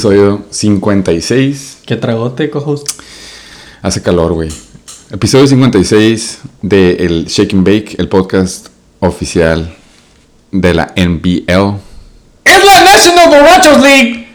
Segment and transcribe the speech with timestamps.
[0.00, 1.80] Episodio 56.
[1.84, 2.84] ¿Qué tragote, cojos?
[3.82, 4.48] Hace calor, güey.
[5.10, 8.68] Episodio 56 de el Shake and Bake, el podcast
[9.00, 9.76] oficial
[10.52, 11.76] de la NBL.
[12.46, 14.26] ¡Es la National Borrachos League!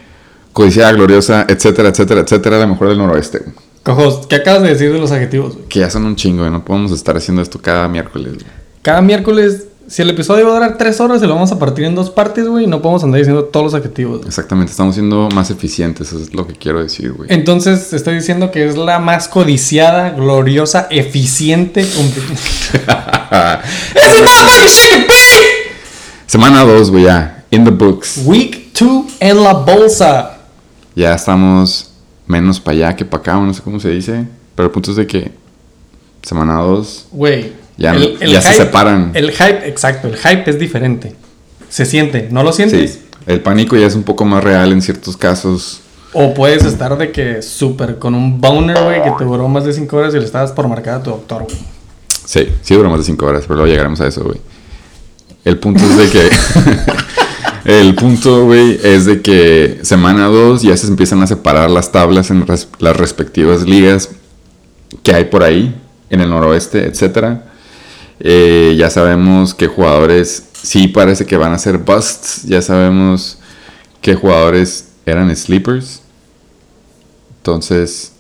[0.54, 3.42] Codicia gloriosa, etcétera, etcétera, etcétera, la mejor del noroeste.
[3.82, 5.58] Cojos, ¿qué acabas de decir de los adjetivos?
[5.68, 6.52] Que ya son un chingo, güey.
[6.52, 8.36] No podemos estar haciendo esto cada miércoles.
[8.36, 8.46] güey.
[8.84, 11.86] Cada miércoles, si el episodio va a durar tres horas, se lo vamos a partir
[11.86, 12.64] en dos partes, güey.
[12.64, 14.26] y No podemos andar diciendo todos los adjetivos.
[14.26, 17.32] Exactamente, estamos siendo más eficientes, eso es lo que quiero decir, güey.
[17.32, 21.82] Entonces, estoy diciendo que es la más codiciada, gloriosa, eficiente.
[21.86, 21.90] ¡Es
[24.92, 25.06] el!
[26.28, 27.44] Semana 2, güey, ya.
[27.52, 28.22] In the books.
[28.26, 30.38] Week 2 en la bolsa.
[30.96, 31.92] Ya estamos
[32.28, 34.26] menos para allá que para acá, no sé cómo se dice.
[34.56, 35.32] Pero el punto es de que
[36.24, 37.65] semana 2 Güey.
[37.78, 37.96] Ya-
[38.26, 39.12] ya se separan.
[39.14, 41.14] El hype, exacto, el hype es diferente.
[41.70, 42.92] Se siente, ¿no lo sientes?
[42.94, 45.82] Sí, el pánico ya es un poco más real en ciertos casos.
[46.14, 49.74] O puedes estar de que súper con un boner, güey, que te duró más de
[49.74, 51.58] 5 horas y le estabas por marcar a tu doctor, güey.
[52.26, 54.40] Sí, sí duró más de 5 horas, pero luego llegaremos a eso, güey.
[55.44, 56.30] El punto es de que...
[57.66, 62.32] el punto, güey, es de que semana 2 ya se empiezan a separar las tablas
[62.32, 64.10] en res- las respectivas ligas
[65.04, 65.76] que hay por ahí,
[66.10, 67.44] en el noroeste, etcétera.
[68.20, 72.44] Eh, ya sabemos qué jugadores sí parece que van a ser busts.
[72.44, 73.40] Ya sabemos
[74.02, 76.02] qué jugadores eran sleepers.
[77.38, 78.14] Entonces,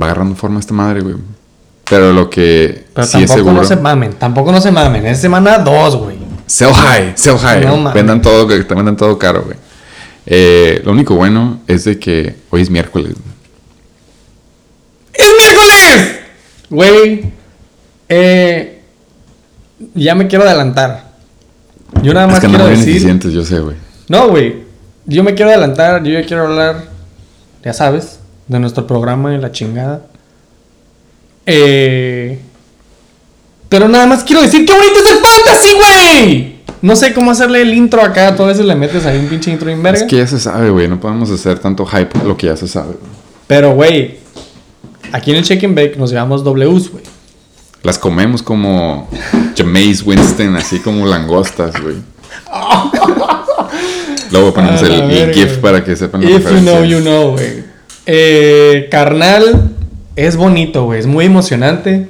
[0.00, 1.16] va agarrando forma esta madre, güey.
[1.88, 3.62] Pero lo que Pero sí es tampoco seguro.
[3.62, 5.06] no se mamen, tampoco no se mamen.
[5.06, 6.16] Es semana 2, güey.
[6.46, 7.64] Sell high, sell high.
[7.64, 9.56] No vendan todo, que vendan todo caro, güey.
[10.26, 13.14] Eh, lo único bueno es de que hoy es miércoles.
[15.12, 16.18] ¡Es miércoles!
[16.68, 17.32] Güey,
[18.08, 18.75] eh,
[19.94, 21.04] ya me quiero adelantar.
[22.02, 23.30] Yo nada más Es que quiero no decir...
[23.30, 23.76] yo sé, güey.
[24.08, 24.66] No, güey.
[25.06, 26.84] Yo me quiero adelantar, yo ya quiero hablar,
[27.64, 30.02] ya sabes, de nuestro programa y la chingada.
[31.46, 32.40] Eh,
[33.68, 36.56] pero nada más quiero decir que bonito es el fantasy, güey.
[36.82, 39.50] No sé cómo hacerle el intro acá, tú a veces le metes ahí un pinche
[39.50, 40.00] intro en verga.
[40.00, 40.88] Es que ya se sabe, güey.
[40.88, 42.94] No podemos hacer tanto hype lo que ya se sabe.
[43.46, 44.18] Pero, güey,
[45.12, 47.04] aquí en el Check and Bake nos llevamos Ws, güey.
[47.86, 49.08] Las comemos como
[49.56, 51.94] Jameis Winston, así como langostas, güey.
[54.32, 55.32] Luego ponemos el.
[55.32, 57.62] GIF para que sepan la If you know, you know, güey.
[58.06, 59.70] Eh, carnal,
[60.16, 60.98] es bonito, güey.
[60.98, 62.08] Es muy emocionante.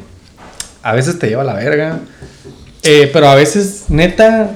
[0.82, 1.98] A veces te lleva a la verga.
[2.82, 4.52] Eh, pero a veces, neta,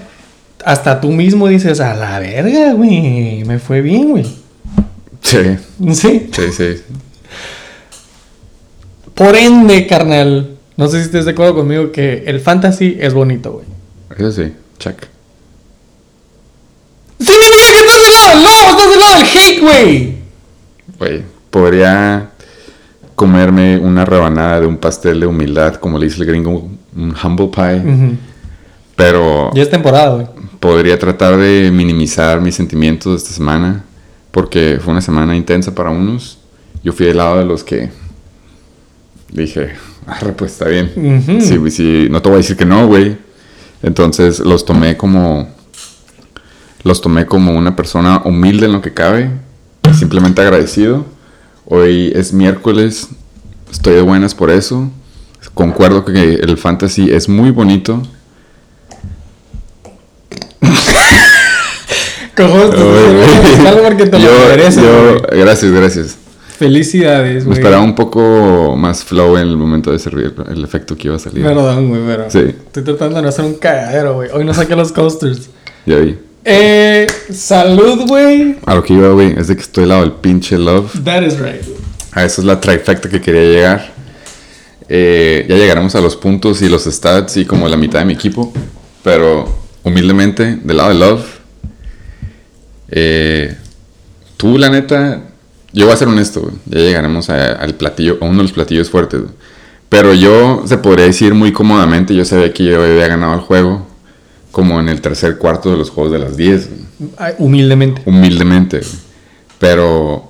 [0.64, 3.44] hasta tú mismo dices, a la verga, güey.
[3.44, 4.25] Me fue bien, güey.
[5.20, 5.59] Sí,
[5.92, 6.30] Sí.
[6.32, 6.82] sí, sí.
[9.14, 10.56] Por ende, carnal.
[10.80, 13.66] No sé si estés de acuerdo conmigo que el fantasy es bonito, güey.
[14.16, 14.96] Eso sí, check.
[17.18, 18.70] ¡Significa que estás del lado del lobo!
[18.70, 20.14] ¡Estás del lado del hate, güey!
[20.98, 22.30] Güey, podría
[23.14, 27.48] comerme una rebanada de un pastel de humildad, como le dice el gringo, un humble
[27.54, 28.16] pie.
[28.97, 30.26] Pero Ya es temporada, güey.
[30.60, 33.84] podría tratar de minimizar mis sentimientos de esta semana,
[34.30, 36.38] porque fue una semana intensa para unos.
[36.82, 37.91] Yo fui del lado de los que
[39.30, 39.72] dije,
[40.10, 40.91] arre, pues está bien.
[41.41, 43.16] Sí, güey, sí, no te voy a decir que no, güey.
[43.82, 45.48] Entonces los tomé como.
[46.82, 49.31] Los tomé como una persona humilde en lo que cabe.
[49.98, 51.04] Simplemente agradecido.
[51.66, 53.09] Hoy es miércoles.
[53.71, 54.91] Estoy de buenas por eso.
[55.54, 58.03] Concuerdo que el fantasy es muy bonito.
[64.19, 64.31] Yo-
[64.77, 65.41] yo- güey.
[65.41, 66.16] gracias, gracias.
[66.60, 67.59] Felicidades, Me güey.
[67.59, 71.18] esperaba un poco más flow en el momento de servir el efecto que iba a
[71.18, 71.42] salir.
[71.42, 72.30] Perdón, güey, pero.
[72.30, 72.54] Sí.
[72.66, 74.28] Estoy tratando de no hacer un cagadero, güey.
[74.30, 75.48] Hoy no saqué los coasters.
[75.86, 76.18] Ya vi.
[76.45, 77.07] Eh.
[77.33, 78.57] Salud, güey.
[78.66, 80.92] A lo que iba, güey, es de que estoy al lado del pinche love.
[81.03, 81.62] That is right.
[82.12, 83.92] A eso es la trifecta que quería llegar.
[84.86, 88.13] Eh, ya llegaremos a los puntos y los stats y como la mitad de mi
[88.13, 88.53] equipo.
[89.03, 89.48] Pero
[89.83, 91.24] humildemente, del lado de Love,
[92.91, 93.56] eh,
[94.36, 95.29] tú, la neta,
[95.72, 98.52] yo voy a ser honesto, güey, ya llegaremos a- al platillo, a uno de los
[98.52, 99.20] platillos fuertes.
[99.20, 99.32] güey.
[99.88, 103.86] Pero yo, se podría decir muy cómodamente, yo sabía que yo había ganado el juego,
[104.52, 106.68] como en el tercer cuarto de los juegos de las 10.
[106.68, 108.02] güey Ay, humildemente.
[108.06, 108.78] humildemente.
[108.78, 108.90] güey.
[109.58, 110.29] Pero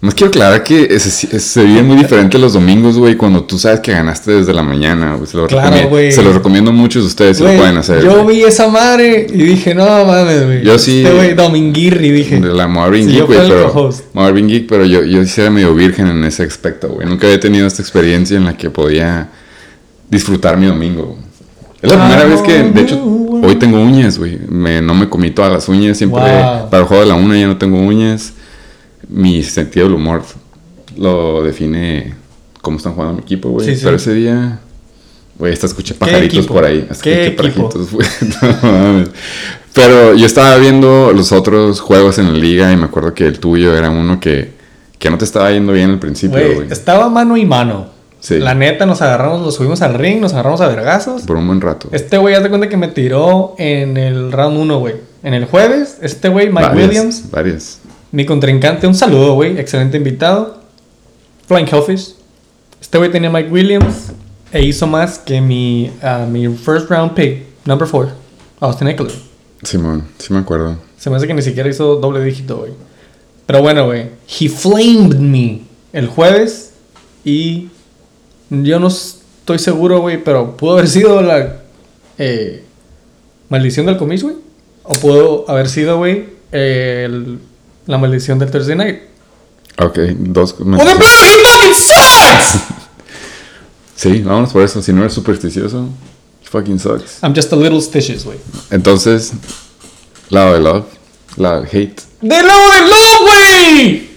[0.00, 3.80] más quiero aclarar que se, se vive muy diferente los domingos, güey, cuando tú sabes
[3.80, 5.26] que ganaste desde la mañana, güey.
[5.26, 6.12] Se lo, Claro, recomiendo, güey.
[6.12, 8.04] se lo recomiendo a muchos de ustedes si lo pueden hacer.
[8.04, 10.62] Yo vi esa madre y dije, no mames, güey.
[10.64, 12.40] Yo sí- Este güey, Dominguirri, dije.
[12.40, 13.90] De la Marvin Sí, Geek, güey, pero.
[14.14, 17.06] Marvin Geek, pero yo, yo sí era medio virgen en ese aspecto, güey.
[17.08, 19.28] Nunca había tenido esta experiencia en la que podía
[20.08, 21.18] disfrutar mi domingo.
[21.82, 24.38] Es la primera vez que, de hecho, hoy tengo uñas, güey.
[24.48, 26.70] Me- no me comí todas las uñas, siempre Wow.
[26.70, 28.32] para el juego de la una ya no tengo uñas.
[29.08, 30.22] Mi sentido del humor
[30.96, 32.14] lo define
[32.60, 33.66] cómo están jugando mi equipo, güey.
[33.66, 33.82] Sí, sí.
[33.84, 34.60] Pero ese día,
[35.38, 36.86] güey, hasta escuché pajaritos por ahí.
[36.90, 38.08] Hasta ¿Qué escuché pajaritos, güey.
[38.42, 39.04] No.
[39.74, 43.38] Pero yo estaba viendo los otros juegos en la liga y me acuerdo que el
[43.38, 44.50] tuyo era uno que,
[44.98, 47.86] que no te estaba yendo bien al principio, Güey, estaba mano y mano.
[48.20, 48.40] Sí.
[48.40, 51.22] La neta, nos agarramos, nos subimos al ring, nos agarramos a vergazos.
[51.22, 51.88] Por un buen rato.
[51.92, 54.94] Este güey, haz de cuenta que me tiró en el round 1, güey.
[55.22, 57.78] En el jueves, este güey, Mike Varias, Williams, Varias.
[58.12, 60.58] Mi contrincante, un saludo, güey, excelente invitado.
[61.46, 62.14] Flying Hellfish.
[62.80, 64.12] Este güey tenía Mike Williams
[64.52, 68.12] e hizo más que mi, ah, mi first round pick, number 4,
[68.60, 69.12] Austin Eckler.
[69.62, 70.78] Simón, sí me acuerdo.
[70.96, 72.72] Se me hace que ni siquiera hizo doble dígito, güey.
[73.46, 74.10] Pero bueno, güey.
[74.40, 75.62] He flamed me
[75.92, 76.72] el jueves
[77.24, 77.68] y
[78.50, 81.62] yo no estoy seguro, güey, pero pudo haber sido la
[82.18, 82.62] eh,
[83.48, 84.36] maldición del comis, güey.
[84.84, 87.38] O pudo haber sido, güey, el-
[87.88, 88.98] la maldición del Thursday Night.
[89.80, 90.54] Ok, dos.
[90.60, 90.94] ¡O de plano,
[91.24, 92.64] he fucking sucks!
[93.96, 94.80] Sí, vámonos por eso.
[94.80, 95.88] Si no eres supersticioso,
[96.44, 97.18] fucking sucks.
[97.20, 98.38] I'm just a little stitches, güey.
[98.70, 99.32] Entonces,
[100.30, 100.84] lado de love,
[101.36, 102.00] lado de hate.
[102.20, 104.08] ¡De lado de love, güey!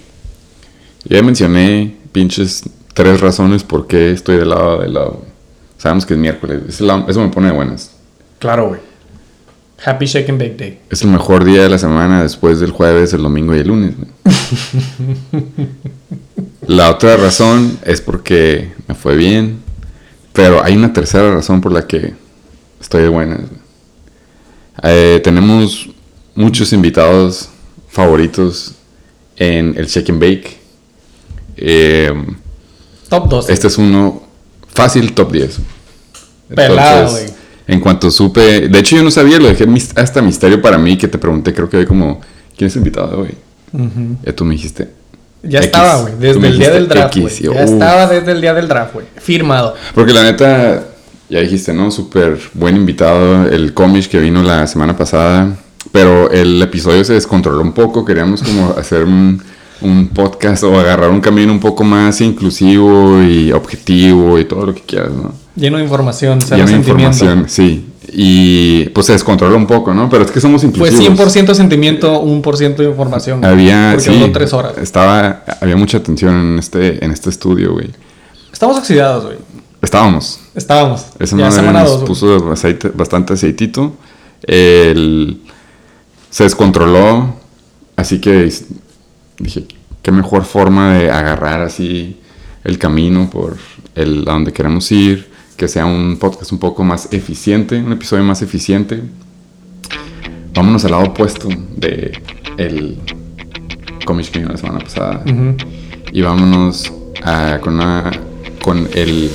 [1.05, 2.61] Ya mencioné pinches
[2.93, 5.15] tres razones por qué estoy del lado de love.
[5.79, 6.61] Sabemos que es miércoles.
[6.67, 7.89] Eso me pone de buenas.
[8.37, 8.90] Claro, güey.
[9.83, 10.79] Happy Shake and Bake Day.
[10.89, 13.93] Es el mejor día de la semana después del jueves, el domingo y el lunes.
[16.67, 19.59] la otra razón es porque me fue bien.
[20.33, 22.13] Pero hay una tercera razón por la que
[22.79, 23.41] estoy de buenas.
[24.83, 25.89] Eh, tenemos
[26.35, 27.49] muchos invitados
[27.89, 28.73] favoritos
[29.35, 30.57] en el Shake and Bake.
[31.57, 32.13] Eh,
[33.09, 33.51] Top 12.
[33.51, 34.23] este es uno
[34.73, 35.57] fácil, top 10.
[36.55, 37.33] Pelado, Entonces.
[37.67, 41.07] En cuanto supe, de hecho yo no sabía, lo dejé hasta misterio para mí que
[41.07, 42.19] te pregunté, creo que hoy como,
[42.57, 43.35] ¿quién es invitado hoy?
[43.73, 44.17] Ujú.
[44.23, 44.89] Ya tú me dijiste.
[45.43, 45.67] Ya X.
[45.67, 46.13] estaba, güey.
[46.19, 47.35] Desde el día del draft, güey.
[47.39, 47.63] yo, Ya uh.
[47.63, 49.05] estaba desde el día del draft, güey.
[49.17, 49.75] Firmado.
[49.95, 50.83] Porque la neta,
[51.29, 51.89] ya dijiste, ¿no?
[51.91, 55.55] Súper buen invitado, el cómic que vino la semana pasada,
[55.91, 59.41] pero el episodio se descontroló un poco, queríamos como hacer un,
[59.81, 64.75] un podcast o agarrar un camino un poco más inclusivo y objetivo y todo lo
[64.75, 65.33] que quieras, ¿no?
[65.55, 67.87] Lleno de información, Lleno de información, sí.
[68.13, 70.09] Y pues se descontroló un poco, ¿no?
[70.09, 71.17] Pero es que somos Fue inclusivos.
[71.35, 73.43] 100% sentimiento, 1% de información.
[73.45, 74.77] Había, Porque sí, duró tres horas.
[74.77, 77.89] Estaba, había mucha atención en este, en este estudio, güey.
[78.51, 79.37] Estamos oxidados, güey.
[79.81, 80.39] Estábamos.
[80.55, 81.05] Estábamos.
[81.19, 83.93] Esa ya madre semana nos dos, puso aceite, bastante aceitito.
[84.43, 85.41] El-
[86.29, 87.35] se descontroló.
[87.95, 88.51] Así que
[89.41, 89.65] dije,
[90.01, 92.17] qué mejor forma de agarrar así
[92.63, 93.57] el camino por
[93.95, 95.29] el, a donde queremos ir.
[95.57, 99.01] Que sea un podcast un poco más eficiente, un episodio más eficiente.
[100.55, 102.19] Vámonos al lado opuesto de
[102.57, 102.97] el
[104.05, 105.23] cómic que la semana pasada.
[105.25, 105.55] Ujú.
[106.11, 106.91] Y vámonos
[107.23, 108.11] a- con, una-
[108.61, 109.29] con el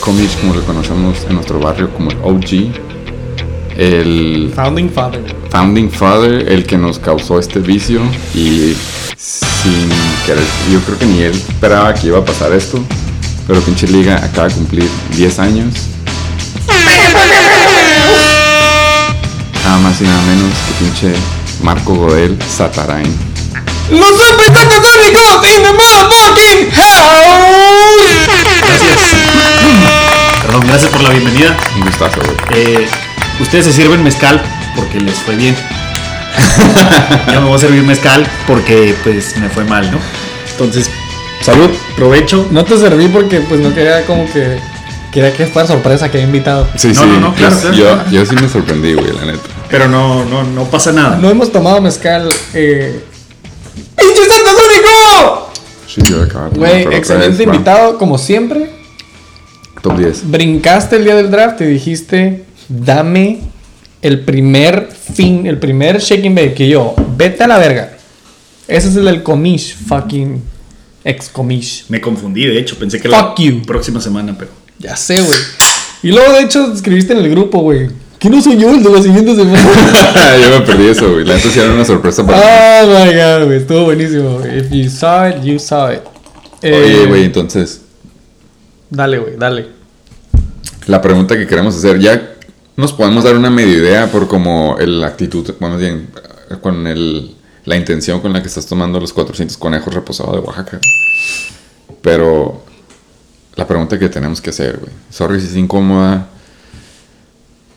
[0.00, 2.72] cómic como lo conocemos en nuestro barrio como el OG.
[3.78, 5.22] El Founding Father.
[5.50, 8.00] Founding Father, el que nos causó este vicio.
[8.34, 8.74] Y
[9.62, 9.88] sin
[10.24, 12.82] querer, yo creo que ni él esperaba que iba a pasar esto.
[13.46, 15.74] Pero pinche liga acaba de cumplir 10 años.
[19.64, 21.12] Nada más y nada menos que pinche
[21.62, 23.12] Marco Godel Satarain.
[23.90, 28.30] ¡Los satánicos in the motherfucking house!
[28.66, 28.98] Gracias.
[30.42, 31.56] Perdón, gracias por la bienvenida.
[31.74, 32.62] Un gustazo, güey.
[32.62, 32.88] Eh,
[33.40, 34.40] ustedes se sirven mezcal
[34.76, 35.56] porque les fue bien.
[37.32, 39.98] Yo me voy a servir mezcal porque pues me fue mal, ¿no?
[40.52, 40.90] Entonces,
[41.42, 42.46] salud, provecho.
[42.50, 44.58] No te serví porque pues no quería como que...
[45.12, 46.68] Quería que fuera sorpresa que había invitado.
[46.76, 47.06] Sí, No, sí.
[47.08, 48.10] no, no, claro, yo, claro, yo, claro.
[48.10, 49.40] yo sí me sorprendí, güey, la neta.
[49.68, 51.16] Pero no, no, no pasa nada.
[51.16, 52.28] No hemos tomado mezcal.
[52.54, 53.04] Eh...
[53.96, 55.50] ¡Pinche Satánico!
[55.88, 58.70] Sí, yo acabo de Güey, excelente vez, invitado, como siempre.
[59.82, 60.30] Top 10.
[60.30, 63.40] Brincaste el día del draft y dijiste, dame
[64.02, 67.92] el primer fin, el primer shaking bake que yo, vete a la verga.
[68.68, 70.42] Ese es el del comish, fucking
[71.04, 71.84] ex comish.
[71.88, 73.62] Me confundí, de hecho, pensé que Fuck la you.
[73.62, 74.50] próxima semana, pero.
[74.78, 75.38] Ya sé, güey.
[76.02, 77.88] Y luego, de hecho, escribiste en el grupo, güey.
[78.18, 79.58] ¿Que no soy yo el de la siguiente semana?
[80.42, 81.24] yo me perdí eso, güey.
[81.24, 82.44] La neta era una sorpresa para mí.
[82.44, 83.58] oh my god, güey.
[83.58, 84.58] Estuvo buenísimo, güey.
[84.60, 86.00] If you saw it, you saw it.
[86.62, 87.80] Oye, Eh, güey, entonces,
[88.90, 89.66] Dale, güey, dale.
[90.86, 92.29] la pregunta que queremos hacer, ya
[92.76, 96.08] nos podemos dar una media idea por como el actitud, bueno, bien,
[96.62, 97.34] con el,
[97.64, 100.78] la intención con la que estás tomando los 400 conejos reposados de Oaxaca.
[102.02, 102.62] Pero
[103.56, 104.92] la pregunta que tenemos que hacer, güey.
[105.10, 106.28] Sorry si es incómoda.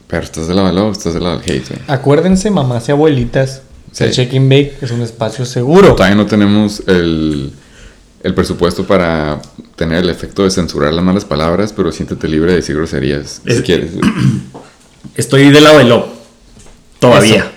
[0.07, 1.81] Pero estás del lado del love, estás del lado del hate, güey.
[1.87, 4.05] Acuérdense, mamás y abuelitas, Sí.
[4.05, 5.93] El check-in bake es un espacio seguro.
[5.93, 7.51] Todavía no tenemos el,
[8.23, 9.39] el presupuesto para
[9.75, 13.51] tener el efecto de censurar las malas palabras, pero siéntete libre de decir groserías si
[13.53, 13.91] Es- quieres.
[15.15, 16.07] Estoy del lado del lobo.
[16.99, 17.39] Todavía.
[17.39, 17.49] Eso.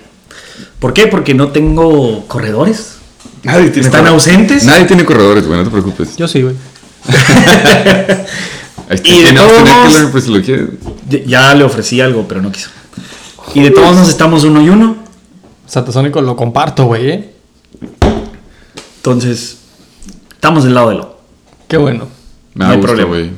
[0.79, 1.07] ¿Por qué?
[1.07, 2.97] Porque no tengo corredores.
[3.43, 4.29] Nadie tiene ¿Están corredores.
[4.29, 4.65] ausentes?
[4.65, 6.17] Nadie tiene corredores, güey, no te preocupes.
[6.17, 6.55] Yo sí, güey.
[8.89, 10.69] Ahí está, Y de todos pues si lo quieres.
[11.27, 12.71] Ya- le ofrecí algo, pero no quiso.
[13.55, 14.97] Y de todos nos estamos uno y uno.
[15.67, 17.35] Satasónico lo comparto, güey, ¿eh?
[18.97, 19.59] Entonces,
[20.33, 21.21] estamos del lado del lobo.
[21.69, 22.09] Qué bueno.
[22.55, 23.09] Me No da hay gusto, problema.
[23.09, 23.31] güey.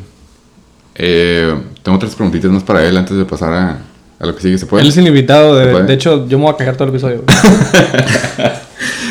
[0.94, 3.78] Eh, tengo tres preguntitas más para él antes de pasar a,
[4.18, 4.58] a lo que sigue.
[4.58, 4.82] ¿Se puede?
[4.82, 5.58] Él es el invitado.
[5.58, 7.24] ¿Se De, de hecho, yo me voy a cagar todo el episodio.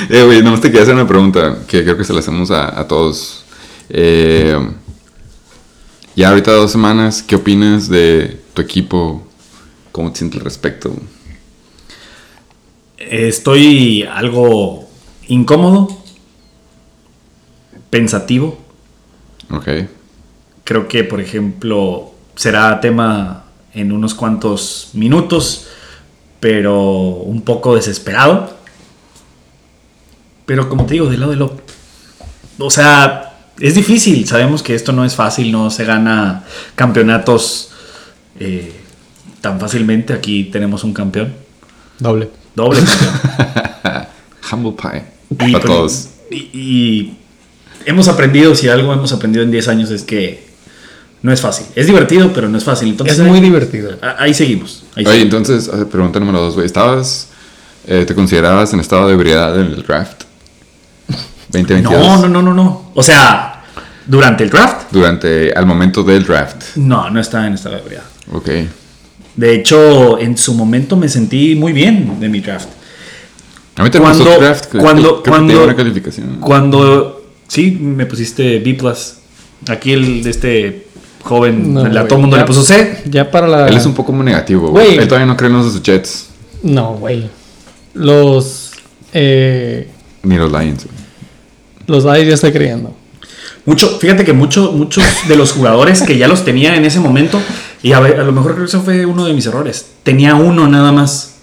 [0.10, 2.80] Eh, güey, nomás te quería hacer una pregunta que creo que se la hacemos a,
[2.80, 3.44] a todos.
[3.90, 4.58] Eh,
[6.16, 9.28] ya ahorita dos semanas, ¿qué opinas de tu equipo?
[9.92, 10.96] ¿Cómo te sientes al respecto?
[12.98, 14.88] Estoy algo
[15.28, 15.90] incómodo,
[17.90, 18.58] pensativo.
[19.52, 19.68] Ok.
[20.64, 25.68] Creo que, por ejemplo, será tema en unos cuantos minutos,
[26.40, 28.56] pero un poco desesperado.
[30.46, 31.58] Pero como te digo, del lado del lobo.
[32.60, 34.26] O sea, es difícil.
[34.28, 36.44] Sabemos que esto no es fácil, no se gana
[36.76, 37.72] campeonatos
[38.40, 38.74] eh,
[39.42, 40.14] tan fácilmente.
[40.14, 41.34] Aquí tenemos un campeón,
[42.00, 42.30] Doble.
[42.56, 42.80] doble
[43.84, 44.08] campeón.
[44.52, 45.04] Humble pie.
[45.30, 46.10] Y, para pero- todos.
[46.32, 47.18] y- y
[47.86, 50.47] hemos aprendido, si algo hemos aprendido en 10 años es que
[51.22, 51.66] no es fácil.
[51.76, 52.90] Es divertido, pero no es fácil.
[52.90, 53.92] Entonces, Es muy ahí- divertido.
[54.18, 54.84] Ahí seguimos.
[54.96, 55.50] ahí Oye, seguimos.
[55.50, 56.66] entonces, pregunta número dos, güey.
[56.66, 57.30] ¿Estabas,
[57.88, 60.24] eh, te considerabas en estado de ebriedad en el draft?
[61.50, 61.92] 2022.
[62.06, 62.92] No, no, no, no, no.
[62.94, 63.64] O sea,
[64.06, 66.76] durante el draft, Durante, al momento del draft.
[66.76, 68.04] no, no estaba en estado de ebriedad.
[68.32, 68.50] Ok.
[69.36, 72.68] De hecho, en su momento me sentí muy bien de mi draft.
[73.76, 74.66] A mí te gustó Cuando- tu draft.
[74.72, 76.38] creo- cuando- creo que te cuando- una calificación.
[76.42, 78.78] Cuando, sí, me pusiste B+.
[79.70, 80.87] Aquí el de este
[81.28, 83.04] joven, No, a todo el mundo ya- le puso C.
[83.06, 83.68] Ya para la.
[83.68, 84.96] Él es un poco como negativo, güey.
[84.98, 86.28] Él todavía no cree en los Jets
[86.64, 87.30] No, güey.
[87.94, 88.72] Los.
[89.14, 89.90] Eh,
[90.24, 90.96] ni los Lions, güey.
[91.88, 92.96] los Lions ya estoy creyendo.
[93.66, 97.40] Mucho, fíjate que mucho- muchos de los jugadores que ya los tenía en ese momento,
[97.84, 99.88] y a, ver, a lo mejor creo que eso fue uno de mis errores.
[100.04, 101.36] Tenía uno nada más.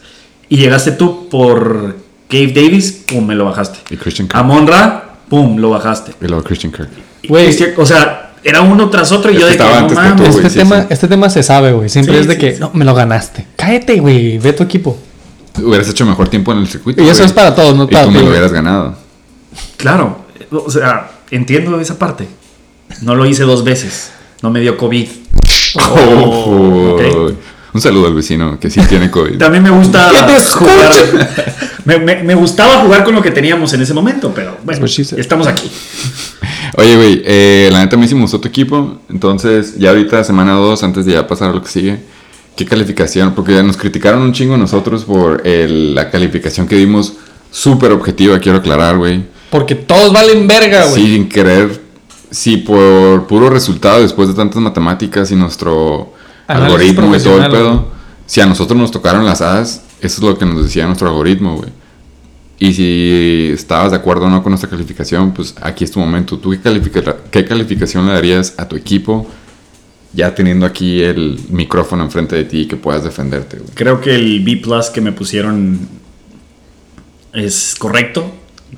[0.49, 1.97] Y llegaste tú por
[2.31, 3.79] Gabe Davis, pum, me lo bajaste.
[3.91, 4.39] Y Christian Kirk.
[4.41, 6.13] Amon Ra, pum, lo bajaste.
[6.21, 6.89] Y luego Christian Kirk.
[7.29, 7.55] Güey.
[7.77, 9.99] O sea, era uno tras otro y Es yo que de que estaba no antes
[9.99, 10.37] que tú, mames.
[10.37, 10.87] Este, sí, tema, sí.
[10.91, 11.89] este tema se sabe, güey.
[11.89, 12.61] Siempre Sí, es de sí, que, sí.
[12.61, 13.47] no, me lo ganaste.
[13.57, 14.39] Cállate, güey.
[14.39, 14.99] Ve tu equipo.
[15.63, 17.01] Hubieras hecho mejor tiempo en el circuito.
[17.03, 17.27] Y eso güey.
[17.27, 18.97] es para todos, no Y para tú me lo hubieras ganado.
[19.77, 22.27] Claro, o sea, entiendo esa parte.
[23.03, 24.11] No lo hice dos veces.
[24.43, 25.09] No me dio COVID.
[25.77, 27.31] Oh.
[27.73, 29.37] Un saludo al vecino que sí tiene COVID.
[29.39, 30.93] También me gusta ¡Que te jugar.
[31.85, 35.19] me, me- me gustaba jugar con lo que teníamos en ese momento, pero bueno, said.
[35.19, 35.69] estamos aquí.
[36.77, 38.99] Oye, güey, eh, la neta a mí sí me gustó tu equipo.
[39.09, 41.99] Entonces, ya ahorita, semana 2, antes de ya pasar a lo que sigue,
[42.57, 43.35] ¿qué calificación?
[43.35, 47.15] Porque nos criticaron un chingo nosotros por el- la calificación que dimos
[47.51, 49.25] súper objetiva, quiero aclarar, güey.
[49.51, 51.05] Porque todos valen verga, güey.
[51.07, 51.81] Sin querer,
[52.31, 56.13] si por puro resultado, después de tantas matemáticas y nuestro
[56.49, 57.85] Análisis algoritmo y todo el pedo, güey.
[58.27, 61.57] si a nosotros nos tocaron las A's, eso es lo que nos decía nuestro algoritmo,
[61.57, 61.71] güey.
[62.59, 66.39] Y si estabas de acuerdo o no con nuestra calificación, pues aquí es tu momento.
[66.39, 69.27] ¿Tú qué, califica- qué calificación le darías a tu equipo
[70.13, 73.71] ya teniendo aquí el micrófono enfrente de ti y que puedas defenderte, güey?
[73.75, 75.81] Creo que el B plus que me pusieron
[77.33, 78.25] es correcto.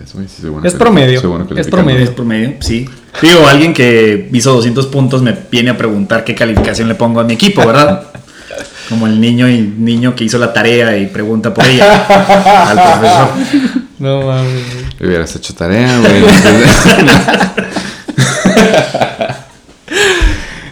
[0.02, 2.04] Eso, güey, sí soy bueno Es promedio, soy bueno es promedio.
[2.04, 2.86] Es promedio, sí.
[3.22, 7.24] Digo, alguien que hizo 200 puntos me viene a preguntar qué calificación le pongo a
[7.24, 8.06] mi equipo, ¿verdad?
[8.88, 12.06] Como el niño y niño que hizo la tarea y pregunta por ella
[12.68, 13.28] al profesor.
[13.98, 14.62] No mames.
[15.00, 16.22] Hubieras hecho tarea, güey.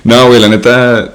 [0.05, 1.13] no, güey, la neta.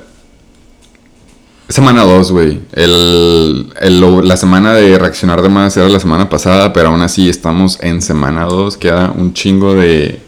[1.69, 2.59] Semana 2, güey.
[2.73, 7.29] El, el- la semana de reaccionar de más era la semana pasada, pero aún así
[7.29, 8.77] estamos en semana 2.
[8.77, 10.19] Queda un chingo de.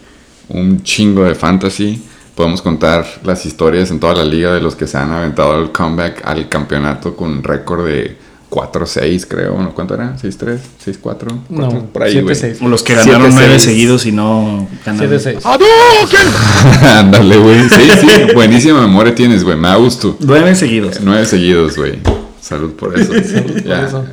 [0.48, 2.00] Un chingo de fantasy.
[2.34, 5.70] Podemos contar las historias en toda la liga de los que se han aventado el
[5.70, 8.16] comeback al campeonato con récord de
[8.48, 9.58] 4-6, creo.
[9.60, 9.74] ¿no?
[9.74, 10.16] ¿Cuánto era?
[10.16, 10.58] ¿6-3?
[10.84, 11.38] ¿6-4?
[11.50, 12.34] No, por ahí, güey.
[12.34, 12.56] 7-6.
[12.62, 13.62] O los que ganaron Siete, nueve seis.
[13.62, 15.10] seguidos y no ganaron.
[15.18, 15.38] 7-6.
[16.98, 17.68] Ándale, güey.
[17.68, 18.08] Sí, sí.
[18.34, 19.56] Buenísima memoria tienes, güey.
[19.56, 20.16] Me da gusto.
[20.20, 21.00] Nueve seguidos.
[21.02, 21.98] Nueve seguidos, güey.
[22.40, 23.12] Salud por eso.
[23.24, 24.04] Salud por eso.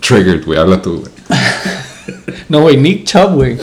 [0.00, 0.58] Triggered, güey.
[0.58, 1.12] Habla tú, güey.
[2.48, 3.58] No, güey, Nick Chubb, güey.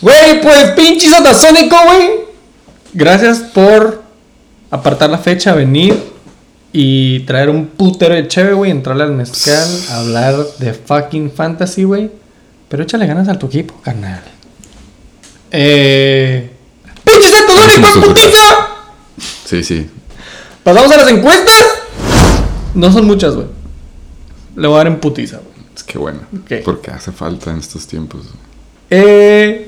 [0.00, 2.10] Güey, pues pinche satasónico, güey.
[2.92, 4.02] Gracias por
[4.70, 5.96] apartar la fecha, venir
[6.72, 12.10] y traer un putero de cheve, güey, entrarle al mezcal, hablar de fucking fantasy, güey.
[12.68, 14.22] Pero échale ganas a tu equipo, carnal.
[15.50, 16.50] Eh.
[17.04, 17.28] ¡Pinche
[17.92, 18.68] su putiza!
[19.44, 19.88] Sí, sí.
[20.62, 21.64] ¿Pasamos a las encuestas?
[22.74, 23.46] No son muchas, güey.
[24.56, 25.66] Le voy a dar en putiza, güey.
[25.74, 26.20] Es que bueno.
[26.42, 26.62] Ok.
[26.64, 28.22] Porque hace falta en estos tiempos.
[28.90, 29.65] Eh.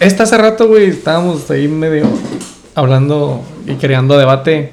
[0.00, 2.06] Esta hace rato, güey, estábamos ahí medio
[2.74, 4.72] hablando y creando debate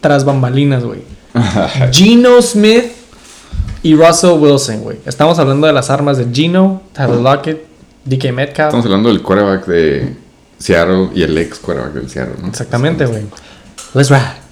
[0.00, 1.00] tras bambalinas, güey.
[1.92, 2.84] Geno Smith
[3.82, 4.98] y Russell Wilson, güey.
[5.04, 7.64] Estamos hablando de las armas de Geno, Tyler Lockett,
[8.04, 8.68] DK Metcalf.
[8.68, 10.16] Estamos hablando del quarterback de
[10.58, 12.48] Seattle y el ex quarterback del Seattle, ¿no?
[12.48, 13.22] Exactamente, güey.
[13.94, 14.42] Let's ride.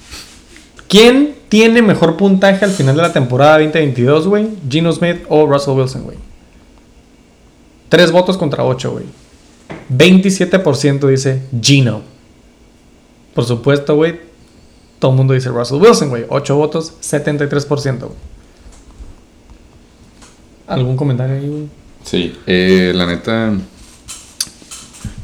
[0.88, 4.48] ¿Quién tiene mejor puntaje al final de la temporada 2022, güey?
[4.68, 6.18] Geno Smith o Russell Wilson, güey.
[7.88, 9.04] Tres votos contra ocho, güey.
[9.90, 12.02] 27% dice Geno.
[13.34, 14.20] Por supuesto, güey.
[14.98, 16.24] Todo el mundo dice Russell Wilson, güey.
[16.28, 18.12] 8 votos, 73%, güey.
[20.66, 21.68] ¿Algún comentario ahí, güey?
[22.04, 23.52] Sí, eh, la neta,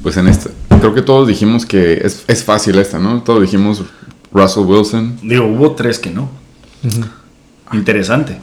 [0.03, 0.51] pues en esta,
[0.81, 3.23] creo que todos dijimos que es, es fácil esta, ¿no?
[3.23, 3.83] Todos dijimos
[4.33, 5.19] Russell Wilson.
[5.23, 6.29] Digo, hubo tres que no.
[7.73, 8.39] Interesante.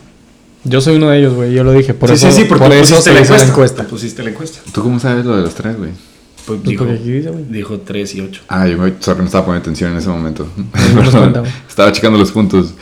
[0.65, 1.53] Yo soy uno de ellos, güey.
[1.53, 1.93] Yo lo dije.
[1.93, 3.45] Por sí, eso, sí, sí, porque por tú eso pusiste la encuesta.
[3.45, 3.83] la encuesta.
[3.83, 4.59] Tú pusiste la encuesta.
[4.71, 5.91] ¿Tú cómo sabes lo de los tres, güey?
[6.45, 7.45] Pues Pues dijo, porque aquí dice, güey.
[7.49, 8.41] dijo tres y ocho.
[8.47, 10.47] Ah, yo me, sorry, no estaba poniendo atención en ese momento.
[10.95, 12.73] No cuenta, estaba checando los puntos.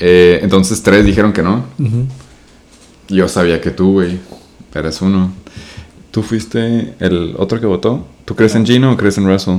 [0.00, 1.64] Eh, entonces tres dijeron que no.
[3.08, 4.18] Yo sabía que tú, güey,
[4.74, 5.32] eres uno.
[6.10, 8.06] ¿Tú fuiste el otro que votó?
[8.24, 9.58] ¿Tú crees en Gino o crees en Russell?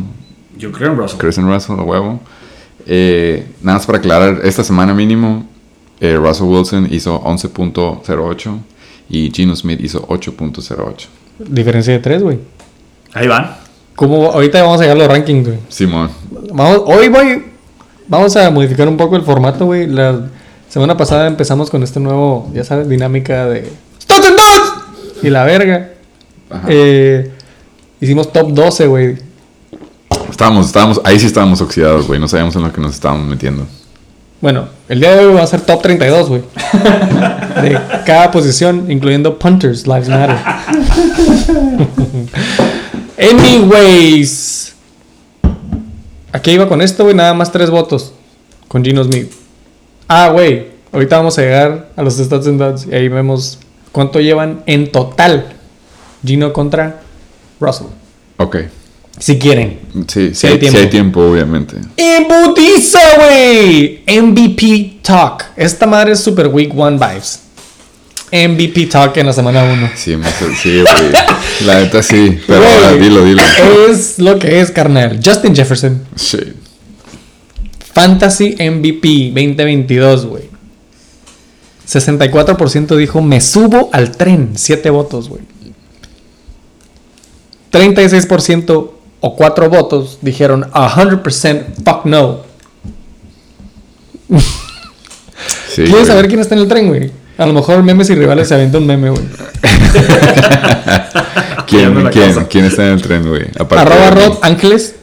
[0.57, 1.17] Yo creo en Russell.
[1.19, 2.21] Crees en Russell, a huevo.
[2.87, 5.47] Eh, nada más para aclarar, esta semana mínimo,
[5.99, 8.59] eh, Russell Wilson hizo 11.08
[9.09, 11.07] y Gino Smith hizo 8.08.
[11.39, 12.39] Diferencia de 3, güey.
[13.13, 13.55] Ahí van.
[13.95, 14.31] ¿Cómo?
[14.31, 15.59] Ahorita vamos a llegar a los rankings, güey.
[15.69, 16.09] Simón,
[16.53, 17.43] Vamos, hoy, güey,
[18.07, 19.87] vamos a modificar un poco el formato, güey.
[19.87, 20.27] La
[20.67, 23.71] semana pasada empezamos con este nuevo, ya sabes, dinámica de...
[24.01, 25.23] ¡Stats and Dots!
[25.23, 25.91] Y la verga.
[26.49, 26.67] Ajá.
[26.69, 27.31] Eh,
[28.01, 29.17] hicimos top 12, güey.
[30.29, 33.65] estábamos, estábamos, ahí sí estábamos oxidados, güey, no sabíamos en lo que nos estábamos metiendo.
[34.41, 36.41] Bueno, el día de hoy va a ser top 32, güey.
[37.61, 40.35] De cada posición, incluyendo punters, lives matter.
[43.17, 44.75] Anyways.
[46.31, 47.15] ¿A qué iba con esto, güey?
[47.15, 48.13] Nada más tres votos.
[48.67, 49.31] Con Gino Smith.
[50.07, 50.67] Ah, güey.
[50.91, 52.87] Ahorita vamos a llegar a los stats and dots.
[52.87, 53.59] Y ahí vemos
[53.91, 55.47] cuánto llevan en total.
[56.25, 57.01] Gino contra
[57.59, 57.87] Russell.
[58.37, 58.57] Ok,
[59.17, 59.79] Si quieren.
[60.07, 60.79] sí, sí, hay hay, tiempo.
[60.79, 61.77] hay tiempo, obviamente.
[61.95, 64.03] ¡Embutiza, güey!
[64.07, 65.45] MVP Talk.
[65.55, 67.39] Esta madre es Super Week One Vibes.
[68.31, 69.91] MVP Talk en la semana 1.
[69.95, 70.17] Sí,
[70.61, 71.13] sí, güey.
[71.65, 73.41] La neta sí, pero ahora dilo, dilo.
[73.89, 75.19] Es lo que es, carnal.
[75.23, 76.05] Justin Jefferson.
[76.15, 76.39] Sí.
[77.93, 80.43] Fantasy MVP 2022, güey.
[81.87, 84.51] 64% dijo, me subo al tren.
[84.55, 85.41] 7 votos, güey.
[87.71, 88.94] 36%
[89.25, 92.41] o 4 votos dijeron 100% fuck no.
[94.29, 96.05] sí ¿Quieres güey.
[96.05, 97.11] saber quién está en el tren, güey?
[97.39, 99.23] A lo mejor memes y rivales se avienta un meme, güey.
[101.65, 103.47] ¿Quién, quién, quién está en el tren, güey?
[103.59, 104.11] Aparte Arroba.
[104.11, 104.95] Rod Ángeles.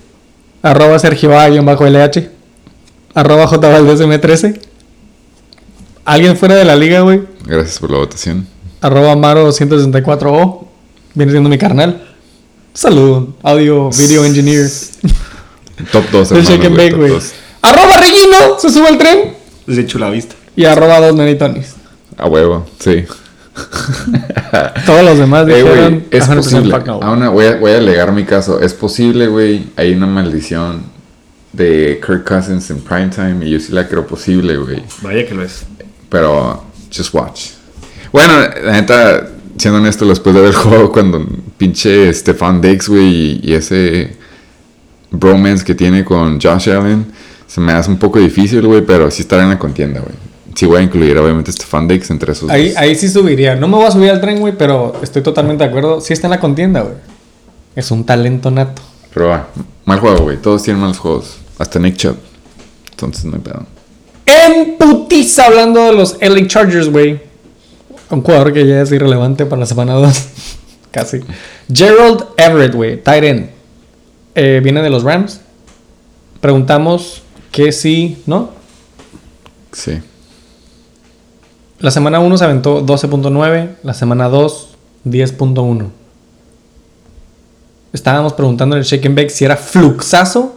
[0.62, 2.30] Arroba Sergio bajo LH.
[3.14, 4.61] Arroba J Valdez M13.
[6.04, 7.22] Alguien fuera de la liga, güey.
[7.44, 8.46] Gracias por la votación.
[8.80, 10.66] Arroba Maro 164O.
[11.14, 12.12] Viene siendo mi carnal.
[12.74, 13.28] Salud.
[13.42, 14.68] Audio Video Engineer.
[15.90, 17.22] Top 2, Del hermanos, Shake and güey, Bake, güey.
[17.62, 18.58] Arroba Regino.
[18.58, 19.35] Se sube al tren.
[19.66, 20.35] Desde Chulavista.
[20.56, 21.74] Y arroba dos Menitonis.
[22.16, 23.04] A huevo, sí.
[24.87, 26.74] Todos los demás Eh, dijeron güey, es 100% posible.
[27.02, 28.61] Ah, una- voy, a, voy a alegar mi caso.
[28.61, 29.66] Es posible, güey.
[29.76, 30.82] Hay una maldición
[31.52, 34.82] de Kirk Cousins en primetime y yo sí la creo posible, güey.
[35.02, 35.64] Vaya que lo es.
[36.08, 37.50] Pero, just watch.
[38.12, 43.41] Bueno, la neta, siendo honesto, después de el juego, cuando pinche Stefan Diggs, güey, y,
[43.43, 44.17] y ese
[45.11, 47.07] bromance que tiene con Josh Allen,
[47.47, 50.15] se me hace un poco difícil, güey, pero sí estará en la contienda, güey.
[50.55, 52.77] Sí voy a incluir, obviamente, a Stefan Diggs entre esos Ahí, dos.
[52.79, 53.55] ahí sí subiría.
[53.57, 56.01] No me voy a subir al tren, güey, pero estoy totalmente de acuerdo.
[56.01, 56.95] Sí está en la contienda, güey.
[57.75, 58.83] Es un talento nato.
[59.15, 59.49] Pero va,
[59.87, 60.37] mal juego, güey.
[60.37, 61.38] Todos tienen malos juegos.
[61.59, 62.17] Hasta Nick Chubb.
[62.91, 63.67] Entonces no hay pedo.
[64.27, 67.21] En putiza hablando de los LA Chargers, güey.
[68.12, 70.29] Un jugador que ya es irrelevante para la semana 2.
[70.90, 71.20] Casi.
[71.72, 73.03] Gerald Everett, güey.
[74.35, 75.40] Eh, viene de los Rams.
[76.42, 78.51] Preguntamos que sí, ¿no?
[79.72, 79.98] Sí.
[81.79, 83.77] La semana 1 se aventó 12.9.
[83.83, 84.68] La semana 2,
[85.07, 85.88] 10.1.
[87.94, 90.55] Estábamos preguntando en el Shake and Bake si era fluxazo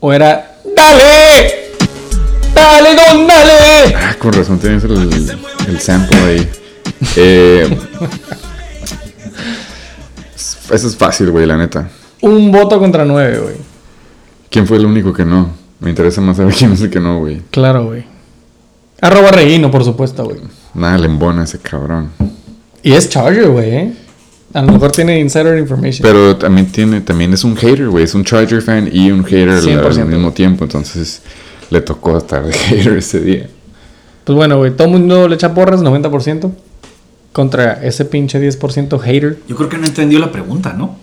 [0.00, 1.72] o era ¡Dale!
[2.54, 3.94] Dale, don, dale.
[3.96, 5.38] Ah, con razón tienes el,
[5.68, 6.50] el sample ahí.
[7.16, 7.68] Eh,
[10.72, 11.88] eso es fácil, güey, la neta.
[12.22, 13.54] Un voto contra nueve, güey.
[14.50, 15.50] ¿Quién fue el único que no?
[15.80, 17.40] Me interesa más saber quién es el que no, güey.
[17.50, 18.04] Claro, güey.
[19.00, 20.38] Arroba Reguino, por supuesto, güey.
[20.74, 22.10] Nada le embona ese cabrón.
[22.82, 23.94] Y es Charger, güey, ¿eh?
[24.52, 26.02] A lo mejor tiene insider information.
[26.02, 28.04] Pero también tiene, también es un hater, güey.
[28.04, 30.04] Es un Charger fan y un hater al- al, 100%.
[30.06, 30.64] mismo tiempo.
[30.64, 31.22] Entonces
[31.70, 33.48] le tocó estar de hater ese día.
[34.24, 36.50] Pues bueno, güey, todo el mundo le echa porras, 90%.
[37.32, 39.38] Contra ese pinche 10% hater.
[39.48, 40.96] Yo creo que no entendió la pregunta, ¿no?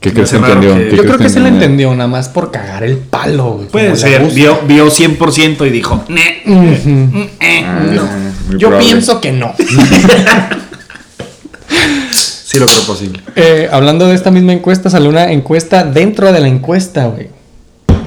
[0.00, 0.74] ¿Qué crees que entendió?
[0.76, 1.66] que- ¿Qué Yo creo que se le entendió?
[1.66, 3.68] entendió, nada más por cagar el palo, güey.
[3.68, 4.26] Puede ser.
[4.32, 6.42] Vio, vio 100% y dijo, "Ne".
[7.64, 8.02] Ah, No.
[8.48, 8.86] muy Yo probable.
[8.88, 9.52] pienso que no.
[12.12, 13.20] Sí lo creo posible.
[13.36, 17.28] Eh, hablando de esta misma encuesta, salió una encuesta dentro de la encuesta, güey.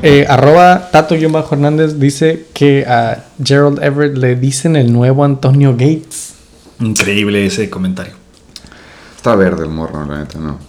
[0.02, 6.34] Eh, arroba Tato-Hernández dice que a Gerald Everett le dicen el nuevo Antonio Gates.
[6.80, 8.14] Increíble ese comentario.
[9.16, 10.60] Está verde el morro, la neta, no.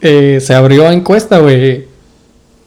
[0.00, 1.86] Eh, se abrió encuesta, güey.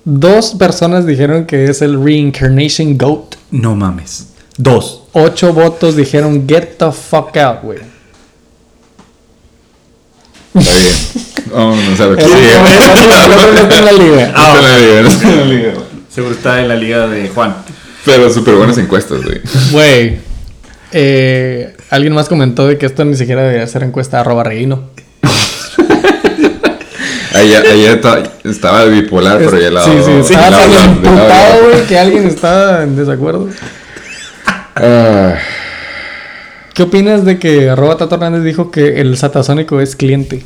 [0.04, 3.36] Dos personas dijeron que es el Reincarnation Goat.
[3.51, 4.27] No mames.
[4.58, 5.04] Dos.
[5.13, 7.80] Ocho votos dijeron get the fuck out, güey.
[10.54, 10.95] Está bien.
[11.54, 11.73] Oh.
[14.36, 15.73] Ah, bien, está en la liga.
[16.10, 17.56] Seguro está en la liga de Juan.
[18.06, 19.41] Pero súper buenas encuestas, güey.
[19.71, 20.31] Güey.
[20.91, 24.43] Eh, alguien más comentó de que esto ni siquiera debería ser encuesta arroba
[27.34, 32.84] ahí está- estaba bipolar, pero ya la Sí, sí, estaba tan güey, que alguien está
[32.84, 33.49] en desacuerdo.
[34.75, 35.36] Ah,
[36.73, 40.43] ¿Qué opinas de que arroba Tato Hernández dijo que el satasónico es cliente?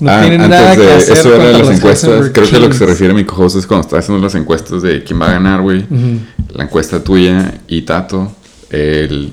[0.00, 2.30] No ah, tienen antes nada que de hacer eso era contra las encuestas.
[2.32, 5.04] Creo que lo que se refiere mi cojones es cuando está haciendo las encuestas de
[5.04, 5.86] quién va a ganar, güey.
[6.52, 8.32] La encuesta tuya y Tato,
[8.70, 9.32] él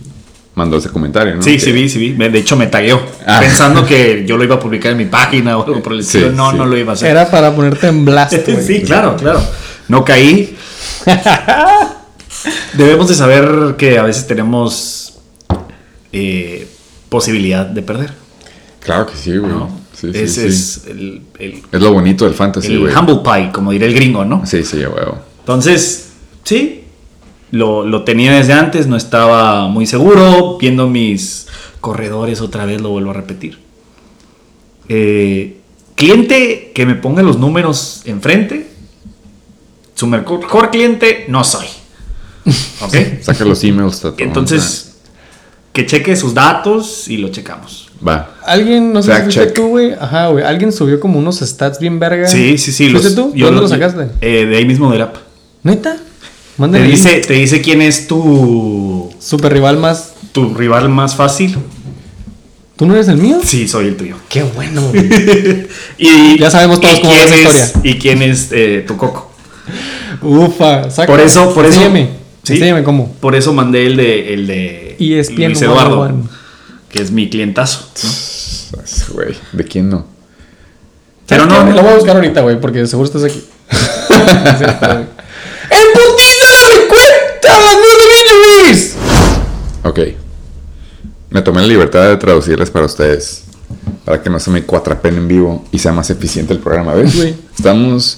[0.60, 1.42] mandó ese comentario, ¿no?
[1.42, 2.12] Sí, Que- sí vi, sí vi.
[2.14, 3.02] De hecho, me tagueó.
[3.26, 3.40] Ah.
[3.40, 6.18] Pensando que yo lo iba a publicar en mi página o algo por el Sí,
[6.20, 6.36] estilo.
[6.36, 6.58] no, sí.
[6.58, 7.10] no lo iba a hacer.
[7.12, 8.34] Era para ponerte en blast,
[8.68, 9.42] sí, claro, claro.
[9.88, 10.56] No caí.
[12.74, 15.16] Debemos de saber que a veces tenemos
[16.12, 16.68] eh,
[17.10, 18.12] posibilidad de perder.
[18.80, 19.52] Claro que sí, güey.
[19.52, 19.70] ¿no?
[19.94, 20.48] Sí, sí, Ese sí.
[20.48, 22.96] es el, el- Es lo bonito del fantasy, el güey.
[22.96, 24.46] humble pie, como diría el gringo, ¿no?
[24.46, 25.20] Sí, sí, huevo.
[25.40, 26.10] Entonces,
[26.44, 26.79] sí,
[27.52, 30.58] lo, lo tenía desde antes, no estaba muy seguro.
[30.60, 31.48] Viendo mis
[31.82, 33.60] corredores otra vez, lo vuelvo a repetir.
[34.88, 35.58] Eh,
[35.96, 38.68] cliente que me ponga los números enfrente,
[39.96, 41.68] su mejor cliente no soy.
[42.82, 42.96] ¿Ok?
[43.22, 44.16] Saca los emails, Tato.
[44.24, 44.96] Entonces,
[45.74, 47.90] que cheque sus datos y lo checamos.
[48.06, 48.36] Va.
[48.46, 49.92] Alguien, no sé si tú, güey.
[49.92, 50.44] Ajá, güey.
[50.46, 52.28] Alguien subió como unos stats bien verga.
[52.28, 52.90] Sí, sí, sí.
[52.90, 53.34] ¿Fuiste los- tú?
[53.36, 54.08] yo ¿Dónde los- lo sacaste?
[54.22, 55.18] eh, de ahí mismo del app.
[55.64, 55.98] ¿Neta?
[56.60, 56.88] Te Mándale.
[56.88, 57.26] dice, link.
[57.28, 60.14] te dice quién es tu, Super rival más.
[60.34, 61.58] tu rival más fácil.
[62.76, 63.40] ¿Tú no eres el mío?
[63.44, 64.16] Sí, soy el tuyo.
[64.28, 64.82] Qué bueno.
[65.98, 67.72] Y Ya sabemos todos cómo es- historia.
[67.84, 69.32] Y quién es eh, tu coco.
[70.22, 71.08] Ufa, saca.
[71.12, 71.76] Por eso, por eso.
[71.80, 72.10] Enséñame.
[72.44, 72.54] Sí.
[72.54, 73.12] Enséñame cómo.
[73.22, 75.30] Por eso mandé el de, el de Luis
[75.62, 76.30] Eduardo, 101.
[76.90, 77.88] que es mi clientazo.
[78.04, 79.14] ¿no?
[79.14, 80.06] Güey, ¿de quién no?
[81.28, 81.72] Pero ¿Sabes no.
[81.76, 83.44] Lo voy a buscar ahorita, güey, porque seguro estás aquí.
[85.70, 85.86] ¡El
[89.90, 90.00] Ok.
[91.32, 93.44] Me tomé la libertad de traducirles para ustedes.
[94.06, 96.94] Para que no se me cuatrapen en vivo y sea más eficiente el programa.
[96.96, 97.36] ¿Ves, güey?
[97.56, 98.18] Estamos.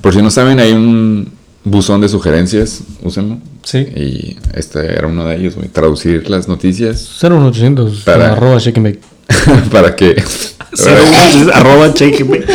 [0.00, 1.32] Por si no saben, hay un
[1.64, 2.80] buzón de sugerencias.
[3.02, 3.38] Úsenlo.
[3.62, 3.78] Sí.
[3.78, 5.68] Y este era uno de ellos, güey.
[5.68, 8.58] Traducir las noticias 01800 Para- arroba
[9.70, 10.20] para que.
[11.52, 12.46] Arroba bake.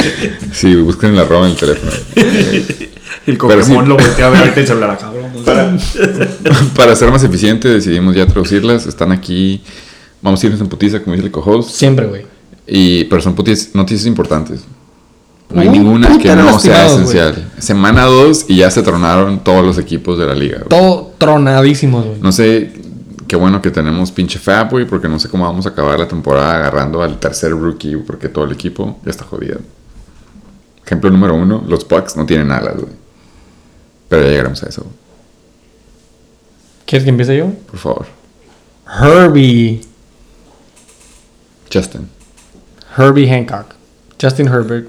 [0.54, 1.92] Sí, busquen la arroba en el teléfono.
[3.26, 3.90] El Pokémon sí.
[3.90, 5.12] lo volteé a ver ahorita el celular acá,
[5.46, 5.80] cabrón.
[6.76, 8.86] Para ser más eficiente, decidimos ya traducirlas.
[8.86, 9.62] Están aquí.
[10.22, 11.70] Vamos a irnos en putiza, como dice el co-host.
[11.72, 12.26] Siempre, güey.
[12.68, 14.62] Y, pero son putiz- noticias importantes.
[15.50, 17.52] No hay Un ninguna que no sea esencial.
[17.60, 20.58] Semana 2 y ya se tronaron todos los equipos de la liga.
[20.58, 20.70] güey.
[20.70, 22.20] Todo tronadísimos, güey.
[22.20, 22.74] No sé,
[23.28, 26.08] qué bueno que tenemos pinche Fab, güey, porque no sé cómo vamos a acabar la
[26.08, 29.60] temporada agarrando al tercer rookie, porque todo el equipo ya está jodido.
[30.84, 32.94] Ejemplo número uno, los Bucks no tienen alas, güey.
[34.16, 34.86] Pero ya llegaremos a eso.
[36.86, 37.50] ¿Quieres que empiece yo?
[37.70, 38.06] por favor.
[38.88, 39.82] Herbie.
[41.74, 42.08] Justin.
[42.98, 43.76] Herbie Hancock.
[44.22, 44.88] Justin Herbert.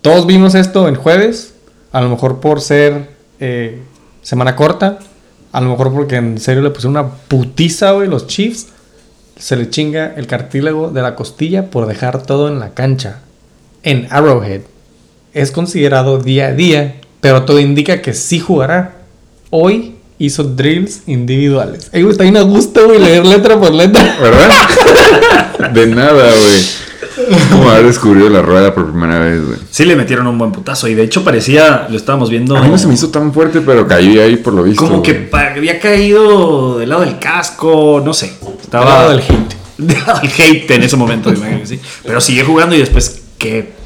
[0.00, 1.54] Todos vimos esto en jueves.
[1.92, 3.80] A lo mejor por ser eh,
[4.22, 4.98] semana corta.
[5.52, 8.66] A lo mejor porque en serio le pusieron una putiza, güey, los Chiefs.
[9.36, 13.20] Se le chinga el cartílago de la costilla por dejar todo en la cancha.
[13.84, 14.62] En Arrowhead.
[15.32, 18.96] Es considerado día a día, pero todo indica que sí jugará
[19.50, 21.88] hoy hizo drills individuales.
[21.92, 24.18] Ey, güey, está bien a gusto, güey, leer letra por letra.
[24.20, 25.70] ¿Verdad?
[25.72, 27.48] De nada, güey.
[27.52, 29.58] Como haber descubrido la rueda por primera vez, güey.
[29.70, 32.56] Sí le metieron un buen putazo y de hecho parecía, lo estábamos viendo...
[32.56, 34.84] A mí no se me hizo tan fuerte, pero caí ahí por lo visto.
[34.84, 35.44] Como que güey.
[35.44, 38.32] había caído del lado del casco, no sé.
[38.60, 39.54] Estaba Del lado del hate.
[39.78, 41.80] Del lado del hate en ese momento, me imagino que sí.
[42.02, 43.81] Pero siguió jugando y después qué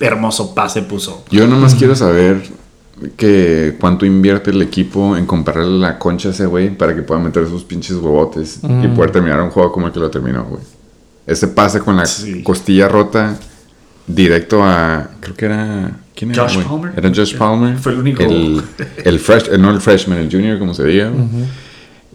[0.00, 1.24] hermoso pase puso.
[1.30, 2.42] Yo nomás quiero saber
[3.16, 7.20] que cuánto invierte el equipo en comprarle la concha a ese güey para que pueda
[7.20, 10.62] meter sus pinches huevotes y poder terminar un juego como el que lo terminó, güey.
[11.26, 12.42] Ese pase con la Sí.
[12.42, 13.36] costilla rota
[14.06, 15.10] directo a.
[15.20, 15.90] Creo que era.
[16.14, 16.44] ¿Quién era?
[16.48, 16.62] Josh?
[16.62, 16.92] Palmer.
[16.96, 17.76] Era Josh Palmer.
[17.78, 18.22] Fue el único.
[18.22, 18.62] El,
[19.04, 21.10] el fresh, no el freshman, el junior, como se diga.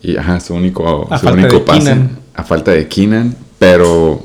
[0.02, 1.80] Y ajá, su único, A su falta único de pase.
[1.82, 2.18] Keenan.
[2.34, 3.36] A falta de Keenan.
[3.60, 4.24] Pero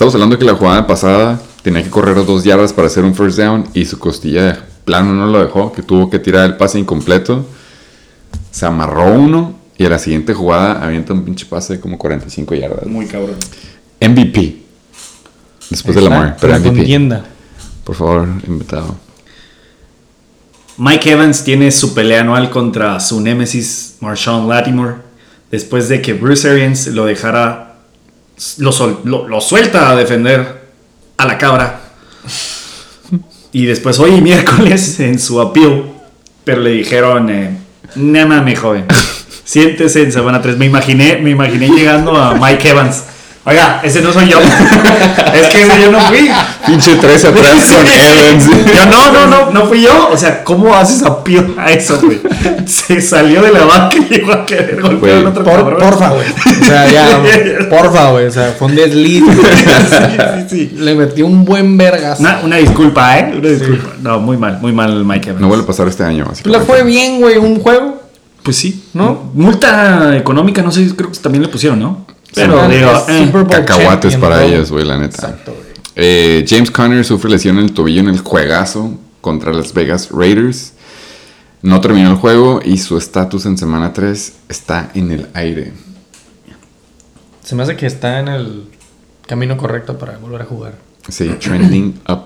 [0.00, 3.36] estamos hablando que la jugada pasada tenía que correr dos yardas para hacer un first
[3.36, 6.78] down y su costilla de plano no lo dejó, que tuvo que tirar el pase
[6.78, 7.44] incompleto.
[8.50, 12.54] Se amarró uno y a la siguiente jugada avienta un pinche pase de como 45
[12.54, 12.86] yardas.
[12.86, 13.36] Muy cabrón.
[14.00, 14.62] MVP.
[15.68, 16.76] Después de Lamar, pero la MVP.
[16.76, 17.26] contienda.
[17.84, 18.96] Por favor, invitado.
[20.78, 24.94] Mike Evans tiene su pelea anual contra su némesis Marshawn Latimore
[25.50, 27.69] después de que Bruce Arians lo dejara,
[28.58, 30.60] lo, lo- suelta a defender
[31.16, 31.80] a la cabra.
[33.52, 35.84] Y después hoy miércoles en su appeal,
[36.44, 37.56] pero le dijeron, eh,
[37.96, 38.86] no mames joven,
[39.44, 40.56] siéntese en semana 3.
[40.56, 43.04] Me imaginé, me imaginé llegando a Mike Evans.
[43.42, 44.38] Oiga, ese no soy yo.
[45.34, 46.30] es que ese yo no fui.
[46.66, 48.46] Pinche 3 atrás con Evans.
[48.74, 50.10] Yo no, no, no, no fui yo.
[50.12, 52.20] O sea, ¿cómo haces appeal a eso, güey?
[52.66, 55.78] Se salió de la banca y llegó a querer golpear al otro Por, cabrón.
[55.80, 56.26] porfa, güey.
[56.60, 58.26] O sea, ya, porfa, güey.
[58.26, 59.24] O sea, fue un desliz.
[59.24, 59.36] güey.
[59.38, 60.76] sí, sí.
[60.76, 62.20] Le metí un buen vergas.
[62.20, 63.32] Una, una disculpa, ¿eh?
[63.38, 63.88] Una disculpa.
[64.02, 65.40] No, muy mal, muy mal Mike Evans.
[65.40, 66.28] No vuelve a pasar este año.
[66.30, 68.02] así Le fue bien, güey, un juego.
[68.42, 68.84] Pues sí.
[68.92, 69.30] ¿No?
[69.34, 72.09] Multa económica, no sé, creo que también le pusieron, ¿no?
[72.34, 74.48] Pero Sí, digo, eh, Super Bowl Cacahuates para todo.
[74.48, 75.16] ellos, güey, la neta.
[75.16, 75.70] Exacto, güey.
[75.96, 80.72] Eh, James Conner sufre lesión en el tobillo en el juegazo contra Las Vegas Raiders.
[81.62, 85.72] No terminó el juego y su estatus en semana 3 está en el aire.
[87.44, 88.64] Se me hace que está en el
[89.26, 90.74] camino correcto para volver a jugar.
[91.08, 92.22] Sí, trending up.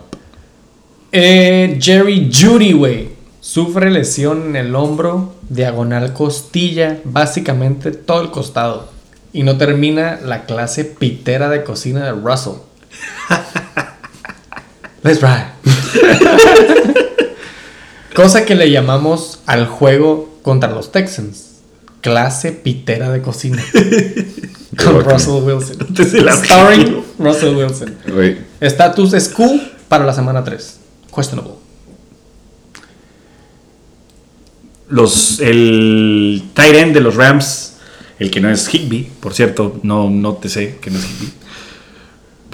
[1.12, 3.08] Eh, Jerry Judy, güey.
[3.40, 8.88] Sufre lesión en el hombro, diagonal costilla, básicamente todo el costado.
[9.34, 12.54] Y no termina la clase pitera de cocina de Russell.
[15.02, 15.48] Let's ride.
[18.14, 21.56] Cosa que le llamamos al juego contra los Texans.
[22.00, 23.62] Clase pitera de cocina.
[24.78, 25.04] Con.
[25.04, 25.76] Russell Wilson.
[26.44, 27.98] Starring Russell Wilson.
[28.06, 30.78] Güey, Estatus es Q para la semana 3.
[31.14, 31.64] Questionable.
[34.88, 37.73] los, el tight end de los Rams,
[38.18, 41.32] el que no es Higby, por cierto, no, no te sé que no es Higby.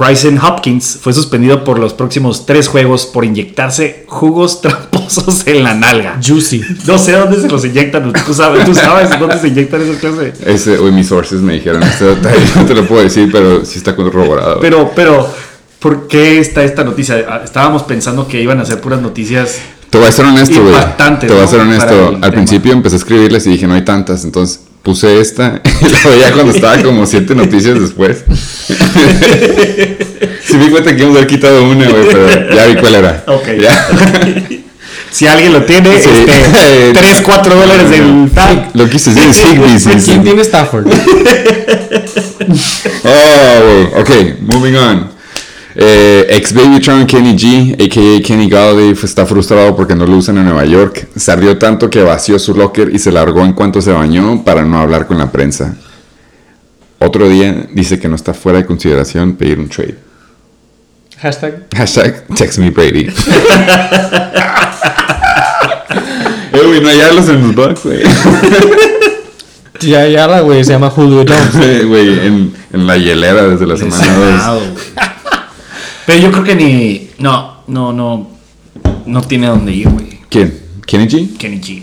[0.01, 5.75] Bryson Hopkins fue suspendido por los próximos tres juegos por inyectarse jugos tramposos en la
[5.75, 6.18] nalga.
[6.27, 6.62] Juicy.
[6.87, 10.40] No sé dónde se los inyectan, tú sabes, tú sabes dónde se inyectan esas clases.
[10.40, 13.77] ese, güey, mis sources me dijeron este detalle, no te lo puedo decir, pero sí
[13.77, 14.59] está corroborado.
[14.61, 15.29] Pero, pero,
[15.79, 17.27] ¿por qué está esta noticia?
[17.29, 19.59] Ah, Estábamos pensando que iban a ser puras noticias.
[19.90, 20.75] Te voy a ser honesto, güey.
[21.20, 22.07] Te voy a ser honesto.
[22.07, 22.31] Al tema.
[22.31, 24.25] principio empecé a escribirles y dije, no hay tantas.
[24.25, 28.25] Entonces puse esta y la veía cuando estaba como siete noticias después.
[30.45, 32.95] sí me di cuenta que íbamos a haber quitado una, güey, pero ya vi cuál
[32.95, 33.25] era.
[33.27, 33.49] Ok.
[33.61, 33.88] Ya.
[35.12, 36.09] Si alguien lo tiene, Sí.
[36.09, 38.71] este, 3, 4 dólares del tag.
[38.75, 39.81] Lo quise decir es Higby.
[39.81, 40.11] sí, sí.
[40.12, 40.87] ¿Quién tiene Stafford?
[43.05, 44.03] Oh, güey.
[44.03, 44.11] ok,
[44.55, 45.11] moving on.
[45.74, 48.22] Eh, ex Babytron Kenny G, a.k.a.
[48.26, 51.09] Kenny Galladay, está frustrado porque no lo usan en Nueva York.
[51.16, 54.64] Se ardió tanto que vació su locker y se largó en cuanto se bañó para
[54.64, 55.76] no hablar con la prensa.
[56.98, 59.96] Otro día dice que no está fuera de consideración pedir un trade.
[61.18, 61.66] Hashtag.
[61.74, 63.06] Hashtag text me Brady.
[66.52, 68.02] eh, güey, no hay alas en los Bucks, güey.
[69.80, 71.87] Ya, ya la güey, se llama Julio Jones.
[71.87, 74.62] Güey, en, en la hielera desde la semana 2.
[76.11, 77.09] Pero yo creo que ni.
[77.18, 78.27] No, no, no.
[79.07, 80.18] No tiene a dónde ir, güey.
[80.29, 80.59] ¿Quién?
[80.85, 81.37] ¿Kenny G?
[81.37, 81.83] Kenny G.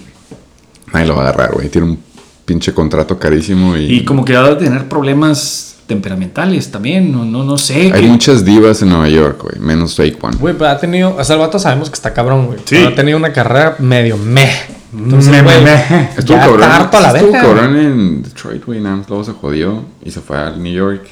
[0.91, 1.69] Nadie lo va a agarrar, güey.
[1.69, 1.99] Tiene un
[2.43, 7.09] pinche contrato carísimo y, Y como que va a tener problemas temperamentales también.
[7.09, 7.91] No, no, no sé.
[7.93, 9.59] hay que- muchas divas en Nueva York, güey.
[9.59, 10.35] Menos Fake One.
[10.37, 11.15] Güey, pero ha tenido.
[11.15, 12.59] O sea, el vato sabemos que está cabrón, güey.
[12.59, 12.75] Sí.
[12.75, 14.49] Pero ha tenido una carrera medio meh.
[14.93, 16.09] Entonces, Me- güey, me- me.
[16.17, 16.61] Estuvo ya cabrón.
[16.63, 18.81] está harto a la estuvo cabrón en Detroit, güey.
[18.81, 21.07] Nada más luego se jodió y se fue al New York.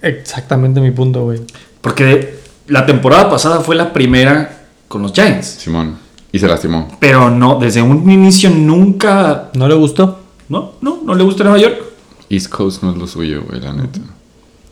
[0.00, 1.40] Exactamente mi punto, güey.
[1.80, 5.46] Porque la temporada pasada fue la primera con los Giants.
[5.46, 5.96] Simón.
[6.30, 6.88] Y se lastimó.
[7.00, 9.50] Pero no, desde un inicio nunca.
[9.54, 10.20] ¿No le gustó?
[10.48, 11.82] No, no, no le gusta Nueva York.
[12.28, 14.00] East Coast no es lo suyo, güey, la neta.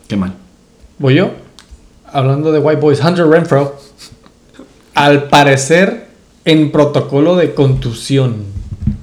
[0.07, 0.35] Qué mal.
[0.99, 1.31] ¿Voy yo?
[2.13, 3.77] Hablando de White Boys, Hunter Renfro.
[4.95, 6.09] Al parecer,
[6.45, 8.45] en protocolo de contusión,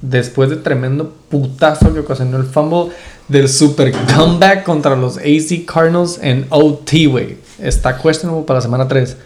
[0.02, 2.92] después de tremendo putazo que ocasionó el fumble
[3.28, 7.36] del super comeback contra los AC Cardinals en OT, güey.
[7.58, 9.16] Está questionable para la semana 3.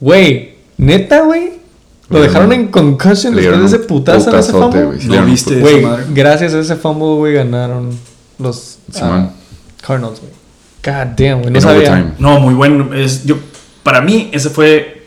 [0.00, 1.54] Güey, neta, güey.
[2.08, 5.00] Lo Le dejaron en concussion después de ese putazo en ese fumble.
[5.00, 5.58] Sí, ¿No viste?
[5.60, 7.98] Güey, gracias a ese fumble, güey, ganaron
[8.38, 9.30] los Simón.
[9.80, 10.32] Cardinals, güey.
[10.84, 11.52] God damn, güey.
[11.52, 12.14] No sabía.
[12.18, 12.92] No, muy bueno.
[12.94, 13.36] Es, yo,
[13.82, 15.06] para mí, ese fue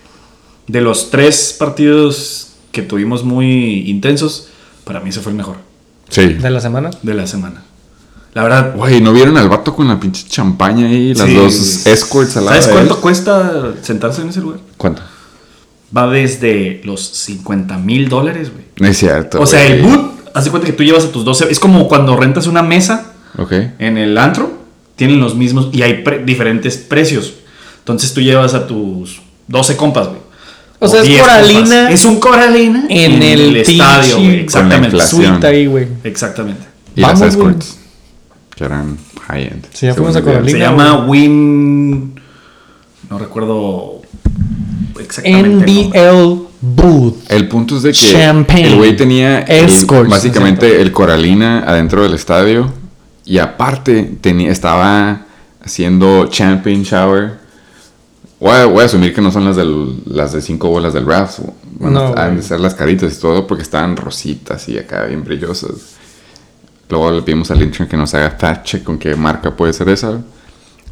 [0.68, 4.50] de los tres partidos que tuvimos muy intensos.
[4.84, 5.58] Para mí, ese fue el mejor
[6.10, 6.26] Sí.
[6.34, 6.90] De la semana.
[7.04, 7.64] de la semana.
[8.38, 11.16] La verdad, Güey, ¿no vieron al vato con la pinche champaña ahí?
[11.16, 12.78] Las sí, dos escorts al lado ¿Sabes de él?
[12.88, 14.60] cuánto cuesta sentarse en ese lugar?
[14.78, 15.02] ¿Cuánto?
[15.96, 18.66] Va desde los 50 mil dólares, güey.
[18.80, 19.42] No es cierto.
[19.42, 21.48] O sea, el boot, hace cuenta que tú llevas a tus 12.
[21.50, 23.54] Es como cuando rentas una mesa Ok.
[23.80, 24.52] en el antro,
[24.96, 27.34] tienen los mismos y hay pre- diferentes precios.
[27.80, 30.20] Entonces tú llevas a tus 12 compas, güey.
[30.78, 31.92] O sea, es 10 coralina compas.
[31.92, 34.42] Es un coralina en el estadio, güey.
[34.42, 34.88] Exactamente.
[34.90, 35.32] inflación.
[35.34, 35.88] Suite ahí, güey.
[36.04, 36.62] Exactamente.
[36.96, 37.78] Y Vamos, escorts.
[38.58, 39.66] Que eran high-end.
[39.74, 40.52] Sí, ya fuimos según a el Coralina.
[40.52, 42.20] Se llama Win.
[43.10, 44.02] No recuerdo
[45.00, 45.66] exactamente.
[45.90, 47.16] NBL Booth.
[47.32, 48.68] El punto es de que Champagne.
[48.68, 52.72] el güey tenía el- Escorts, básicamente el Coralina adentro del estadio
[53.26, 55.22] y aparte tenía, estaba
[55.64, 57.38] haciendo champagne shower.
[58.40, 61.06] Voy a, voy a asumir que no son las, del, las de cinco bolas del
[61.06, 61.42] Rafts.
[61.80, 65.24] Bueno, No, han de ser las caritas y todo porque estaban rositas y acá bien
[65.24, 65.97] brillosas.
[66.90, 70.22] Luego le pedimos al intern que nos haga fact con qué marca puede ser esa.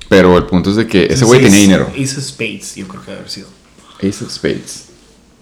[0.10, 1.90] Pero el punto es de que ese güey tenía dinero.
[1.92, 3.48] Ace of Spades, yo creo que debe haber sido.
[4.00, 4.86] Ace of Spades.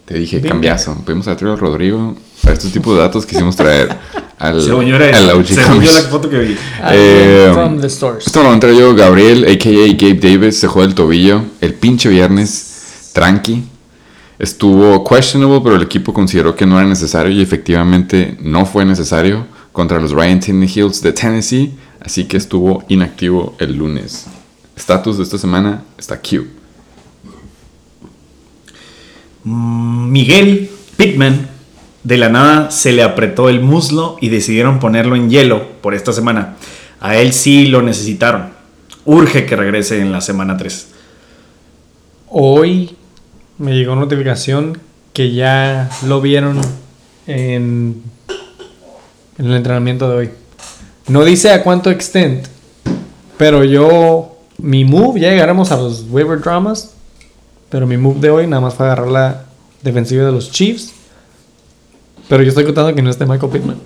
[0.06, 0.50] Te dije, Bingo.
[0.50, 0.96] cambiazo.
[1.06, 2.16] Pedimos a traer a Rodrigo.
[2.42, 3.90] Para estos tipos de datos quisimos traer
[4.38, 5.38] al, Según yo era al eso.
[5.38, 5.94] OG Según Comics.
[5.94, 6.58] yo la foto que vi.
[6.92, 8.28] Eh, from the stores.
[8.28, 9.94] Esto lo a entrar yo, Gabriel, a.k.a.
[9.94, 13.64] Gabe Davis, se jode el tobillo el pinche viernes, tranqui.
[14.40, 19.46] Estuvo questionable, pero el equipo consideró que no era necesario y efectivamente no fue necesario
[19.74, 24.28] contra los Ryan Tannehills de Tennessee, así que estuvo inactivo el lunes.
[24.78, 26.48] Estatus de esta semana está Q.
[29.44, 31.50] Mm, Miguel Pittman,
[32.04, 36.14] de la nada se le apretó el muslo y decidieron ponerlo en hielo por esta
[36.14, 36.56] semana.
[37.00, 38.52] A él sí lo necesitaron.
[39.06, 40.88] Urge que regrese en la semana 3.
[42.30, 42.96] Hoy
[43.58, 44.78] me llegó notificación
[45.14, 46.62] que ya lo vieron
[47.28, 48.02] en,
[49.38, 50.30] en el entrenamiento de hoy.
[51.08, 52.46] No dice a cuánto extent,
[53.38, 56.92] pero yo, mi move, ya llegaremos a los waiver dramas,
[57.70, 59.46] pero mi move de hoy nada más fue agarrar la
[59.82, 60.92] defensiva de los Chiefs.
[62.30, 63.78] Pero yo estoy contando que no esté Michael Pittman.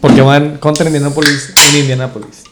[0.00, 2.44] Porque van contra Indianapolis en Indianapolis.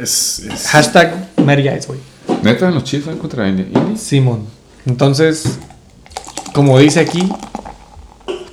[0.00, 2.00] Es, es- Hashtag Matty Ice, güey.
[2.42, 3.48] ¿Neta los Chiefs van contra?
[3.48, 3.66] Indy?
[3.96, 4.44] Simón.
[4.86, 5.58] Entonces,
[6.52, 7.28] como dice aquí,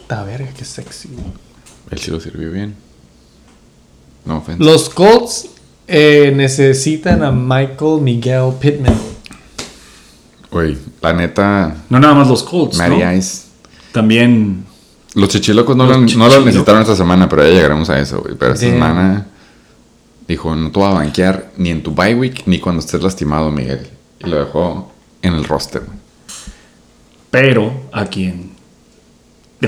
[0.05, 1.09] puta verga, qué sexy.
[1.89, 2.75] Él sí lo sirvió bien.
[4.23, 4.63] No ofensa.
[4.63, 5.47] Los Colts
[5.87, 8.95] eh, necesitan a Michael Miguel Pittman.
[10.51, 13.13] Güey, la neta, no nada más los Colts, Matty ¿no?
[13.13, 13.45] Ice.
[13.91, 14.65] También
[15.15, 18.21] Los chichilocos no, Los lo, no lo necesitaron esta semana, pero ya llegaremos a eso,
[18.21, 18.35] güey.
[18.35, 18.75] Pero esta Damn.
[18.75, 19.27] semana
[20.27, 23.51] dijo, no te voy a banquear ni en tu bye week ni cuando estés lastimado,
[23.51, 23.87] Miguel.
[24.19, 24.91] Y lo dejó
[25.21, 25.97] en el roster, güey.
[27.31, 28.54] Pero a quien.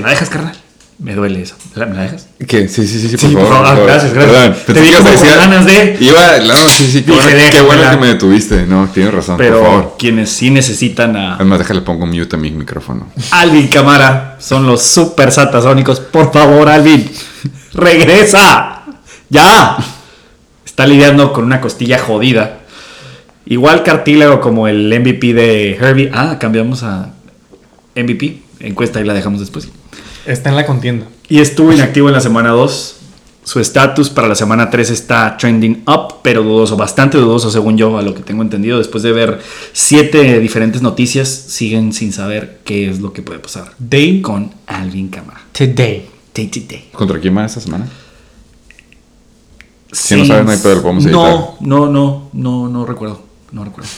[0.00, 0.56] ¿Me la dejas, carnal?
[0.98, 1.54] Me duele eso.
[1.76, 2.26] ¿Me la, dejas?
[2.48, 2.66] ¿Qué?
[2.68, 3.48] Sí, sí, sí, sí, por Sí, favor.
[3.56, 3.86] por favor.
[3.86, 4.36] Gracias, gracias.
[4.36, 6.90] Perdón, Te pensé vi que ibas a como con decir- ganas de- Iba, no, sí,
[6.90, 7.62] sí, qué bueno, qué déjamela.
[7.66, 8.66] bueno que me detuviste.
[8.66, 9.62] No, tienes razón, por favor.
[9.82, 13.06] Pero quienes sí necesitan a Además, déjale pongo mute a mi micrófono.
[13.30, 16.00] Alvin Camara son los super satasónicos.
[16.00, 17.08] Por favor, Alvin,
[17.74, 18.82] regresa.
[19.30, 19.76] Ya.
[20.64, 22.58] Está lidiando con una costilla jodida.
[23.46, 26.10] Igual cartílago como el MVP de Herbie.
[26.12, 27.10] Ah, cambiamos a
[27.94, 28.42] MVP.
[28.60, 29.68] Encuesta y la dejamos después.
[30.28, 31.06] Está en la contienda.
[31.30, 32.96] Y estuvo inactivo en la semana 2.
[33.44, 37.96] Su estatus para la semana 3 está trending up, pero dudoso, bastante dudoso según yo,
[37.96, 38.76] a lo que tengo entendido.
[38.76, 39.40] Después de ver
[39.72, 45.08] siete diferentes noticias, siguen sin saber qué es lo que puede pasar Day con Alvin
[45.08, 45.40] Camara.
[45.52, 46.06] today.
[46.34, 46.90] Day to day.
[46.92, 47.88] ¿Contra quién va esta semana?
[49.90, 53.22] Si no sabes, no hay pedo, podemos No, no, no, no, no recuerdo.
[53.50, 53.88] No recuerdo.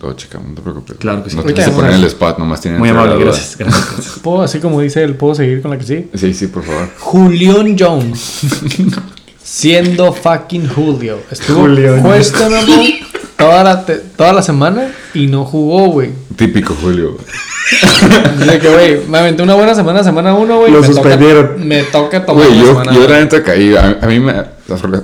[0.00, 0.96] Lo checamos, no te preocupes.
[0.98, 1.36] Claro que sí.
[1.36, 3.56] No te quise poner el spot, nomás tienen Muy amable, gracias.
[3.58, 4.18] gracias, gracias.
[4.22, 6.08] ¿Puedo, así como dice él, puedo seguir con la que sí?
[6.14, 6.88] Sí, sí, por favor.
[6.98, 8.40] Julián Jones.
[9.42, 11.18] siendo fucking Julio.
[11.30, 12.02] Estuvo Julián.
[12.02, 13.00] questionable
[13.36, 14.92] toda la, te- toda la semana.
[15.14, 16.10] y no jugó, güey.
[16.36, 17.24] Típico Julio, güey.
[18.38, 20.72] Dice que, güey, me aventé una buena semana, semana uno, güey.
[20.72, 21.46] Lo me suspendieron.
[21.48, 23.74] Toca, me toca tomar Güey, la yo, semana yo la neta caí.
[23.74, 24.32] A, a mí me.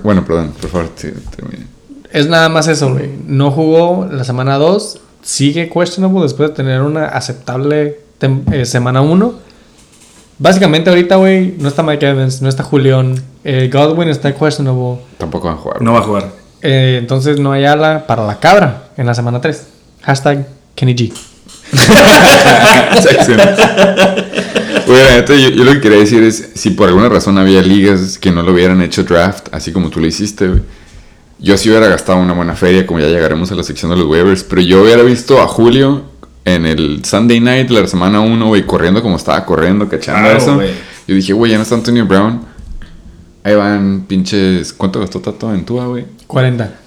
[0.02, 1.66] Bueno, perdón, por favor, sí, termine.
[2.14, 3.10] Es nada más eso, güey.
[3.26, 4.98] No jugó la semana 2.
[5.22, 7.98] Sigue questionable después de tener una aceptable
[8.52, 9.34] eh, semana 1.
[10.38, 13.16] Básicamente ahorita, güey, no está Mike Evans, no está Julián.
[13.42, 15.00] eh, Godwin está questionable.
[15.18, 15.82] Tampoco van a jugar.
[15.82, 16.30] No va a jugar.
[16.62, 19.66] eh, entonces no hay ala para la cabra en la semana 3.
[20.02, 20.46] Hashtag
[20.76, 21.12] Kenny G.
[24.86, 28.30] Neta, yo, yo lo que quería decir es: si por alguna razón había ligas que
[28.30, 30.60] no lo hubieran hecho draft, así como tú lo hiciste, güey.
[31.38, 34.06] Yo sí hubiera gastado una buena feria, como ya llegaremos a la sección de los
[34.06, 34.44] waivers.
[34.44, 36.02] Pero yo hubiera visto a Julio
[36.44, 40.38] en el Sunday night de la semana 1, güey, corriendo como estaba corriendo, cachando Claro,
[40.38, 40.60] eso.
[41.06, 42.40] Yo dije, güey, ya no está Antonio Brown.
[43.42, 44.72] Ahí van pinches.
[44.72, 46.06] ¿Cuánto gastó Tato en Tua, güey?
[46.26, 46.78] 40.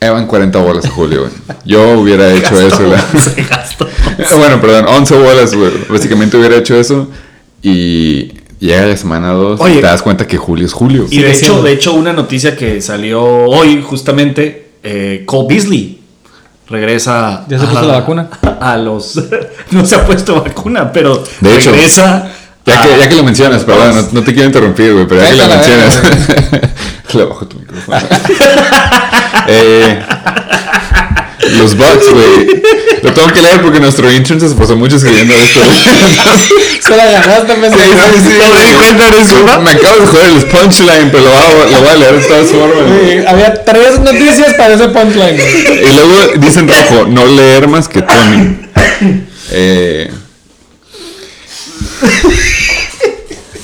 [0.00, 1.32] Ahí van 40 bolas a Julio, güey.
[1.66, 3.86] Yo hubiera hecho eso, la- Se gastó.
[4.38, 5.70] bueno, perdón, 11 bolas, güey.
[5.88, 7.08] Básicamente hubiera hecho eso.
[7.62, 11.06] Y llega la semana 2 y te das cuenta que Julio es Julio.
[11.10, 16.00] Y de hecho, de hecho, una noticia que salió hoy, justamente, eh, Cole Beasley
[16.68, 17.44] regresa.
[17.48, 18.28] ¿Ya se puso a- la vacuna?
[18.60, 19.14] A los.
[19.70, 22.30] no se ha puesto vacuna, pero De hecho, regresa.
[22.66, 25.22] Ya a- que, ya que lo mencionas, perdón, no, no te quiero interrumpir, güey, pero
[25.22, 26.02] ya que lo mencionas.
[27.14, 27.96] Le bajo tu micrófono.
[29.46, 30.02] Eh,
[31.56, 32.62] los Bucks, güey.
[33.02, 35.60] Lo tengo que leer porque nuestro intern se esforzó mucho escribiendo esto.
[36.80, 37.76] Se la ganaste, Sí, pendejo.
[37.76, 39.60] sí, sí, me di cuenta de eso.
[39.62, 42.26] Me acabo de joder el punchline, pero lo voy a, lo voy a leer de
[42.26, 43.28] todas formas.
[43.28, 45.36] Había tres noticias para ese punchline.
[45.36, 45.84] güey.
[45.88, 48.56] Y luego dicen rojo, no leer más que Tony.
[49.50, 50.10] Eh,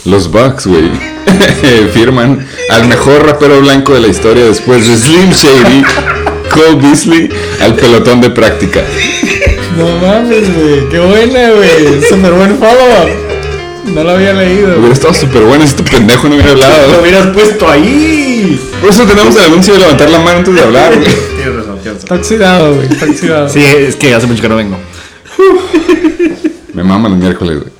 [0.04, 0.90] los Bucks, güey,
[1.94, 5.82] firman al mejor rapero blanco de la historia después de Slim Shady,
[6.50, 7.28] Cole Beasley,
[7.60, 8.82] al pelotón de práctica.
[9.76, 10.88] No mames, güey.
[10.88, 12.02] Qué buena, güey.
[12.08, 13.10] Súper buen follow-up.
[13.86, 14.78] No lo había leído.
[14.78, 17.00] Hubiera estado súper bueno si este pendejo no hubiera Lo hablado.
[17.02, 18.58] hubieras puesto ahí.
[18.80, 21.04] Por eso tenemos el anuncio de levantar la mano antes de hablar, güey.
[21.36, 21.98] Tienes razón, tienes razón.
[21.98, 22.86] Está oxidado, güey.
[22.88, 23.48] Está oxidado.
[23.48, 24.78] Sí, es que hace mucho que no vengo.
[26.72, 27.70] Me maman los miércoles, güey.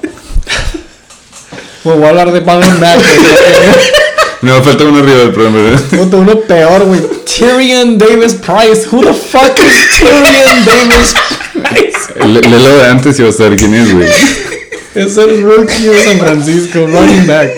[1.83, 3.19] Pues voy a hablar de Marlon Mack, güey.
[4.43, 5.81] No, falta uno arriba del programa, ¿verdad?
[5.89, 7.01] Puta, uno peor, güey.
[7.37, 8.87] Tyrion Davis Price.
[8.91, 11.15] Who the fuck is Tyrion Davis
[11.53, 12.27] Price?
[12.27, 14.09] Le- Léelo de antes y vas a saber quién es, güey.
[14.95, 17.51] Es el rookie de San Francisco, running back.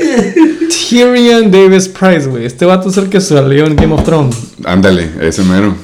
[0.88, 2.46] Tyrion Davis Price, güey.
[2.46, 4.36] Este vato es el que salió en Game of Thrones.
[4.64, 5.74] Ándale, ese mero.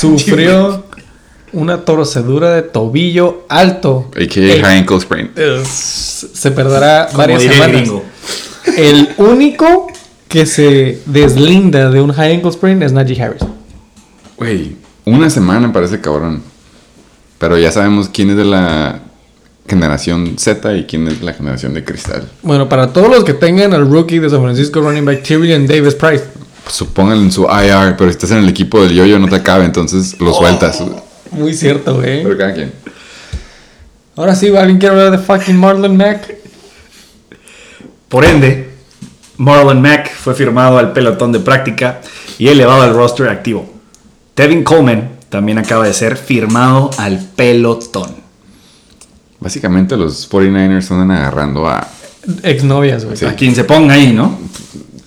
[0.00, 0.84] Sufrió
[1.52, 4.10] una torcedura de tobillo alto.
[4.16, 4.54] A.K.A.
[4.54, 5.30] El- High Ankle Sprain.
[5.36, 7.68] es- se perderá Como varias semanas.
[7.82, 8.04] gringo.
[8.78, 9.88] El único
[10.34, 13.42] que se deslinda de un high ankle sprain es Najee Harris.
[14.36, 14.74] Güey,
[15.04, 16.42] una semana parece cabrón.
[17.38, 18.98] Pero ya sabemos quién es de la
[19.68, 22.28] generación Z y quién es de la generación de cristal.
[22.42, 25.94] Bueno, para todos los que tengan al rookie de San Francisco running back Tyrion Davis
[25.94, 26.24] Price.
[26.68, 29.64] Supónganlo en su IR, pero si estás en el equipo del yoyo no te acabe,
[29.64, 30.82] entonces lo sueltas.
[31.30, 32.24] Muy cierto, güey.
[32.24, 32.72] Pero cada quien.
[34.16, 36.34] Ahora sí, ¿alguien quiere hablar de fucking Marlon Mack?
[38.08, 38.73] Por ende,
[39.36, 42.00] Marlon Mack fue firmado al pelotón de práctica
[42.38, 43.68] y elevado al roster activo.
[44.34, 48.14] Tevin Coleman también acaba de ser firmado al pelotón.
[49.40, 51.86] Básicamente los 49ers andan agarrando a...
[52.42, 53.16] Exnovias, güey.
[53.16, 53.26] Sí.
[53.26, 54.38] A quien se ponga ahí, ¿no?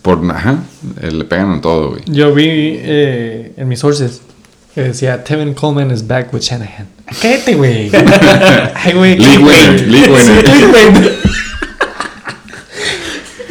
[0.02, 0.60] Por, ajá,
[1.02, 2.04] eh, le pegan en todo, güey.
[2.06, 4.22] Yo vi eh, en mis sources
[4.76, 6.88] que decía Tevin Coleman is back with Shanahan.
[7.22, 7.90] Cállate, güey.
[8.76, 9.18] Ay, güey.
[9.18, 11.18] League winner, league winner.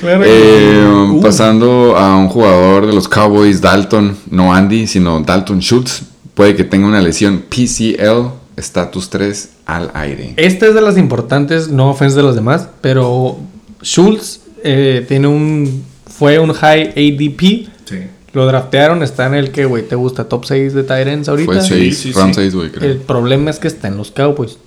[0.08, 1.20] Eh, Uh.
[1.20, 6.02] Pasando a un jugador de los Cowboys, Dalton, no Andy, sino Dalton Schultz,
[6.34, 10.34] puede que tenga una lesión PCL, estatus 3 al aire.
[10.36, 13.38] Esta es de las importantes, no ofensa de los demás, pero
[13.82, 15.84] Schultz eh, tiene un.
[16.06, 17.68] Fue un high ADP.
[17.84, 17.98] Sí.
[18.32, 21.52] Lo draftearon, está en el que, güey, te gusta top 6 de Tyrants ahorita.
[21.52, 22.40] Fue 6, sí, round sí.
[22.42, 22.90] 6, güey, creo.
[22.90, 24.58] El problema es que está en los Cowboys.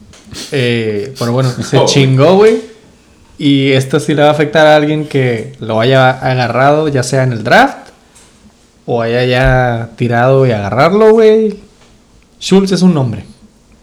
[0.51, 1.85] Eh, pero bueno, se Oh.
[1.85, 2.57] chingó, güey.
[3.39, 7.23] Y esto sí le va a afectar a alguien que lo haya agarrado, ya sea
[7.23, 7.89] en el draft
[8.85, 11.57] o haya ya tirado y agarrarlo, güey.
[12.41, 13.23] Schultz es un nombre.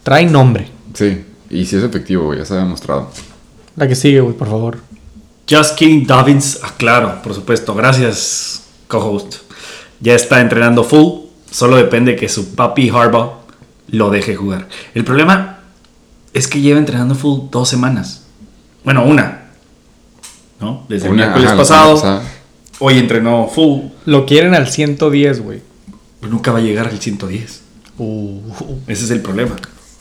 [0.03, 0.69] Trae nombre.
[0.93, 3.11] Sí, y si es efectivo, güey, ya se ha demostrado.
[3.77, 4.79] La que sigue, güey, por favor.
[5.49, 7.75] Just Kidding Dobbins, ah, claro, por supuesto.
[7.75, 9.37] Gracias, co-host.
[10.01, 11.29] Ya está entrenando full.
[11.51, 13.39] Solo depende que su papi Harbaugh
[13.89, 14.69] lo deje jugar.
[14.93, 15.61] El problema
[16.35, 18.25] es que lleva entrenando full dos semanas.
[18.85, 19.46] Bueno, una.
[20.61, 20.85] ¿No?
[20.89, 21.95] Desde el miércoles ajá, pasado.
[21.95, 22.23] pasada.
[22.79, 23.87] Hoy entrenó full.
[24.05, 25.61] Lo quieren al 110, güey.
[26.21, 27.63] Pero nunca va a llegar al 110.
[27.99, 28.41] Uh,
[28.87, 29.57] Ese es el problema.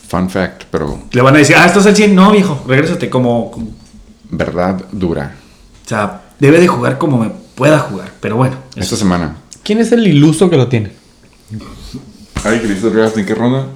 [0.08, 2.14] Fun fact, pero Le van a decir, ah, estás al 100.
[2.14, 3.72] No, viejo, regrésate como, como-
[4.30, 5.36] verdad dura.
[5.86, 8.12] O sea, debe de jugar como me pueda jugar.
[8.20, 9.38] Pero bueno, Esta semana.
[9.64, 10.91] ¿Quién es el iluso que lo tiene?
[12.43, 13.68] Ay, que listo draft en qué ronda?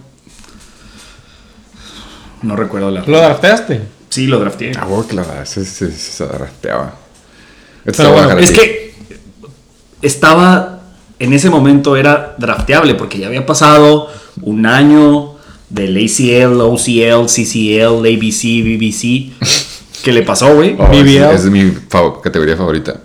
[2.42, 3.02] no recuerdo la.
[3.06, 3.82] ¿Lo drafteaste?
[4.10, 4.72] Sí, lo drafteé.
[4.80, 6.96] Ah, bueno, claro, se, se, se drafteaba.
[7.86, 8.94] Pero bueno, dejar Es que
[10.02, 10.82] estaba,
[11.20, 14.08] en ese momento era drafteable porque ya había pasado
[14.42, 15.36] un año
[15.70, 19.32] del ACL, OCL, CCL, ABC, BBC.
[20.04, 20.76] ¿Qué le pasó, güey?
[20.80, 23.00] Oh, es, es mi fav- categoría favorita.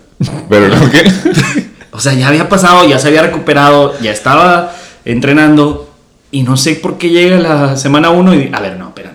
[0.49, 1.05] Pero lo que.
[1.97, 4.75] O sea, ya había pasado, ya se había recuperado, ya estaba
[5.05, 5.95] entrenando.
[6.33, 8.51] Y no sé por qué llega la semana 1 y...
[8.53, 9.14] A ver, no, espérame.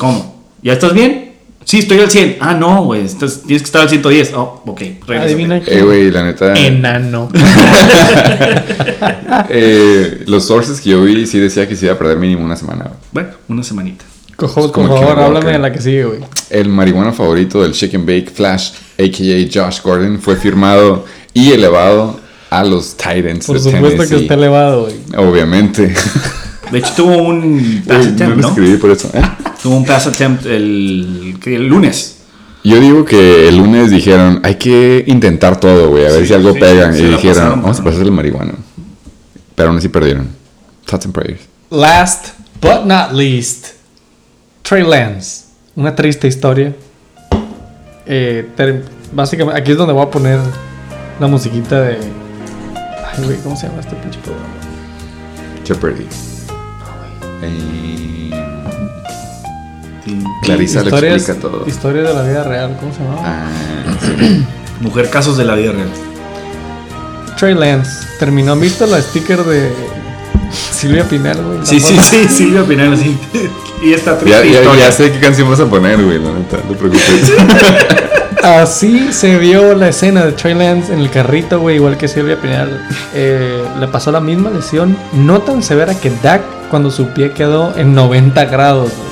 [0.00, 0.34] ¿Cómo?
[0.62, 1.32] ¿Ya estás bien?
[1.62, 2.38] Sí, estoy al 100.
[2.40, 3.06] Ah, no, güey.
[3.06, 4.32] Tienes que estar al 110.
[4.34, 4.80] Oh, ok.
[4.80, 5.18] regrésate.
[5.18, 6.54] Adivina Eh, güey, la neta.
[6.54, 7.28] Enano.
[9.50, 12.56] eh, los sources que yo vi sí decía que se iba a perder mínimo una
[12.56, 12.84] semana.
[12.84, 12.94] güey.
[13.12, 14.04] Bueno, una semanita.
[14.36, 16.20] Cojo, como por favor, Kemba háblame de la que sigue, güey.
[16.48, 19.64] El marihuana favorito del Chicken Bake Flash, a.k.a.
[19.66, 24.22] Josh Gordon, fue firmado y elevado a los Titans Por de supuesto que Tennessee.
[24.22, 24.94] está elevado, güey.
[25.18, 25.92] Obviamente.
[26.72, 27.82] De hecho, tuvo un Uy,
[28.18, 28.48] no lo ¿no?
[28.48, 29.10] escribí por eso.
[29.12, 29.20] ¿eh?
[29.62, 32.16] Tuvo un pass attempt el, el lunes.
[32.64, 36.34] Yo digo que el lunes dijeron, hay que intentar todo, güey, a ver Sí, si
[36.34, 36.94] algo sí, pegan.
[36.94, 38.52] y dijeron, pasaron, vamos a pasarle el marihuana.
[39.54, 40.28] Pero aún así perdieron.
[40.86, 41.40] Thoughts and prayers.
[41.70, 42.28] Last
[42.60, 43.68] but not least,
[44.62, 45.44] Trey Lance.
[45.76, 46.74] Una triste historia.
[48.06, 48.46] Eh,
[49.12, 50.40] básicamente, aquí es donde voy a poner
[51.20, 51.98] la musiquita de.
[52.74, 54.48] Ay, güey, ¿cómo se llama este pinche programa?
[55.64, 56.06] Jeopardy.
[57.42, 58.30] Eh,
[60.42, 61.64] Clarisa lo Historias- explica todo.
[61.66, 63.16] Historias de la vida real, ¿cómo se llama?
[63.22, 63.48] Ah,
[64.00, 64.46] sí.
[64.80, 65.90] Mujer casos de la vida real.
[67.38, 68.52] Trey Lance terminó.
[68.52, 69.72] ¿Han visto la sticker de
[70.72, 71.58] Silvia Pinal, güey?
[71.64, 73.16] Sí, sí, sí, sí, mi opinión así.
[73.82, 74.86] Y esta triste ya, ya, historia.
[74.86, 77.32] ya sé qué canción vas a poner, güey, la neta, no te preocupes.
[78.42, 82.40] Así se vio la escena de Trey Lance en el carrito, güey, igual que Silvia
[82.40, 82.86] Pinal.
[83.14, 86.40] Eh, le pasó la misma lesión, no tan severa que Dak
[86.70, 89.09] cuando su pie quedó en 90 grados, güey.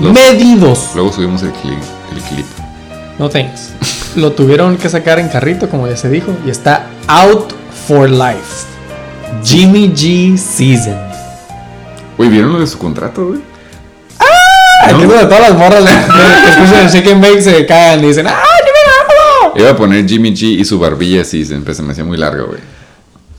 [0.00, 0.90] Los- Medidos.
[0.94, 1.78] Luego subimos el clip.
[2.14, 2.46] El clip.
[3.18, 3.70] No thanks.
[4.16, 7.52] Lo tuvieron que sacar en carrito, como ya se dijo, y está out
[7.86, 8.66] for life.
[9.44, 10.96] Jimmy G season.
[12.16, 13.40] Güey, ¿vieron lo de su contrato, güey?
[14.82, 18.26] Aquí es donde todas las morras que escuchan el chicken bake se cagan y dicen,
[18.28, 18.32] ¡ah,
[18.64, 19.60] Jimmy Garoppolo!
[19.60, 22.46] Iba a poner Jimmy G y su barbilla así, se se me hacía muy largo,
[22.46, 22.60] güey.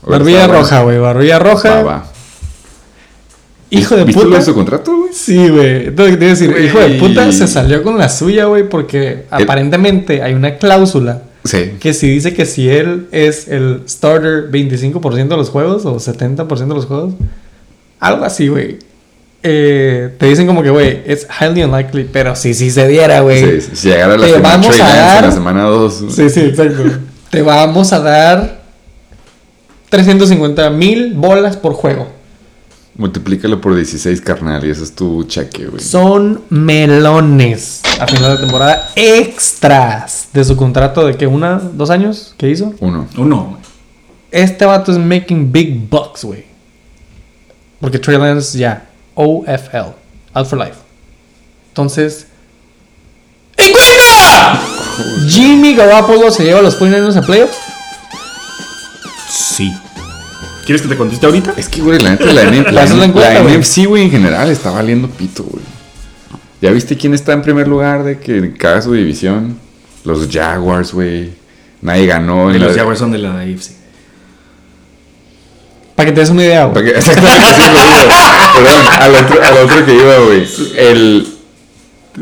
[0.06, 1.74] Barbilla roja, güey, barbilla roja.
[1.76, 2.04] Va, va.
[3.70, 4.38] Hijo de ¿Viste puta.
[4.38, 5.12] de su contrato, güey?
[5.12, 5.86] Sí, güey.
[5.88, 10.32] Entonces, te decir, hijo de puta se salió con la suya, güey, porque aparentemente hay
[10.34, 11.72] una cláusula Sí.
[11.78, 16.74] que si dice que si él es el starter 25% de los juegos o 70%
[16.74, 17.14] de los juegos,
[18.00, 18.78] algo así, güey.
[19.42, 23.60] Eh, te dicen como que, güey, es highly unlikely, pero si sí se diera, güey.
[23.60, 26.04] Sí, si llegara la Te semana vamos a dar- la semana 2.
[26.10, 26.82] Sí, sí, exacto.
[27.30, 28.58] te vamos a dar
[29.90, 32.08] 350 mil bolas por juego.
[32.98, 35.80] Multiplícalo por 16, carnal, y ese es tu cheque, güey.
[35.80, 42.34] Son melones a final de temporada extras de su contrato de que una, dos años
[42.36, 42.74] que hizo.
[42.80, 43.06] Uno.
[43.16, 43.60] Uno.
[44.32, 46.44] Este vato es making big bucks, güey.
[47.80, 49.94] Porque Trey Lance ya, OFL,
[50.34, 50.78] out for life.
[51.68, 52.26] Entonces,
[53.56, 54.60] ¡encuentra!
[55.28, 57.58] Jimmy Garoppolo se lleva a los 49ers a playoffs.
[59.30, 59.72] Sí.
[60.68, 61.54] ¿Quieres que te conteste ahorita?
[61.56, 63.56] Es que, güey, la neta, la, N- la, la güey.
[63.58, 65.64] NFC, güey, en general está valiendo pito, güey.
[66.60, 69.56] ¿Ya viste quién está en primer lugar de que cada su división?
[70.04, 71.30] Los Jaguars, güey.
[71.80, 72.54] Nadie ganó.
[72.54, 73.70] Y los la- Jaguars son de la AFC.
[75.94, 76.90] Para que te des una idea, güey.
[76.90, 77.84] Exactamente, sí, güey.
[78.54, 80.46] Perdón, al otro, al otro que iba, güey.
[80.76, 81.28] El,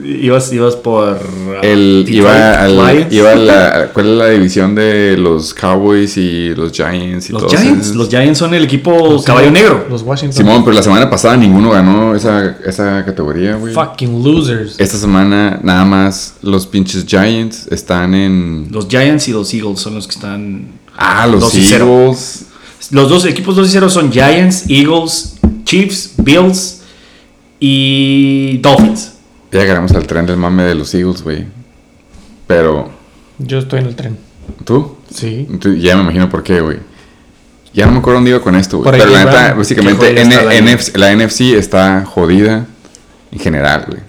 [0.05, 1.15] Ibas, ibas por.
[1.15, 3.13] uh, el Detroit iba al, Lions.
[3.13, 7.43] iba a la, ¿cuál es la división de los Cowboys y los Giants y Los
[7.47, 7.87] todos Giants.
[7.87, 7.97] esos?
[7.97, 9.87] Los Giants son el equipo caballo negro.
[9.89, 10.37] Los Washington.
[10.37, 13.73] Simón, pero la semana pasada ninguno ganó esa, esa categoría, güey.
[13.75, 14.75] Fucking losers.
[14.79, 18.69] Esta semana nada más los pinches Giants están en...
[18.71, 20.69] Los Giants y los Eagles son los que están.
[20.97, 21.87] Ah, los 2 y 0.
[22.03, 22.47] Eagles.
[22.91, 26.83] Los dos equipos 2 y 0 son Giants, Eagles, Chiefs, Bills
[27.59, 29.13] y Dolphins.
[29.53, 31.47] Ya llegamos al tren del mame de los Eagles, güey.
[32.47, 32.91] Pero,
[33.39, 34.19] Yo estoy en el tren.
[34.65, 34.97] ¿tú?
[35.11, 35.47] Sí.
[35.79, 36.79] Ya me imagino por qué, güey.
[37.73, 38.91] Ya no me acuerdo dónde iba con esto, güey.
[38.91, 40.15] Pero la neta, básicamente,
[40.95, 42.67] la NFC está jodida
[43.33, 44.01] en general, güey.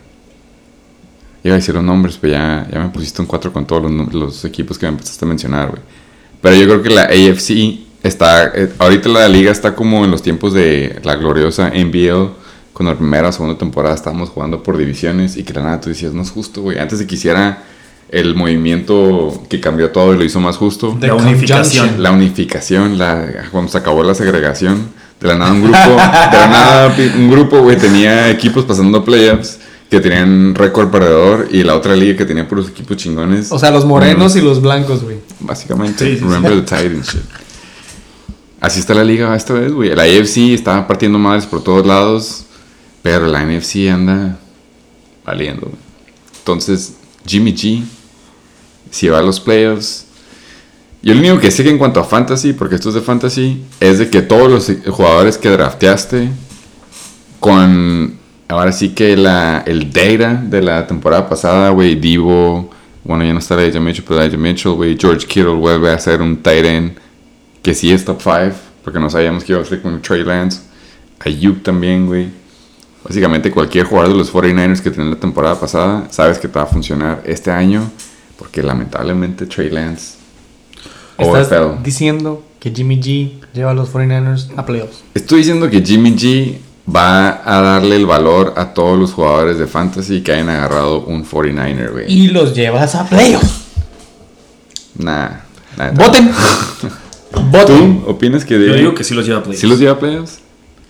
[1.43, 4.43] Iba a decir los nombres, pero ya, ya me pusiste un 4 con todos los
[4.45, 5.81] equipos que me empezaste a mencionar, güey.
[6.41, 8.51] Pero yo creo que la AFC está.
[8.55, 12.31] eh, ahorita la liga está como en los tiempos de la gloriosa NBL
[12.77, 15.89] cuando la primera o segunda temporada estábamos jugando por divisiones y que la nada tú
[15.89, 16.77] decías, no es justo, güey.
[16.77, 17.63] Antes de que hiciera
[18.09, 20.95] el movimiento que cambió todo y lo hizo más justo.
[20.99, 22.03] The La unificación.
[22.03, 26.47] La unificación, la, cuando se acabó la segregación, de la nada un grupo, de la
[26.47, 29.57] nada un grupo, güey, tenía equipos pasando playoffs
[29.89, 33.51] que tenían récord perdedor y la otra liga que tenía puros equipos chingones.
[33.51, 35.17] O sea, los morenos y los blancos, güey.
[35.39, 36.23] Básicamente, Sí, sí, sí.
[36.23, 37.21] remember the tide and shit.
[38.59, 39.95] Así está la liga esta vez, güey.
[39.95, 42.43] La AFC está partiendo madres por todos lados,
[43.07, 44.37] pero la NFC anda
[45.25, 45.71] valiendo.
[46.39, 47.81] Entonces, Jimmy G,
[48.91, 50.07] si va a los playoffs.
[51.01, 53.63] Yo lo único que sé que en cuanto a fantasy, porque esto es de fantasy,
[53.79, 56.27] es de que todos los jugadores que drafteaste
[57.39, 58.17] con
[58.49, 62.69] ahora sí que la, el data de la temporada pasada, güey, Divo,
[63.05, 66.21] bueno, ya no está Elijah Mitchell, pero Elijah Mitchell, güey, George Kittle vuelve a ser
[66.21, 66.97] un tight end
[67.63, 68.53] que sí es top 5,
[68.83, 70.59] porque no sabíamos que iba a ser con Trey Lance.
[71.19, 72.46] Ayuk también, güey.
[73.07, 76.63] Básicamente cualquier jugador de los 49ers que tenía la temporada pasada, sabes que te va
[76.63, 77.89] a funcionar este año,
[78.37, 80.15] porque lamentablemente Trey Lance
[81.17, 81.83] Estás overfell.
[81.83, 85.03] diciendo que Jimmy G lleva a los 49ers a playoffs.
[85.13, 86.57] Estoy diciendo que Jimmy G
[86.93, 91.25] va a darle el valor a todos los jugadores de fantasy que hayan agarrado un
[91.25, 92.05] 49er, güey.
[92.11, 93.61] Y los llevas a playoffs.
[94.95, 95.29] Nah,
[95.77, 96.31] nah, Voten.
[97.51, 98.01] Voten.
[98.03, 99.61] ¿Tú opinas que Yo digo que sí los lleva a playoffs.
[99.61, 100.39] sí los lleva a playoffs?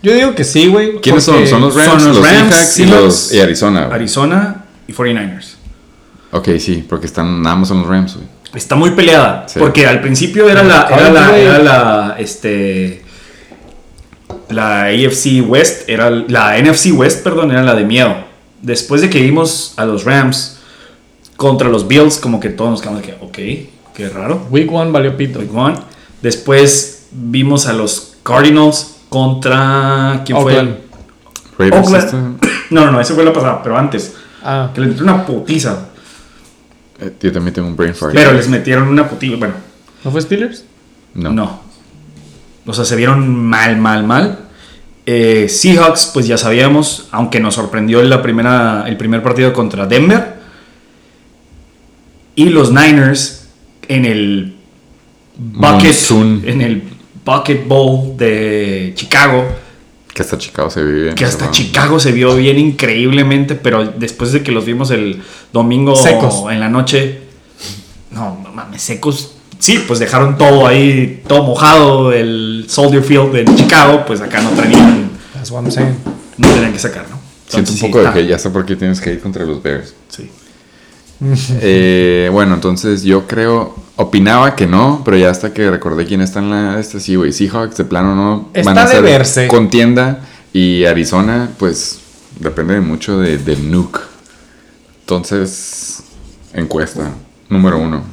[0.02, 1.00] Yo digo que sí, güey.
[1.00, 1.46] ¿Quiénes son?
[1.46, 3.88] Son los Rams, son los los, Rams, Seahawks y los y Arizona.
[3.90, 5.54] Arizona y 49ers.
[6.30, 8.26] Ok, sí, porque están nada más son los Rams, güey.
[8.54, 9.46] Está muy peleada.
[9.48, 9.58] Sí.
[9.58, 13.02] Porque al principio era la, era la, era la, este,
[14.48, 18.14] la AFC West, era la NFC West, perdón, era la de miedo.
[18.62, 20.58] Después de que vimos a los Rams
[21.36, 24.46] contra los Bills, como que todos nos quedamos de que, ok, qué raro.
[24.50, 25.40] Week 1 valió pito.
[25.40, 25.76] Week one.
[26.22, 30.22] Después vimos a los Cardinals contra.
[30.24, 30.76] ¿Quién Oakland.
[31.56, 31.70] fue?
[31.70, 32.04] Raiders Oakland.
[32.40, 34.14] este- No, no, no, ese fue la pasada, pero antes.
[34.44, 35.88] Ah, Que les metieron una putiza.
[37.00, 38.12] eh, yo también tengo un brain fart.
[38.14, 39.36] Pero les metieron una putiza.
[39.36, 39.54] Bueno,
[40.04, 40.64] ¿no fue Steelers?
[41.14, 41.32] no.
[41.32, 41.68] no.
[42.66, 44.38] O sea, se vieron mal, mal, mal.
[45.06, 50.34] Eh, Seahawks, pues ya sabíamos, aunque nos sorprendió la primera, el primer partido contra Denver.
[52.34, 53.48] Y los Niners
[53.88, 54.56] en el
[55.38, 56.42] bucket, Monsoon.
[56.44, 56.82] en el
[57.28, 59.44] bucket bowl de Chicago.
[60.14, 61.14] Que hasta Chicago se vive bien.
[61.14, 65.22] Que hasta Chicago se vio bien increíblemente, pero después de que los vimos el
[65.52, 66.44] domingo Secos.
[66.50, 67.20] en la noche,
[68.10, 69.34] no mames, secos.
[69.58, 74.50] Sí, pues dejaron todo ahí, todo mojado, el Soldier Field de Chicago, pues acá no
[74.50, 75.96] tenían, That's what I'm saying.
[76.38, 77.18] no tenían que sacar, ¿no?
[77.46, 79.62] Siento un poco sí, de que ya sé por qué tienes que ir contra los
[79.62, 79.94] Bears.
[80.08, 80.30] sí.
[81.60, 86.38] Eh, bueno, entonces yo creo, opinaba que no, pero ya hasta que recordé quién está
[86.38, 89.48] en la este sí, güey, Seahawks de plano no Está van a de verse.
[89.48, 90.20] contienda
[90.52, 91.98] y Arizona, pues
[92.38, 94.00] depende mucho de, del nuke.
[95.00, 96.02] Entonces,
[96.54, 97.10] encuesta
[97.48, 98.04] número uno.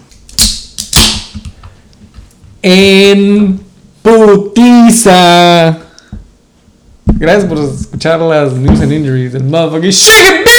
[2.63, 3.59] En
[4.01, 5.77] putiza.
[7.17, 10.49] Gracias por escuchar las news and injuries del motherfucking Shake.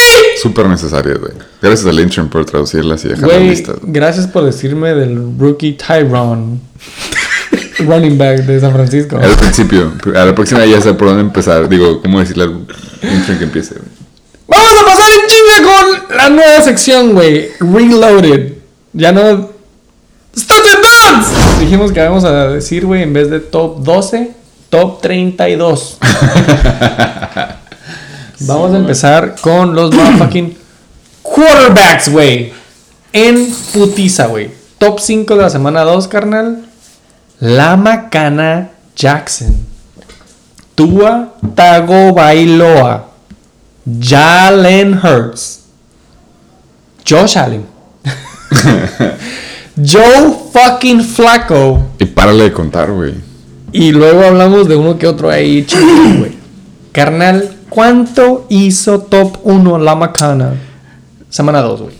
[0.43, 1.33] Súper necesarias, güey.
[1.63, 3.77] Gracias al intern por traducirlas y dejarlas listas.
[3.83, 6.59] gracias por decirme del rookie Tyrone.
[7.79, 9.19] running back de San Francisco.
[9.19, 11.69] Al principio, a la próxima ya sé por dónde empezar.
[11.69, 12.67] Digo, ¿cómo decirle al
[13.03, 13.89] intern que empiece, güey?
[14.49, 15.73] Vamos a pasar en chinga
[16.09, 17.51] con la nueva sección, güey.
[17.61, 18.53] Reloaded.
[18.93, 19.51] Ya no.
[20.37, 21.61] ¡Stats and Duds!
[21.61, 24.31] Dijimos que vamos a decir, güey, en vez de top 12,
[24.71, 25.99] top 32.
[28.41, 30.57] vamos a empezar con los motherfucking
[31.23, 32.53] quarterbacks, güey.
[33.13, 34.51] En putiza, güey.
[34.79, 36.65] Top 5 de la semana 2, carnal.
[37.41, 39.57] La Macana Jackson.
[40.75, 43.07] Tua Tagovailoa.
[44.01, 45.61] Jalen Hurts.
[47.09, 47.65] Josh Allen.
[49.77, 51.83] Joe fucking Flacco.
[51.99, 53.15] Y párale de contar, güey.
[53.73, 56.37] Y luego hablamos de uno que otro ahí, chiquito, güey.
[56.93, 60.55] Carnal, ¿cuánto hizo top 1 la macana?
[61.29, 61.95] Semana 2, güey.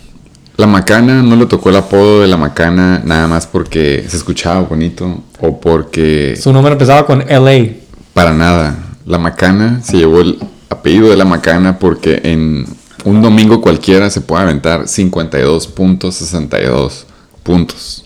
[0.57, 4.63] La macana no le tocó el apodo de la macana nada más porque se escuchaba
[4.63, 7.75] bonito o porque Su nombre empezaba con LA.
[8.15, 8.75] para nada.
[9.05, 10.39] La macana se llevó el
[10.71, 12.65] apellido de la macana porque en
[13.05, 17.05] un domingo cualquiera se puede aventar 52.62
[17.43, 18.03] puntos.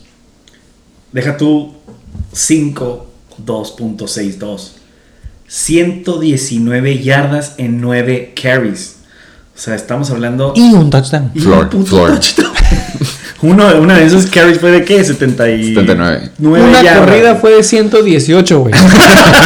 [1.12, 1.73] Deja tú
[2.33, 3.07] 5,
[3.47, 4.80] 2.62.
[5.51, 8.97] 119 yardas en 9 carries.
[9.57, 10.53] O sea, estamos hablando.
[10.55, 11.33] Y un touchdown.
[11.35, 12.53] Y un touchdown.
[13.43, 15.03] Uno, una de esos carries fue de qué?
[15.03, 15.75] 70 y...
[15.75, 16.31] 79.
[16.41, 17.05] Una yardas.
[17.05, 18.75] corrida fue de 118, güey.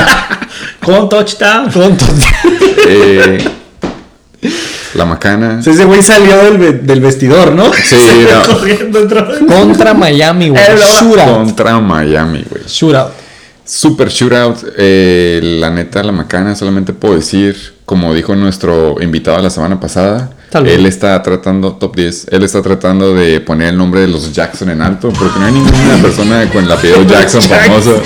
[0.84, 1.70] Con touchdown.
[1.70, 2.06] Con to-
[2.86, 3.42] Eh,
[4.94, 5.60] la macana.
[5.64, 7.72] Ese güey salió del, ve- del vestidor, ¿no?
[7.72, 8.42] Sí, Se no.
[8.54, 9.08] corriendo.
[9.48, 10.62] Contra Miami, güey.
[11.16, 12.62] Contra Miami, güey.
[12.66, 13.23] Shootout.
[13.64, 14.58] Super shootout.
[14.76, 20.30] eh, la neta, la macana, solamente puedo decir, como dijo nuestro invitado la semana pasada,
[20.50, 20.68] Salud.
[20.68, 24.70] él está tratando, top 10, él está tratando de poner el nombre de los Jackson
[24.70, 28.00] en alto, porque no hay ninguna persona con el apellido Jackson famoso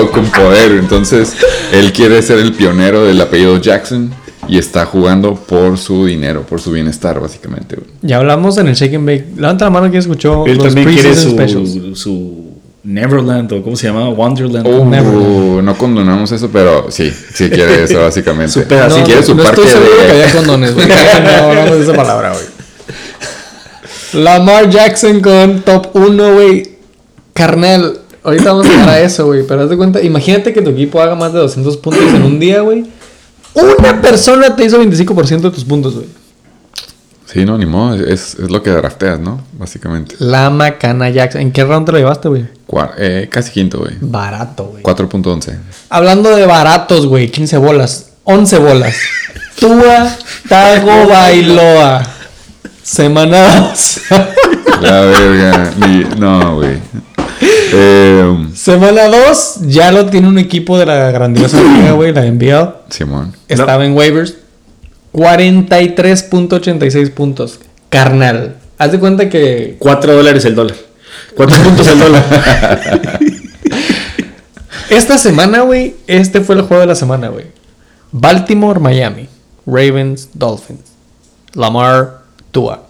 [0.00, 0.72] o con poder.
[0.72, 1.34] Entonces,
[1.72, 4.12] él quiere ser el pionero del apellido Jackson
[4.48, 7.78] y está jugando por su dinero, por su bienestar, básicamente.
[8.00, 9.26] Ya hablamos en el Shake and Bake.
[9.36, 12.51] Levanta la mano que escuchó Él los también quiere su
[12.84, 14.08] Neverland o ¿cómo se llama?
[14.08, 14.66] Wonderland.
[14.66, 15.62] Uh, Never.
[15.62, 18.52] no condonamos eso, pero sí, sí quiere eso, básicamente.
[18.52, 18.96] Su pedacito.
[18.96, 20.06] Si quiere su no parque estoy de...
[20.06, 20.88] que haya condones, güey.
[21.22, 22.44] no hablamos de esa palabra, güey.
[24.24, 26.72] Lamar Jackson con top 1, güey.
[27.32, 29.46] Carnal, ahorita vamos a llegar a eso, güey.
[29.46, 32.40] Pero haz de cuenta, imagínate que tu equipo haga más de 200 puntos en un
[32.40, 32.84] día, güey.
[33.54, 36.06] Una persona te hizo 25% de tus puntos, güey.
[37.32, 39.40] Sí, no, ni modo, es, es lo que drafteas, ¿no?
[39.58, 40.16] Básicamente.
[40.18, 41.40] La Macana Jackson.
[41.40, 42.46] ¿En qué round te lo llevaste, güey?
[42.98, 43.94] Eh, casi quinto, güey.
[44.00, 44.82] Barato, güey.
[44.82, 45.56] 4.11.
[45.88, 47.30] Hablando de baratos, güey.
[47.30, 48.10] 15 bolas.
[48.24, 48.96] 11 bolas.
[49.58, 50.14] Tua
[50.48, 52.02] Tago Bailoa.
[52.82, 54.00] Semana 2.
[54.82, 55.72] La verga.
[55.78, 56.78] ni- no, güey.
[57.74, 62.74] Eh, Semana 2 ya lo tiene un equipo de la grandiosa liga, güey, la NBL.
[62.90, 63.34] Simón.
[63.48, 64.34] Estaba en waivers.
[65.12, 67.60] 43.86 puntos.
[67.88, 68.56] Carnal.
[68.78, 70.76] Haz de cuenta que 4 dólares el dólar.
[71.36, 72.24] 4 puntos el dólar.
[74.90, 77.46] esta semana, güey, este fue el juego de la semana, güey.
[78.10, 79.28] Baltimore, Miami.
[79.66, 80.80] Ravens, Dolphins.
[81.54, 82.86] Lamar, Tua.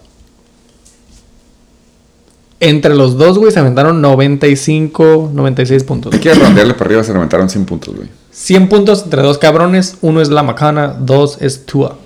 [2.59, 6.13] Entre los dos, güey, se aventaron 95, 96 puntos.
[6.13, 8.07] Hay que rondearle para arriba, se levantaron 100 puntos, güey.
[8.31, 9.97] 100 puntos entre dos cabrones.
[10.01, 11.97] Uno es la Macana, dos es Tua.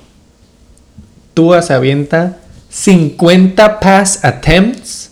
[1.37, 5.11] Tua se avienta 50 pass attempts,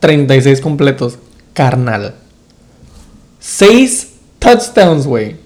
[0.00, 1.18] 36 completos.
[1.52, 2.14] Carnal.
[3.40, 5.36] 6 touchdowns, güey.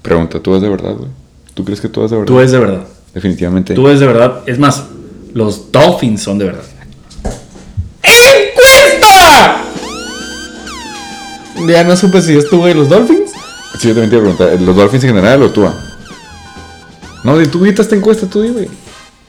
[0.00, 1.10] Pregunta, ¿tú es de verdad, güey?
[1.52, 2.32] ¿Tú crees que tú es de verdad?
[2.32, 2.86] Tú es de verdad.
[3.12, 3.74] Definitivamente.
[3.74, 4.40] Tú es de verdad.
[4.46, 4.84] Es más,
[5.34, 6.64] los Dolphins son de verdad.
[8.02, 9.64] ¡Encuesta!
[11.68, 13.32] Ya no supe si es Tua y los Dolphins.
[13.78, 15.89] Sí, yo también te iba a preguntar, ¿los Dolphins en general o Tua?
[17.24, 18.68] No, di- tú gritaste encuesta, tú, di, güey.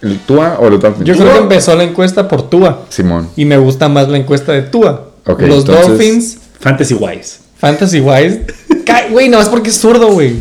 [0.02, 1.06] ¿El Tua o los Dolphins?
[1.08, 2.86] Yo creo que empezó la encuesta por Tua.
[2.90, 3.30] Simón.
[3.36, 5.10] Y me gusta más la encuesta de Tua.
[5.26, 7.38] Ok, los entonces- Dolphins, Fantasy Wise.
[7.60, 8.42] Fantasy Wise.
[9.12, 10.36] Güey, no es porque es zurdo, güey.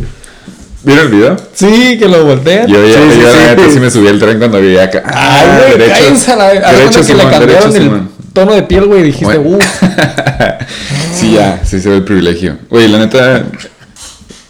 [0.84, 1.36] ¿Vieron el video?
[1.53, 2.66] Sí, que lo voltean.
[2.68, 3.38] Yo ya, Sí, sí, yo la sí.
[3.48, 5.03] neta sí me subí al tren cuando vi acá.
[5.07, 5.90] Ay, güey, derecho.
[6.01, 6.62] cállense a la vez.
[6.62, 8.11] Derecho, que le cambiaron derecho, el Simón.
[8.32, 9.03] tono de piel, güey.
[9.03, 9.59] Dijiste, Bueno.
[9.59, 9.59] uh.
[11.14, 12.57] sí, ya, sí se ve el privilegio.
[12.70, 13.44] Güey, la neta,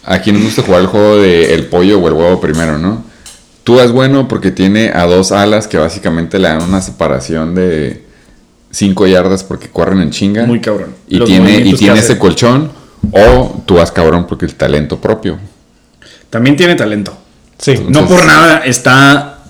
[0.03, 3.03] aquí nos gusta jugar el juego de el pollo o el huevo primero, ¿no?
[3.63, 8.03] Tú es bueno porque tiene a dos alas que básicamente le dan una separación de
[8.71, 10.45] 5 yardas porque corren en chinga.
[10.45, 10.95] Muy cabrón.
[11.07, 12.71] Y Los tiene, y tiene ese colchón.
[13.11, 15.37] O tú vas cabrón porque el talento propio.
[16.29, 17.15] También tiene talento.
[17.57, 17.75] Sí.
[17.87, 19.43] No por nada está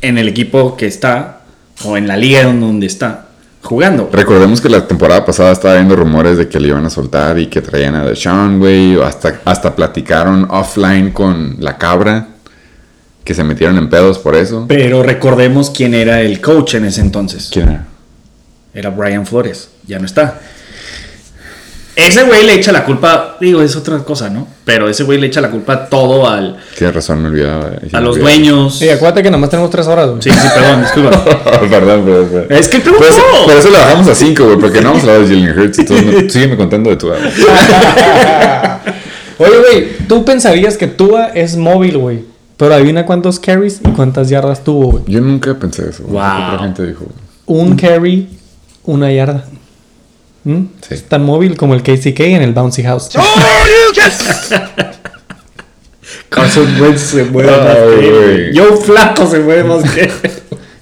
[0.00, 1.42] en el equipo que está
[1.84, 3.27] o en la liga donde está
[3.68, 4.08] jugando.
[4.10, 7.48] Recordemos que la temporada pasada estaba viendo rumores de que le iban a soltar y
[7.48, 8.96] que traían a Deshaun, güey.
[8.96, 12.28] o Hasta, hasta platicaron offline con la cabra.
[13.24, 14.64] Que se metieron en pedos por eso.
[14.66, 17.50] Pero recordemos quién era el coach en ese entonces.
[17.52, 17.84] ¿Quién era?
[18.72, 19.68] Era Brian Flores.
[19.86, 20.40] Ya no está.
[21.98, 24.46] Ese güey le echa la culpa, digo, es otra cosa, ¿no?
[24.64, 27.72] Pero ese güey le echa la culpa todo al, Tienes razón, me olvidaba.
[27.82, 28.34] sí, a me los olvidaba.
[28.36, 28.78] dueños.
[28.78, 30.22] Sí, acuérdate que nomás tenemos tres horas, güey.
[30.22, 31.24] Sí, sí, perdón, disculpa.
[31.24, 31.70] perdón,
[32.04, 32.46] perdón, perdón.
[32.50, 35.12] Es que Por eso, por eso le bajamos a 5, güey, porque no vamos a
[35.12, 35.78] hablar de Jalen Hurts.
[35.80, 37.18] Entonces, sígueme contando de tu güey.
[39.38, 42.24] Oye, güey, tú pensarías que Tua es móvil, güey.
[42.56, 45.04] Pero adivina cuántos carries y cuántas yardas tuvo, güey.
[45.06, 46.02] Yo nunca pensé eso.
[46.04, 46.14] güey.
[46.14, 46.54] Wow.
[46.54, 47.06] Otra gente dijo.
[47.46, 48.28] Un carry,
[48.84, 49.44] una yarda.
[50.48, 50.66] ¿Mm?
[50.80, 50.94] Sí.
[50.94, 53.10] Es tan móvil como el KCK en el Bouncy House.
[56.30, 58.52] Carson Wentz se mueve más que.
[58.54, 60.10] Joe Flaco se mueve más que él.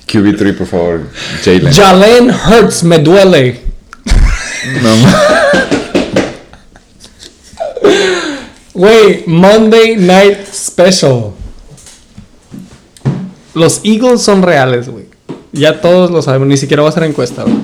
[0.07, 1.01] QB3, por favor.
[1.45, 1.73] Jalen.
[1.73, 3.61] Jalen Hurts me duele.
[4.83, 4.91] No,
[8.73, 11.33] Güey, Monday Night Special.
[13.55, 15.07] Los Eagles son reales, güey.
[15.53, 17.57] Ya todos lo sabemos, ni siquiera va a ser encuesta, güey.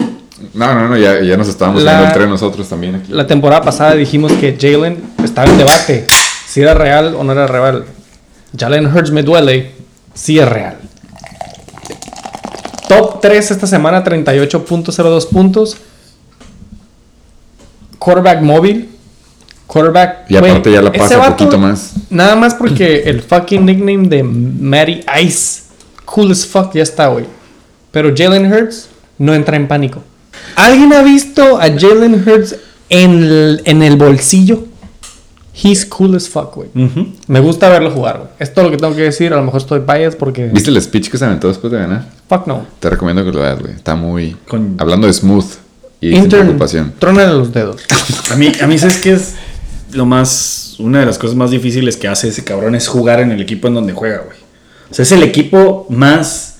[0.54, 3.12] No, no, no, ya, ya nos estábamos La- viendo el tren nosotros también aquí.
[3.12, 6.06] La temporada pasada dijimos que Jalen estaba en debate.
[6.46, 7.84] Si era real o no era real.
[8.58, 9.72] Jalen Hurts me duele.
[10.14, 10.76] Sí es real.
[12.88, 15.76] Top 3 esta semana, 38.02 puntos.
[17.98, 18.88] Quarterback móvil.
[19.66, 20.30] quarterback.
[20.30, 21.92] Y aparte ya la pasa un poquito más.
[22.10, 25.62] Nada más porque el fucking nickname de Matty Ice,
[26.04, 27.24] cool as fuck, ya está, güey.
[27.90, 28.88] Pero Jalen Hurts
[29.18, 30.02] no entra en pánico.
[30.56, 32.56] ¿Alguien ha visto a Jalen Hurts
[32.88, 34.64] en el, en el bolsillo?
[35.54, 36.68] He's cool as fuck, güey.
[37.26, 38.30] Me gusta verlo jugar, güey.
[38.38, 39.32] Es todo lo que tengo que decir.
[39.32, 40.46] A lo mejor estoy biased porque.
[40.46, 42.06] ¿Viste el speech que se aventó después de ganar?
[42.28, 42.66] Fuck no.
[42.80, 43.74] Te recomiendo que lo veas, güey.
[43.74, 44.34] Está muy...
[44.48, 45.44] Con- Hablando de smooth
[46.00, 46.94] y sin preocupación.
[46.98, 47.82] trónale los dedos.
[48.30, 49.34] A mí, a mí, ¿sabes qué es
[49.92, 50.76] lo más.
[50.78, 53.68] Una de las cosas más difíciles que hace ese cabrón es jugar en el equipo
[53.68, 54.38] en donde juega, güey.
[54.90, 56.56] O sea, es el equipo más.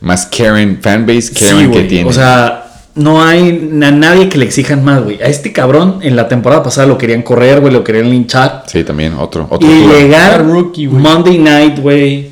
[0.00, 1.88] Más Karen, fanbase Sí, Karen que güey.
[1.88, 2.10] tiene.
[2.10, 5.20] O sea, no hay a nadie que le exijan más, güey.
[5.22, 8.64] A este cabrón en la temporada pasada lo querían correr, güey, lo querían linchar.
[8.66, 9.46] Sí, también, otro.
[9.48, 10.88] otro Y llegar rookie.
[10.88, 12.30] Monday night, güey,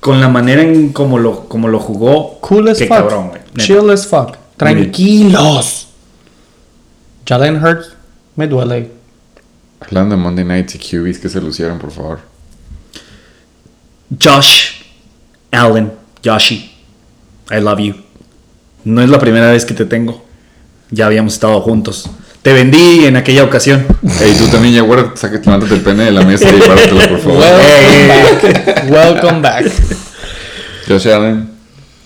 [0.00, 2.38] con la manera en como lo, como lo jugó.
[2.40, 2.96] Cool as qué fuck.
[2.96, 3.40] cabrón, güey.
[3.40, 3.62] neta.
[3.62, 4.36] Chill as fuck.
[4.56, 5.88] Tranquilos.
[7.26, 7.92] Jalen Hurts,
[8.36, 8.90] me duele.
[9.80, 12.20] Hablando de Monday Nights y QBs que se lucieron, por favor.
[14.22, 14.82] Josh
[15.50, 15.92] Allen,
[16.24, 16.70] Joshi,
[17.50, 18.05] I love you.
[18.86, 20.24] No es la primera vez que te tengo.
[20.92, 22.08] Ya habíamos estado juntos.
[22.42, 23.84] Te vendí en aquella ocasión.
[24.20, 27.18] Ey, tú también, ya, güey, saque, levántate el pene de la mesa y pártelo, por
[27.18, 27.42] favor.
[27.42, 28.84] Welcome back.
[28.88, 29.66] Welcome back.
[30.86, 31.50] Josh Allen.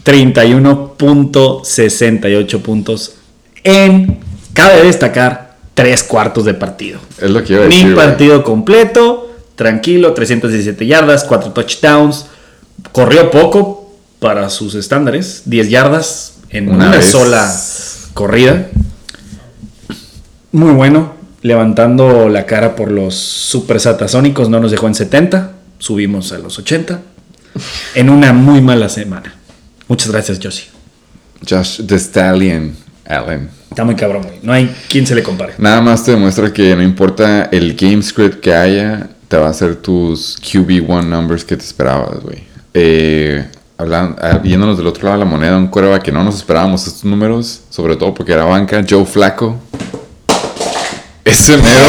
[0.07, 3.17] 31.68 puntos
[3.63, 4.19] en,
[4.55, 6.99] cabe destacar, tres cuartos de partido.
[7.21, 7.93] Es lo que iba a decir.
[7.93, 8.07] güey.
[8.07, 12.25] partido completo, tranquilo, 317 yardas, 4 touchdowns.
[12.93, 17.53] Corrió poco para sus estándares, 10 yardas en Una sola
[18.15, 18.69] corrida.
[20.53, 26.33] Muy bueno, levantando la cara por los super satasónicos, no nos dejó en 70, subimos
[26.33, 27.01] a los 80.
[27.95, 29.35] En una muy mala semana.
[29.89, 30.67] Muchas gracias, Josie.
[31.49, 32.75] Josh The Stallion
[33.07, 33.51] Allen.
[33.71, 34.39] Está muy cabrón, güey.
[34.43, 35.55] No hay quien se le compare.
[35.59, 39.51] Nada más te demuestra que no importa el game script que haya, te va a
[39.51, 42.43] hacer tus QB1 numbers que te esperabas, güey.
[42.75, 43.47] Eh,
[43.81, 46.87] hablan- ah, viéndonos del otro lado de la moneda, un coreback que no nos esperábamos
[46.87, 49.57] estos números, sobre todo porque era banca, Joe Flaco.
[51.25, 51.87] Ese mero.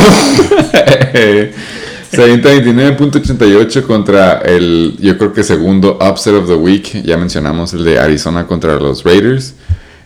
[2.11, 7.01] Se avienta 29.88 contra el, yo creo que segundo upset of the week.
[7.03, 9.53] Ya mencionamos el de Arizona contra los Raiders.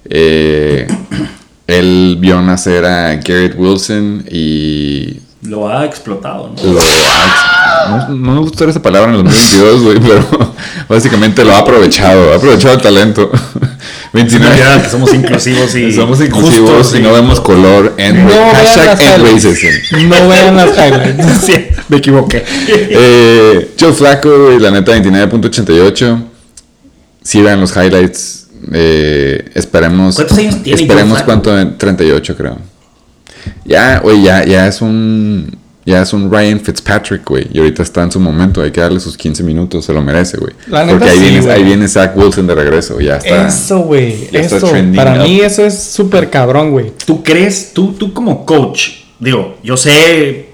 [0.08, 0.86] Eh,
[1.66, 6.74] él vio nacer a Garrett Wilson y Lo ha explotado, ¿no?
[6.74, 6.84] lo ha-
[7.90, 10.56] no, no me gusta usar esa palabra en el 2022, güey, pero
[10.90, 13.32] básicamente lo ha aprovechado, ha aprovechado el talento.
[14.14, 14.58] 29.
[14.58, 17.96] Ya que somos inclusivos y Somos inclusivos justos y no vemos color.
[18.00, 20.08] And, No vean hashtag racism.
[20.10, 21.46] No vean las highlights.
[21.46, 21.54] Sí,
[21.90, 22.44] me equivoqué.
[22.68, 26.24] Eh, Joe Flaco, güey, la neta 29.88.
[27.22, 30.16] Si vean los highlights, eh, esperemos.
[30.16, 31.44] ¿Cuántos años tiene Esperemos Joe Flacco?
[31.44, 32.58] cuánto, 38 creo.
[33.66, 35.58] Ya, güey, ya, ya es un.
[35.86, 37.48] Ya es un Ryan Fitzpatrick, güey.
[37.54, 38.62] Y ahorita está en su momento.
[38.62, 39.86] Hay que darle sus 15 minutos.
[39.86, 40.54] Se lo merece, güey.
[40.68, 43.00] La neta Porque ahí, sí, viene, ahí viene Zach Wilson de regreso.
[43.00, 43.48] Ya está.
[43.48, 44.30] Eso, güey.
[44.32, 44.72] Está Eso.
[44.96, 45.28] Para up.
[45.28, 46.92] mí eso es súper cabrón, güey.
[47.06, 50.50] ¿Tú crees, tú, tú como coach, digo, yo sé,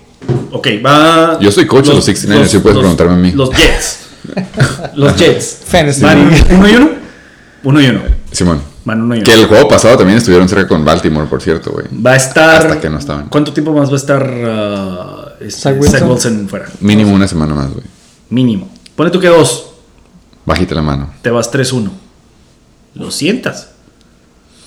[0.51, 1.39] ok, va...
[1.39, 3.31] Yo soy coach de los 69ers, sí puedes preguntarme a mí.
[3.31, 3.99] Los Jets.
[4.95, 5.59] los Jets.
[5.65, 6.01] Fantasy.
[6.01, 6.89] Van uno y uno.
[7.63, 8.01] Uno y uno.
[8.31, 8.61] Simón.
[8.83, 9.25] Van uno y uno.
[9.25, 11.85] Que el juego pasado también estuvieron cerca con Baltimore, por cierto, güey.
[12.05, 12.65] Va a estar...
[12.65, 13.29] Hasta que no estaban.
[13.29, 15.99] ¿Cuánto tiempo más va a estar uh, este, Zach Wilson?
[15.99, 16.67] Zach Wilson fuera?
[16.79, 17.85] Mínimo una semana más, güey.
[18.29, 18.69] Mínimo.
[18.95, 19.67] Pone tú que dos,
[20.45, 21.13] Bajita la mano.
[21.21, 21.89] te vas 3-1.
[22.95, 23.69] Lo sientas.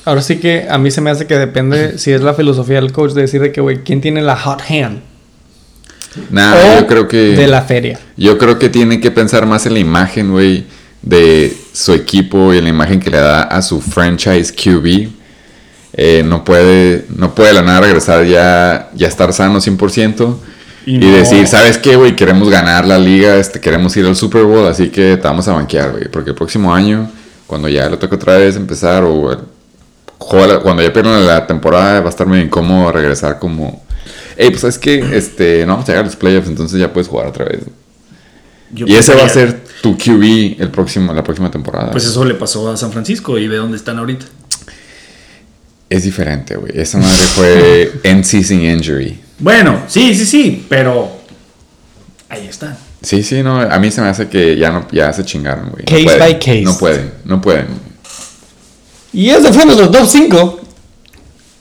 [0.05, 2.93] Ahora sí que a mí se me hace que depende si es la filosofía del
[2.93, 5.01] coach de decir de que, güey, ¿quién tiene la hot hand?
[6.31, 7.17] Nah, o Ah, yo creo que.
[7.35, 7.99] De la feria.
[8.17, 10.67] Yo creo que tiene que pensar más en la imagen, güey,
[11.03, 15.09] de su equipo y en la imagen que le da a su franchise QB.
[15.97, 20.37] Eh, no puede, no puede de la nada regresar ya, ya estar sano 100%
[20.87, 22.15] y, Y no- decir, ¿sabes qué, güey?
[22.17, 25.53] Queremos ganar la liga, este, queremos ir al Super Bowl, así que te vamos a
[25.55, 26.09] banquear, güey.
[26.09, 27.11] Porque el próximo año,
[27.47, 29.39] cuando ya le toque otra vez empezar o el-
[30.49, 33.83] la- cuando ya pierdan la temporada, va a estar muy incómodo regresar como...
[34.37, 37.09] Hey, pues es que este, no vamos a llegar a los playoffs, entonces ya puedes
[37.09, 37.61] jugar otra vez.
[38.73, 41.93] Yo Y ese va a ser tu QB el próximo, la próxima temporada.
[41.93, 44.27] Pues eso le pasó a San Francisco y ve dónde están ahorita.
[45.89, 46.73] Es diferente, güey.
[46.75, 49.21] Esa madre fue end season injury.
[49.45, 51.11] Bueno, sí, sí, sí, pero
[52.31, 52.79] ahí está.
[53.03, 53.61] Sí, sí, no.
[53.61, 55.85] A mí se me hace que ya no, ya se chingaron, güey.
[55.85, 56.63] No Case pueden, by case.
[56.63, 57.67] No pueden, no pueden.
[59.13, 60.61] Y ese fue nuestro top 5.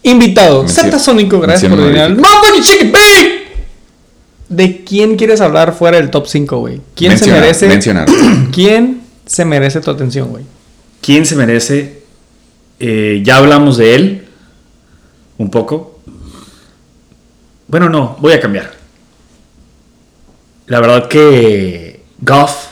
[0.04, 2.00] Invitado, Satasónico, gracias por venir.
[2.00, 2.18] al
[2.62, 3.44] Chicken Bake!
[4.48, 6.80] ¿De quién quieres hablar fuera del top 5, güey?
[6.96, 7.68] ¿Quién Mencionar, se merece?
[7.68, 8.08] mencionar.
[8.54, 10.46] ¿Quién se merece tu atención, güey?
[11.02, 12.02] ¿Quién se merece?
[12.80, 14.26] Eh, ya hablamos de él
[15.38, 15.93] un poco.
[17.74, 18.70] Bueno, no, voy a cambiar.
[20.68, 22.68] La verdad que Goff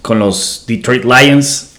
[0.00, 1.72] con los Detroit Lions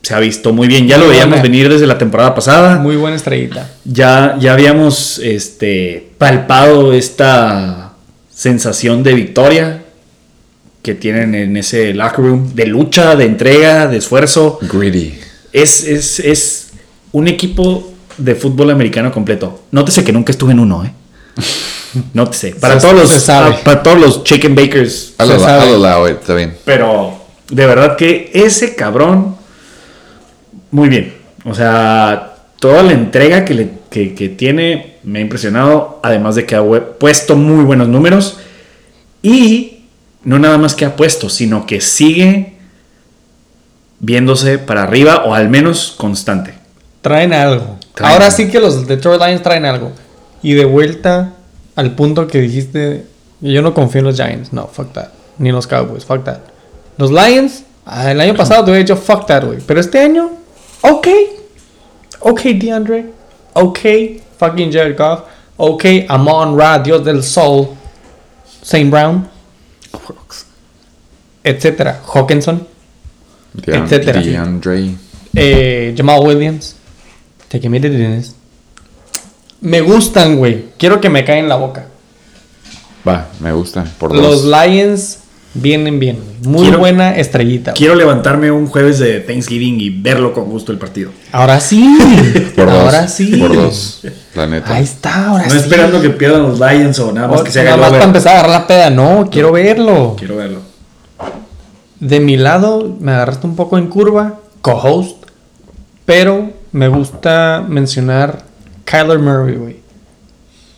[0.00, 0.88] se ha visto muy bien.
[0.88, 1.42] Ya lo veíamos buena.
[1.42, 2.78] venir desde la temporada pasada.
[2.78, 3.70] Muy buena estrellita.
[3.84, 7.92] Ya, ya habíamos este, palpado esta
[8.30, 9.82] sensación de victoria
[10.80, 14.58] que tienen en ese locker room, de lucha, de entrega, de esfuerzo.
[14.72, 15.18] Greedy.
[15.52, 16.70] Es, es, es
[17.12, 19.64] un equipo de fútbol americano completo.
[19.70, 20.92] Nótese que nunca estuve en uno, ¿eh?
[22.14, 22.54] Nótese.
[22.56, 23.56] Para Se- todos los, se sabe.
[23.64, 25.14] para todos los chicken bakers.
[25.18, 25.62] A Se lo, sabe.
[25.62, 26.56] a lo lado, está bien.
[26.64, 27.14] Pero
[27.48, 29.36] de verdad que ese cabrón,
[30.70, 31.14] muy bien.
[31.44, 36.00] O sea, toda la entrega que, le, que, que tiene me ha impresionado.
[36.02, 36.62] Además de que ha
[36.98, 38.38] puesto muy buenos números.
[39.22, 39.84] Y
[40.24, 42.54] no nada más que ha puesto, sino que sigue
[44.00, 46.54] viéndose para arriba o al menos constante.
[47.00, 47.78] Traen algo.
[47.94, 48.36] Traen Ahora algo.
[48.36, 49.92] sí que los Detroit Lions traen algo.
[50.42, 51.32] Y de vuelta
[51.74, 53.06] al punto que dijiste,
[53.40, 54.52] yo no confío en los Giants.
[54.52, 55.08] No, fuck that.
[55.38, 56.40] Ni en los Cowboys, fuck that.
[56.98, 59.58] Los Lions, ah, el año pasado te hubiera dicho fuck that, güey.
[59.66, 60.30] Pero este año,
[60.82, 61.08] ok.
[62.20, 63.06] Ok, DeAndre.
[63.54, 63.78] Ok,
[64.38, 65.20] fucking Jared Goff.
[65.56, 67.68] Ok, Amon Ra, Dios del Sol.
[68.62, 69.28] Saint Brown.
[71.42, 72.02] Etcétera.
[72.12, 72.66] Hawkinson.
[73.54, 74.20] Dean- Etcétera.
[74.20, 74.94] DeAndre.
[75.34, 76.76] Eh, Jamal Williams.
[77.48, 78.34] Take me to Dennis.
[79.66, 80.66] Me gustan, güey.
[80.78, 81.86] Quiero que me caen en la boca.
[83.06, 83.84] Va, me gusta.
[83.98, 84.44] Por Los.
[84.44, 85.18] Lions
[85.54, 86.18] vienen bien.
[86.44, 87.72] Muy Quiero- buena estrellita.
[87.72, 87.78] güey.
[87.78, 91.10] Quiero levantarme un jueves de Thanksgiving y verlo con gusto el partido.
[91.32, 91.84] Ahora sí.
[92.56, 92.74] Por dos.
[92.84, 93.36] ahora sí.
[93.36, 94.02] Por dos.
[94.34, 94.72] La neta.
[94.74, 95.56] Ahí está, ahora No sí.
[95.58, 98.04] esperando que pierdan los Lions o nada más O- que se haga nada más para
[98.04, 98.90] empezar a agarrar la peda.
[98.90, 100.14] No, quiero verlo.
[100.16, 100.60] Quiero verlo.
[101.98, 104.34] De mi lado, me agarraste un poco en curva.
[104.60, 105.16] Co-host.
[106.04, 108.44] Pero me gusta mencionar
[108.86, 109.76] Kyler Murray, güey.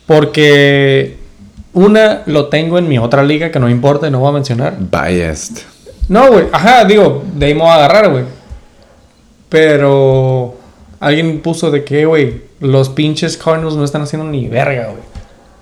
[0.05, 1.17] Porque
[1.73, 4.77] una lo tengo en mi otra liga que no importa y no voy a mencionar.
[4.79, 5.59] Biased.
[6.09, 6.47] No, güey.
[6.51, 8.25] Ajá, digo, de ahí me voy a agarrar, güey.
[9.47, 10.57] Pero
[10.99, 15.03] alguien puso de que, güey, los pinches Cardinals no están haciendo ni verga, güey.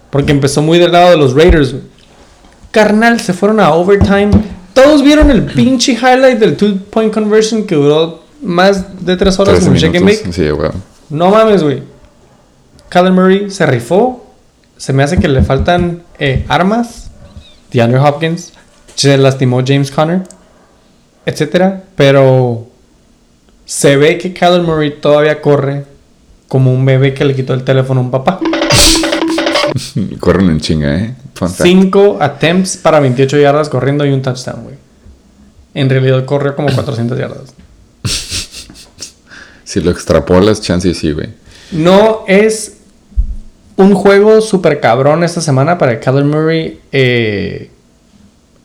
[0.10, 1.84] Porque empezó muy del lado de los Raiders, güey.
[2.72, 4.32] Carnal, se fueron a overtime.
[4.74, 9.70] Todos vieron el pinche highlight del two-point conversion que duró más de tres horas 13
[9.70, 10.34] en Shake and.
[10.34, 10.72] Sí, güey.
[11.10, 11.97] No mames, güey.
[12.90, 14.26] Kyler Murray se rifó.
[14.78, 17.10] Se me hace que le faltan eh, armas.
[17.72, 18.54] DeAndre Hopkins.
[18.96, 20.24] Se lastimó James Conner.
[21.26, 21.84] Etcétera.
[21.96, 22.68] Pero
[23.66, 25.86] se ve que Kyler Murray todavía corre
[26.48, 28.40] como un bebé que le quitó el teléfono a un papá.
[30.20, 31.16] Corren en chinga, ¿eh?
[31.34, 31.62] Fun fact.
[31.64, 34.76] Cinco attempts para 28 yardas corriendo y un touchdown, güey.
[35.74, 37.54] En realidad corrió como 400 yardas.
[39.64, 41.28] Si lo extrapolas, chance y sí, güey.
[41.72, 42.77] No es
[43.78, 46.80] un juego super cabrón esta semana para Kyler Murray.
[46.92, 47.70] eh,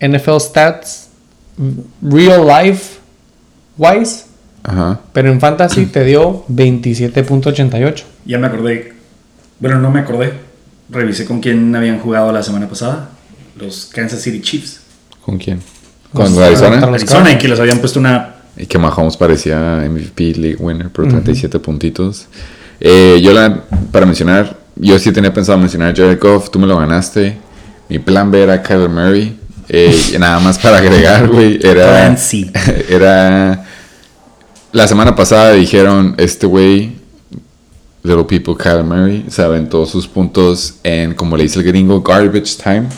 [0.01, 1.09] NFL Stats,
[2.03, 2.99] real life
[3.79, 4.25] wise,
[4.65, 5.01] Ajá.
[5.13, 8.03] pero en fantasy te dio 27.88.
[8.25, 8.95] Ya me acordé.
[9.61, 10.33] Bueno, no me acordé.
[10.91, 13.11] Revisé con quién habían jugado la semana pasada.
[13.57, 14.81] Los Kansas City Chiefs.
[15.25, 15.61] ¿Con quién?
[16.13, 16.71] Los- Con Arizona.
[16.71, 18.35] contra los Arizona y que les habían puesto una.
[18.57, 22.27] Y que Mahomes parecía MVP League Winner por 37 puntitos.
[22.81, 26.67] Eh, yo la, para mencionar, yo sí tenía pensado mencionar a Jared Goff, tú me
[26.67, 27.39] lo ganaste.
[27.89, 29.39] Mi plan B era Kyler Murray.
[29.69, 32.17] Eh, nada más para agregar, güey, era...
[32.89, 33.65] Era...
[34.73, 36.93] La semana pasada dijeron, este güey,
[38.03, 42.57] Little People Kyler Murray, se aventó sus puntos en, como le dice el gringo, garbage
[42.57, 42.89] time.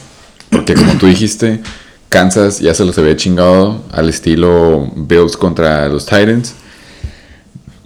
[0.51, 1.61] Porque como tú dijiste,
[2.09, 6.55] Kansas ya se los había chingado al estilo Bills contra los Titans.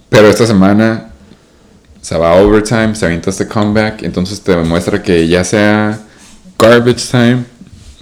[0.09, 1.09] Pero esta semana
[2.09, 4.01] se va a overtime, se avienta este comeback.
[4.01, 5.99] Entonces te demuestra que ya sea
[6.57, 7.43] garbage time,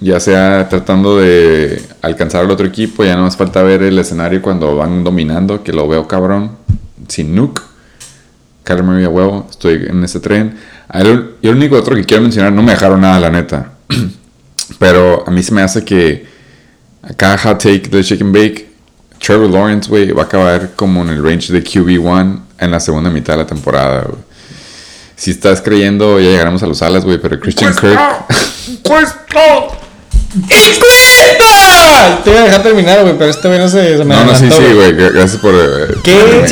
[0.00, 4.40] ya sea tratando de alcanzar al otro equipo, ya no más falta ver el escenario
[4.40, 6.52] cuando van dominando, que lo veo cabrón,
[7.06, 7.60] sin nuke.
[8.64, 10.56] Kyler Murray a huevo, estoy en ese tren.
[10.90, 13.72] El- el único otro que quiero mencionar, no me dejaron nada, la neta.
[14.78, 16.24] Pero a mí se me hace que
[17.02, 18.67] acá hot take de Chicken Bake,
[19.20, 23.10] Trevor Lawrence, güey, va a acabar como en el range de QB1 en la segunda
[23.10, 24.20] mitad de la temporada, güey.
[25.16, 27.98] Si estás creyendo, ya llegaremos a los alas, güey, pero Christian Kirk...
[28.68, 29.38] ¡Encuesta!
[32.24, 34.34] Te iba a dejar terminar, güey, pero este güey no se, se me No, no,
[34.34, 34.92] sí, sí, güey.
[34.94, 35.54] gracias por...
[35.54, 36.44] eh, ¿Qué?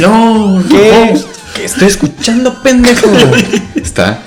[0.70, 1.14] ¿Qué?
[1.54, 3.06] ¿Qué estoy escuchando, pendejo?
[3.74, 4.20] Está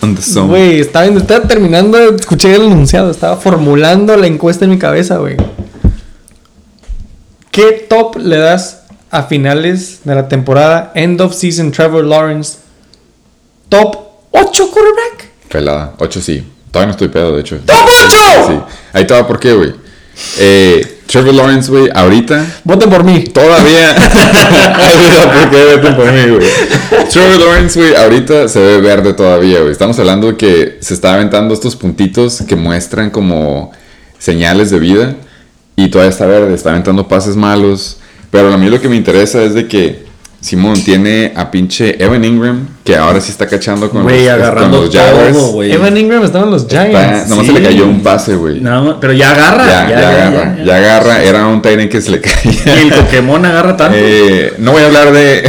[0.00, 0.48] on the zone.
[0.48, 5.36] Güey, estaba, estaba terminando, escuché el enunciado, estaba formulando la encuesta en mi cabeza, güey.
[7.52, 12.56] ¿Qué top le das a finales de la temporada, end of season, Trevor Lawrence?
[13.68, 13.94] Top
[14.30, 15.28] 8 quarterback.
[15.50, 15.92] Pelada.
[15.98, 16.46] 8 sí.
[16.70, 17.58] Todavía no estoy pedo, de hecho.
[17.66, 18.46] ¡Top ocho!
[18.46, 18.74] Sí.
[18.94, 19.74] Ahí va, ¿por qué, güey?
[20.38, 23.24] Eh, Trevor Lawrence, güey, ahorita Voten por mí.
[23.24, 23.90] Todavía.
[24.76, 26.48] Ayuda, porque vete por mí, güey.
[27.10, 29.72] Trevor Lawrence, güey, ahorita se ve verde todavía, güey.
[29.72, 33.72] Estamos hablando de que se está aventando estos puntitos que muestran como
[34.18, 35.16] señales de vida.
[35.76, 37.98] Y todavía está verde, está aventando pases malos.
[38.30, 40.04] Pero a mí lo que me interesa es de que
[40.40, 44.42] Simón tiene a pinche Evan Ingram, que ahora sí está cachando con, Güey, los, con
[44.42, 45.32] agarrando los Jaguars.
[45.36, 45.62] todo.
[45.62, 47.28] Evan Ingram estaba en los Está- Giants.
[47.28, 47.52] nomás sí.
[47.52, 48.60] se le cayó un pase, güey.
[49.00, 49.66] Pero ya agarra.
[49.66, 49.98] ya, ya,
[50.28, 51.22] agarra, ya, agarra.
[51.22, 52.52] Era un Tyrant que se le caía.
[52.64, 53.96] Y el Pokémon agarra tanto.
[53.98, 55.48] Eh, no voy a hablar de.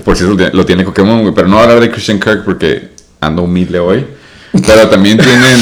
[0.04, 1.34] por si lo tiene Pokémon, güey.
[1.34, 2.88] Pero no voy a hablar de Christian Kirk porque
[3.20, 4.04] ando humilde hoy.
[4.52, 5.58] Pero también tienen.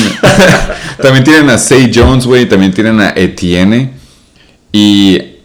[1.02, 2.48] también tienen a Say Jones, güey.
[2.48, 3.92] También tienen a Etienne.
[4.72, 5.36] Y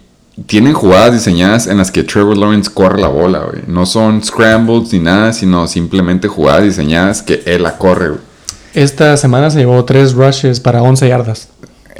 [0.48, 3.64] tienen jugadas diseñadas en las que Trevor Lawrence corre la bola, güey.
[3.68, 8.22] No son scrambles ni nada, sino simplemente jugadas diseñadas que él la corre, güey.
[8.74, 11.48] Esta semana se llevó tres rushes para 11 yardas.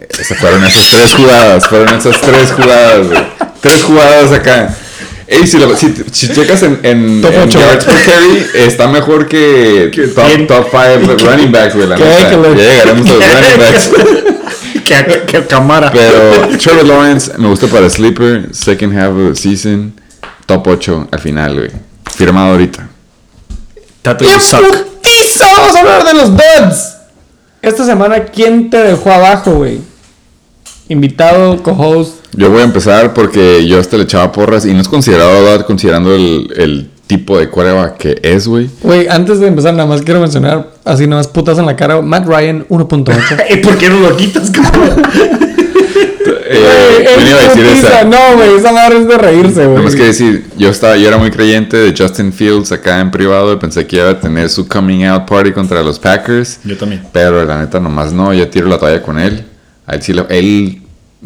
[0.10, 3.24] Esas fueron esas tres jugadas, fueron esas tres jugadas, güey.
[3.62, 4.76] Tres jugadas acá.
[5.28, 7.60] Ey, si, lo- si, si checas en, en, Top en ocho.
[7.60, 10.48] yards per carry, está mejor que top, bien.
[10.48, 12.30] top five running backs, güey, la neta.
[12.32, 13.90] Ya llegaremos a los running backs.
[14.86, 15.92] que, que Camara.
[15.92, 19.94] Pero Trevor Lawrence me gusta para Sleeper, second half of the season,
[20.46, 21.72] top 8 al final, güey.
[22.16, 22.88] Firmado ahorita.
[24.04, 24.62] Tato, ¡Qué you suck.
[24.62, 25.46] putiza!
[25.58, 26.92] Vamos a hablar de los Duds.
[27.64, 29.80] Esta semana, ¿quién te dejó abajo, güey?
[30.88, 32.18] Invitado, co-host.
[32.38, 36.14] Yo voy a empezar porque yo hasta le echaba porras y no es considerado considerando
[36.14, 38.70] el, el tipo de quarterback que es, güey.
[38.82, 42.02] Güey, antes de empezar, nada más quiero mencionar, así nada más putas en la cara,
[42.02, 43.44] Matt Ryan 1.8.
[43.52, 45.02] ¿Y por qué no lo quitas, cabrón?
[46.48, 48.04] Eh, iba a decir esa.
[48.04, 49.78] No, güey, esa madre es de reírse, güey.
[49.78, 53.10] No más que decir, yo estaba, yo era muy creyente de Justin Fields acá en
[53.10, 56.60] privado y pensé que iba a tener su coming out party contra los Packers.
[56.64, 57.02] Yo también.
[57.12, 59.44] Pero la neta nomás no, yo tiro la toalla con él.
[59.88, 60.82] A él, sí lo- él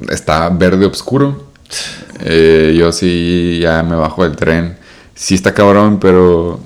[0.10, 1.50] está verde oscuro.
[2.22, 4.78] Eh, yo sí ya me bajo del tren.
[5.16, 6.60] Sí está cabrón, pero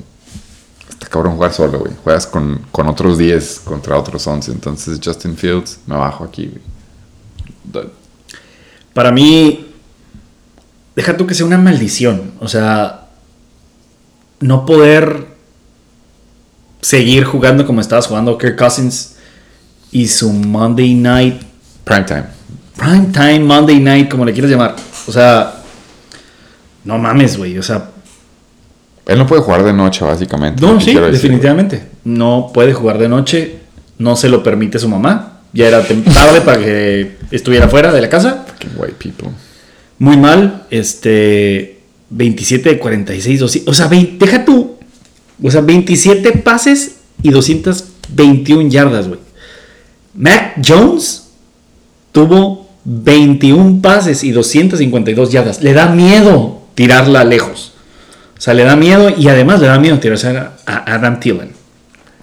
[0.90, 1.94] está cabrón jugar solo, güey.
[2.04, 4.52] Juegas con, con otros 10 contra otros 11.
[4.52, 6.52] Entonces Justin Fields, me bajo aquí,
[7.72, 7.88] güey.
[8.94, 9.68] Para mí,
[10.96, 12.34] deja tú que sea una maldición.
[12.40, 13.08] O sea,
[14.40, 15.28] no poder
[16.82, 19.16] seguir jugando como estabas jugando Kirk Cousins
[19.92, 21.42] y su Monday Night,
[21.84, 22.26] Prime time.
[22.76, 24.76] Prime Time Monday Night, como le quieras llamar.
[25.08, 25.54] O sea,
[26.84, 27.58] no mames, güey.
[27.58, 27.90] O sea,
[29.06, 30.62] Él no puede jugar de noche, básicamente.
[30.62, 31.84] no, sí, decir, definitivamente.
[32.04, 33.58] No puede jugar de noche.
[33.98, 35.40] No se lo permite su mamá.
[35.54, 38.46] Ya era tarde para que estuviera fuera de la casa.
[38.48, 39.30] Fucking white people.
[40.00, 40.66] Muy mal.
[40.70, 41.80] Este.
[42.10, 43.40] 27 de 46.
[43.40, 44.78] 200 o sea, deja tú.
[45.42, 49.20] O sea, 27 pases y 221 yardas, güey.
[50.16, 51.30] Mac Jones
[52.12, 55.62] tuvo 21 pases y 252 yardas.
[55.62, 57.74] Le da miedo tirarla lejos.
[58.38, 60.54] O sea, le da miedo y además le da miedo tirarse a
[60.94, 61.52] Adam Thielen.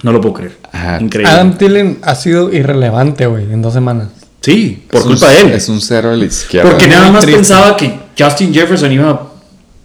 [0.02, 0.56] No lo puedo creer.
[1.00, 1.32] Increíble.
[1.32, 4.08] Adam Thielen ha sido irrelevante, güey, en dos semanas.
[4.40, 5.52] sí, por Es culpa un- de él.
[5.52, 6.70] Es un cero a la izquierda.
[6.70, 7.38] Porque nada más triste.
[7.40, 9.10] pensaba que Justin Jefferson iba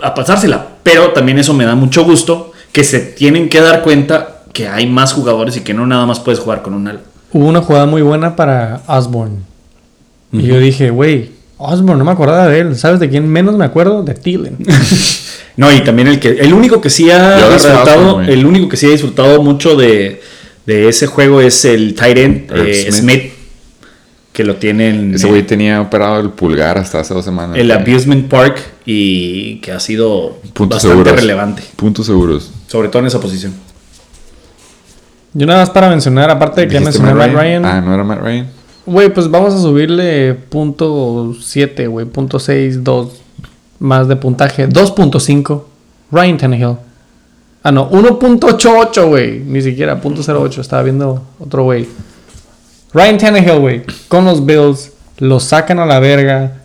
[0.02, 0.68] a, a pasársela.
[0.84, 4.88] Pero también eso me da mucho gusto que se tienen que dar cuenta que hay
[4.88, 7.00] más jugadores y que no nada más puedes jugar con un ala.
[7.34, 9.38] Hubo una jugada muy buena para Osborne.
[10.32, 12.76] Y yo dije, güey, Osborne, no me acordaba de él.
[12.76, 14.04] ¿Sabes de quién menos me acuerdo?
[14.04, 14.58] De Thielen.
[15.58, 18.76] No, y también el que el único que sí ha disfrutado, Osborne, el único que
[18.76, 20.22] sí ha disfrutado mucho de,
[20.66, 22.94] de ese juego es el Irv eh, Smith.
[23.00, 23.24] Smith.
[24.34, 27.58] que lo tiene en Ese güey tenía operado el pulgar hasta hace dos semanas.
[27.58, 27.72] el.
[27.72, 31.16] Abusement Park y que ha sido Puntos bastante seguros.
[31.22, 32.52] relevante, Puntos seguros.
[32.68, 33.54] sobre todo en esa posición.
[35.34, 37.66] Yo nada más para mencionar, aparte de que ya ¿Dijiste mencioné Matt Ryan.
[37.66, 38.48] Ah, ¿no era Matt Ryan?
[38.86, 43.22] Güey, pues vamos a subirle punto 7, güey, punto 6, 2
[43.80, 44.68] más de puntaje.
[44.70, 45.64] 2.5.
[46.12, 46.78] Ryan Tannehill.
[47.64, 49.40] Ah, no, 1.88, güey.
[49.40, 50.62] Ni siquiera, punto 08.
[50.62, 51.88] Estaba viendo otro güey.
[52.94, 53.82] Ryan Tannehill, güey.
[54.08, 54.92] Con los Bills.
[55.18, 56.62] Los sacan a la verga.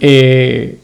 [0.00, 0.78] Eh,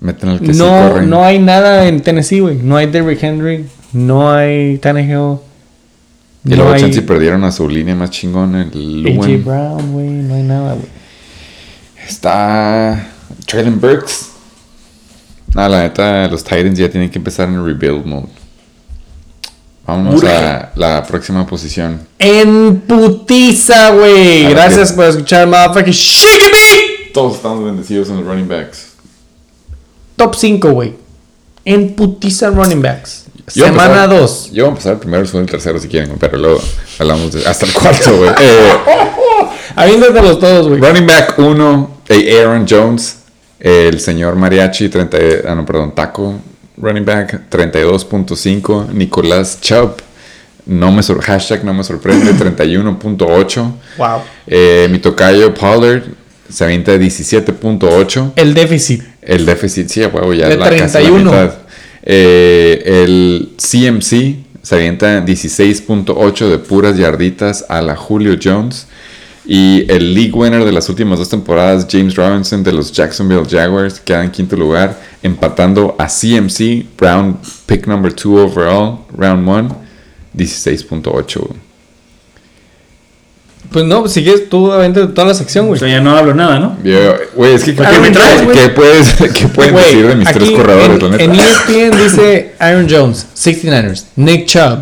[0.00, 1.10] Meten al que sí no, corren.
[1.10, 2.56] no hay nada en Tennessee, güey.
[2.56, 3.66] No hay Derrick Henry.
[3.92, 5.38] No hay Tannehill.
[6.44, 9.44] Y no luego hay chance perdieron a su línea más chingón, el AJ Lewin.
[9.44, 10.08] Brown, güey.
[10.08, 10.88] No hay nada, güey.
[12.08, 13.08] Está
[13.46, 14.30] Traylon Burks.
[15.54, 18.28] No, la neta, los Titans ya tienen que empezar en rebuild mode.
[19.86, 20.32] Vámonos Urge.
[20.32, 22.06] a la próxima posición.
[22.18, 24.48] En putiza, güey.
[24.48, 28.92] Gracias por escuchar, motherfucking Shiggy Todos estamos bendecidos en los running backs.
[30.16, 30.94] Top 5, güey.
[31.64, 33.26] En putiza running backs.
[33.54, 34.50] Yo Semana empezar- 2.
[34.52, 36.60] Yo voy a empezar el primero, el segundo y el tercero si quieren, pero luego
[36.98, 38.30] hablamos de- hasta el cuarto, güey.
[38.40, 38.72] Eh,
[39.76, 40.80] Aviéntatelos todos, güey.
[40.80, 41.90] running back 1,
[42.40, 43.18] Aaron Jones.
[43.58, 45.16] El señor Mariachi, 30,
[45.48, 46.34] ah, no, perdón, Taco.
[46.76, 48.88] Running back 32.5.
[48.92, 49.96] Nicolás Chubb.
[50.66, 53.72] No me sor- hashtag no me sorprende, 31.8.
[53.98, 54.08] Wow.
[54.46, 56.02] Eh, mi tocayo Pollard
[56.48, 58.32] se avienta 17.8.
[58.36, 59.02] El déficit.
[59.22, 61.30] El déficit, sí, a huevo, ya De la, casi la 31.
[61.30, 61.52] mitad.
[62.02, 68.86] Eh, el CMC se avienta 16.8 de puras yarditas a la Julio Jones.
[69.44, 73.98] Y el league winner de las últimas dos temporadas, James Robinson de los Jacksonville Jaguars,
[73.98, 79.76] queda en quinto lugar, empatando a CMC, round pick number 2 overall, round 1,
[80.36, 81.71] 16.8.
[83.72, 85.80] Pues no, si quieres tú aviéntate toda la sección, O güey.
[85.80, 86.76] sea, ya no hablo nada, ¿no?
[86.84, 88.42] Yo- Güey, es que ¿Para qué me traes?
[88.42, 91.24] ¿qué, puedes, ¿qué pueden decir de mis tres corredores, en, la neta?
[91.24, 94.04] en E ESPN dice Aaron Jones, 69ers.
[94.16, 94.78] Nick Chubb,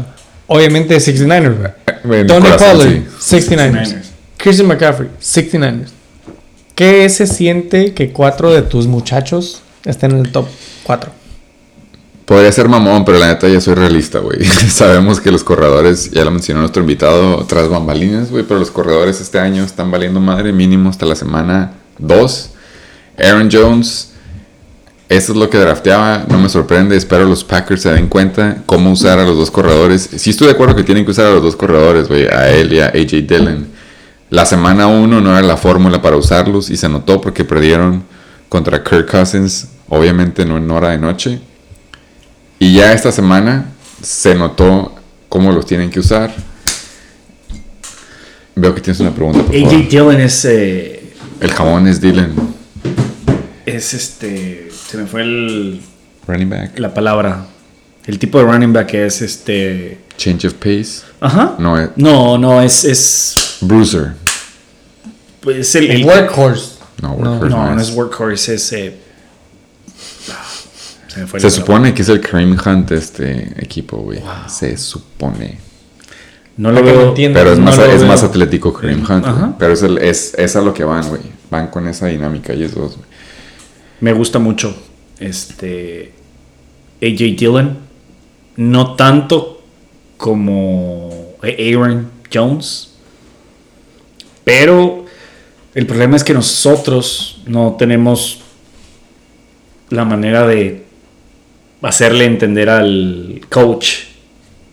[0.48, 1.72] obviamente 69ers,
[2.04, 2.26] güey.
[2.26, 3.36] Tony corazón, Pollard, sí.
[3.36, 3.70] 69ers.
[3.72, 3.96] 69ers.
[4.36, 5.88] Christian McCaffrey, 69ers.
[6.74, 10.46] ¿Qué se siente que cuatro de tus muchachos estén en el top
[10.84, 11.10] 4?
[12.31, 14.44] Podría ser mamón, pero la neta ya soy realista, güey.
[14.44, 19.20] Sabemos que los corredores, ya lo mencionó nuestro invitado, tras bambalinas, güey, pero los corredores
[19.20, 22.51] este año están valiendo madre mínimo hasta la semana 2.
[23.19, 24.12] Aaron Jones,
[25.09, 28.93] eso es lo que drafteaba, no me sorprende, espero los Packers se den cuenta cómo
[28.93, 30.09] usar a los dos corredores.
[30.15, 32.73] Sí estoy de acuerdo que tienen que usar a los dos corredores, güey, a él
[32.73, 33.66] y a AJ Dillon.
[34.28, 38.05] La semana 1 no era la fórmula para usarlos y se notó porque perdieron
[38.48, 41.49] contra Kirk Cousins, obviamente no en hora de noche.
[42.61, 43.66] Y ya esta semana
[44.03, 44.95] se notó
[45.28, 46.32] cómo los tienen que usar.
[48.55, 49.43] Veo que tienes una pregunta.
[49.43, 49.74] Por favor.
[49.74, 50.45] AJ Dillon es.
[50.45, 52.35] eh, El jamón es Dylan,
[53.65, 54.70] es este.
[54.89, 55.81] Se me fue el,
[56.27, 56.78] running back.
[56.78, 57.47] la palabra.
[58.07, 59.99] El tipo de running back es este.
[60.19, 61.01] Change of pace.
[61.20, 61.55] Ajá.
[61.59, 62.85] No, es No, no, es.
[62.85, 64.12] es Bruiser.
[65.41, 66.73] pues el, El el- workhorse.
[67.01, 67.89] No, workhorse No, no no es.
[67.89, 68.73] es workhorse, es.
[68.74, 68.97] eh,
[71.12, 71.66] se me fue Se la palabra.
[71.66, 74.20] supone que es el Kareem Hunt este equipo, güey.
[74.49, 75.59] Se supone.
[76.57, 77.09] No lo me veo.
[77.09, 77.43] entiendan.
[77.43, 78.09] Pero es No más, lo es veo.
[78.09, 79.24] más atlético Kareem Hunt.
[79.27, 79.51] güey.
[79.59, 81.23] Pero es, el- es, es a lo que van, güey.
[81.51, 83.09] Van con esa dinámica ellos dos, güey.
[84.01, 84.74] Me gusta mucho
[85.19, 86.12] este
[87.03, 87.78] AJ Dillon.
[88.57, 89.62] No tanto
[90.16, 92.91] como Aaron Jones.
[94.45, 95.07] Pero
[95.74, 98.41] el problema es que nosotros no tenemos
[99.91, 100.85] la manera de
[101.82, 103.89] hacerle entender al coach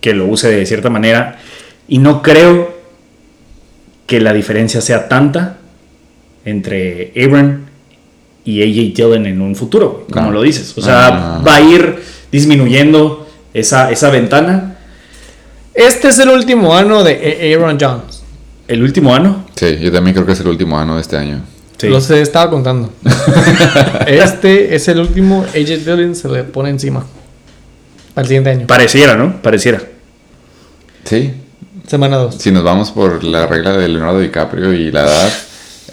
[0.01, 1.39] que lo use de cierta manera.
[1.87, 2.75] Y no creo
[4.05, 5.57] que la diferencia sea tanta
[6.45, 7.65] entre Aaron
[8.45, 10.31] y AJ Dillon en un futuro, como No.
[10.31, 10.77] lo dices.
[10.77, 11.43] O sea, Ah.
[11.45, 12.01] va a ir
[12.31, 14.77] disminuyendo esa, esa ventana.
[15.73, 18.23] Este es el último año de Aaron Jones.
[18.67, 19.45] El último año.
[19.55, 21.41] Sí, yo también creo que es el último año de este año.
[21.77, 21.89] Sí.
[21.89, 22.91] Los estaba contando.
[24.07, 25.43] este es el último.
[25.43, 27.05] AJ Dillon se le pone encima.
[28.15, 28.67] Al siguiente año.
[28.67, 29.41] Pareciera, ¿no?
[29.41, 29.81] Pareciera.
[31.03, 31.33] Sí,
[31.87, 32.35] Semana 2.
[32.35, 35.33] Si nos vamos por la regla de Leonardo DiCaprio y la edad,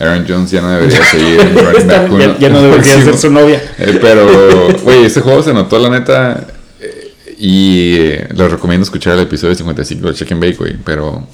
[0.01, 2.19] Aaron Jones ya no debería seguir en running back uno.
[2.19, 3.63] ya, ya no debería ser su novia.
[3.79, 6.49] eh, pero, güey, este juego se notó, la neta.
[6.81, 10.77] eh, y eh, les recomiendo escuchar el episodio 55 de Chicken Bake, güey.
[10.85, 11.29] Pero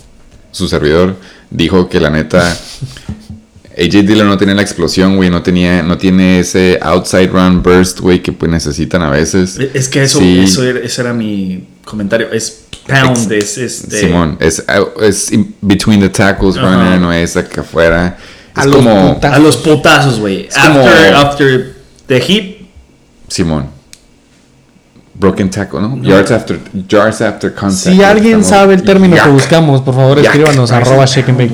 [0.51, 1.16] su servidor
[1.51, 2.55] dijo que la neta.
[3.78, 5.30] AJ Dillon no tenía la explosión, güey.
[5.30, 9.59] No, tenía, no tiene ese outside run burst, güey, que pues necesitan a veces.
[9.74, 10.40] Es que eso, Sí.
[10.40, 12.28] eso era, ese era mi comentario.
[12.32, 14.01] Es pound, es este.
[14.01, 14.64] Simón, es,
[15.01, 16.66] es in between the tackles Ajá.
[16.66, 18.16] runner, no es acá afuera.
[18.55, 19.14] A Es los como.
[19.14, 19.32] putas.
[19.34, 20.48] A los putazos, güey.
[20.55, 21.76] After, after
[22.06, 22.56] the hit.
[23.28, 23.66] Simón.
[25.14, 26.02] Broken tackle, ¿no?
[26.02, 27.78] Yards after, yards after contact.
[27.82, 29.26] Si alguien sabe el término Yak.
[29.26, 31.52] que buscamos, por favor escríbanos arroba shake and bake.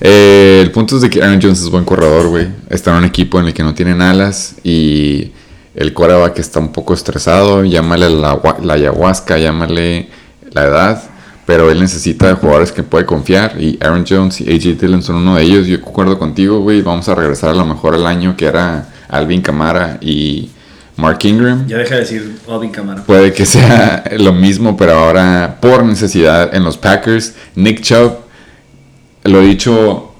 [0.00, 2.48] Eh, el punto es de que Aaron Jones es buen corredor, güey.
[2.68, 5.32] Está en un equipo en el que no tienen alas y
[5.74, 7.64] el quarterback está un poco estresado.
[7.64, 8.40] Llámale la,
[8.70, 10.08] ayahuasca, llámale
[10.52, 11.02] la edad.
[11.46, 15.34] Pero él necesita jugadores que puede confiar y Aaron Jones y AJ Dillon son uno
[15.36, 15.66] de ellos.
[15.66, 16.80] Yo concuerdo contigo, güey.
[16.80, 20.50] Vamos a regresar a lo mejor al año que era Alvin Kamara y
[20.96, 21.66] Mark Ingram.
[21.66, 23.02] Ya deja de decir Alvin Camara.
[23.02, 27.34] Puede que sea lo mismo, pero ahora por necesidad en los Packers.
[27.56, 28.18] Nick Chubb,
[29.24, 30.12] lo he dicho,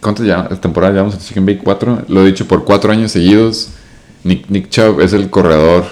[0.00, 1.62] ¿cuántas ya, temporadas llevamos en Chicken Bake?
[1.62, 2.02] ¿Cuatro?
[2.08, 3.68] Lo he dicho por cuatro años seguidos.
[4.24, 5.84] Nick, Nick Chubb es el corredor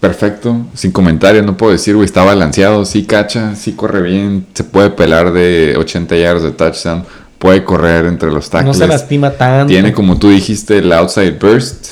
[0.00, 4.64] perfecto, sin comentarios, no puedo decir, güey, está balanceado, sí cacha, sí corre bien, se
[4.64, 7.04] puede pelar de 80 yards de touchdown,
[7.38, 8.76] puede correr entre los No tackles.
[8.78, 9.68] se lastima tanto.
[9.68, 11.90] Tiene, como tú dijiste, el outside burst.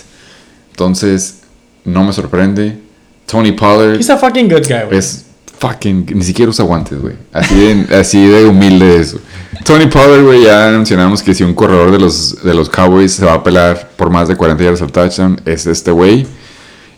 [0.72, 1.42] Entonces,
[1.84, 2.78] no me sorprende.
[3.26, 4.98] Tony Pollard He's a fucking good guy, güey.
[4.98, 5.26] es
[5.60, 6.06] fucking.
[6.14, 7.14] Ni siquiera usa guantes, güey.
[7.32, 9.12] Así de, así de humilde es.
[9.12, 9.24] güey.
[9.64, 13.24] Tony Pollard, güey, ya mencionamos que si un corredor de los, de los Cowboys se
[13.24, 16.26] va a pelar por más de 40 yardas al touchdown, es este güey.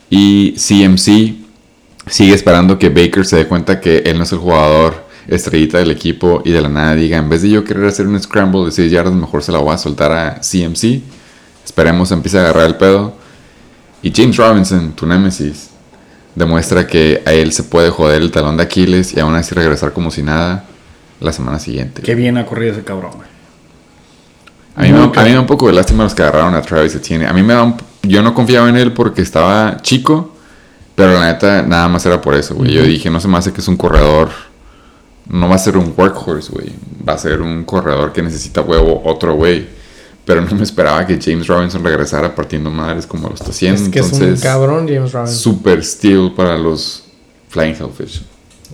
[0.09, 1.35] Y CMC
[2.07, 5.91] sigue esperando que Baker se dé cuenta que él no es el jugador estrellita del
[5.91, 8.73] equipo y de la nada diga, en vez de yo querer hacer un scramble de
[8.73, 11.01] 6 yardas, mejor se la voy a soltar a CMC.
[11.65, 13.15] Esperemos empiece a agarrar el pedo.
[14.03, 15.71] Y James Robinson, tu némesis,
[16.35, 19.93] demuestra que a él se puede joder el talón de Aquiles y aún así regresar
[19.93, 20.65] como si nada
[21.21, 22.03] la semana siguiente.
[22.03, 23.29] Qué bien ha corrido ese cabrón, güey.
[24.75, 25.21] A mí, me, da- Nunca.
[25.21, 27.27] a mí me da un poco de lástima los que agarraron a Travis Etienne.
[27.27, 30.35] A mí me da un- Yo no confiaba en él porque estaba chico,
[30.95, 32.73] pero la neta nada más era por eso, güey.
[32.73, 34.31] Yo dije, no se me hace que es un corredor...
[35.29, 36.73] No va a ser un workhorse, güey.
[37.09, 39.69] Va a ser un corredor que necesita huevo otro güey.
[40.25, 43.83] Pero no me esperaba que James Robinson regresara partiendo madres como lo está haciendo.
[43.83, 45.37] es que es un Entonces, cabrón, James Robinson.
[45.37, 47.05] super steal para los
[47.49, 48.23] Flying Hellfish.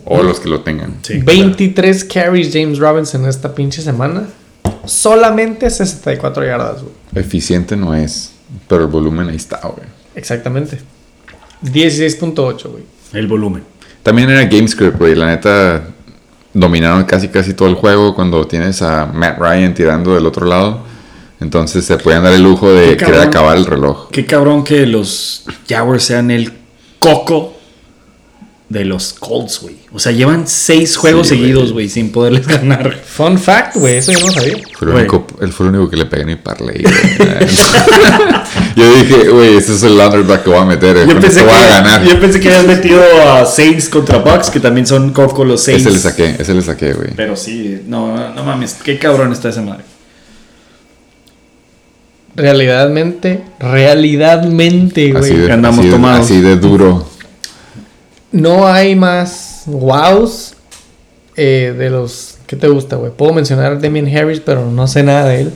[0.05, 0.97] O los que lo tengan.
[1.03, 4.27] Sí, 23 carries James Robinson esta pinche semana.
[4.85, 6.95] Solamente 64 yardas, güey.
[7.15, 8.33] Eficiente no es,
[8.69, 9.87] pero el volumen ahí está, güey.
[10.15, 10.79] Exactamente.
[11.63, 12.85] 16.8, güey.
[13.13, 13.63] El volumen.
[14.03, 15.15] También era GameScript, güey.
[15.15, 15.83] La neta,
[16.55, 20.81] dominaron casi casi todo el juego cuando tienes a Matt Ryan tirando del otro lado.
[21.41, 23.29] Entonces se podían dar el lujo de Qué querer cabrón.
[23.29, 24.09] acabar el reloj.
[24.11, 26.53] Qué cabrón que los Jaguars sean el
[26.99, 27.55] coco
[28.69, 29.77] de los Colts, güey.
[29.95, 32.95] O sea, llevan seis juegos Sí, seguidos, güey, sin poderles ganar.
[33.03, 33.97] Fun fact, güey.
[33.97, 34.57] Eso yo no sabía.
[34.77, 35.03] Fue el, Güey.
[35.05, 36.83] único, él fue el único que le pegué en mi parlay.
[36.83, 36.95] güey.
[38.77, 41.07] Yo dije, güey, ese es el underdog que voy a meter.
[41.09, 42.03] Yo pensé, voy a ganar.
[42.03, 43.03] que, yo pensé que habías metido
[43.33, 45.83] a Saints contra Bucks, que también son coco los Saints.
[45.87, 47.11] Ese le saqué, ese le saqué, güey.
[47.17, 49.85] Pero sí, no, no, no mames, qué cabrón está esa madre.
[52.39, 55.47] Realidadmente, realidadmente, Así güey.
[55.47, 56.21] de, andamos así tomados.
[56.25, 57.07] así de duro.
[58.33, 60.55] No hay más wows
[61.37, 62.37] eh, de los...
[62.47, 63.13] ¿Qué te gusta, güey?
[63.13, 65.53] Puedo mencionar a Damien Harris, pero no sé nada de él.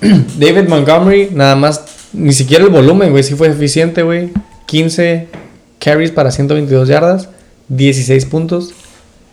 [0.38, 1.82] David Montgomery, nada más...
[2.12, 3.22] Ni siquiera el volumen, güey.
[3.22, 4.30] Sí fue eficiente, güey.
[4.66, 5.28] 15
[5.78, 7.28] carries para 122 yardas.
[7.68, 8.72] 16 puntos.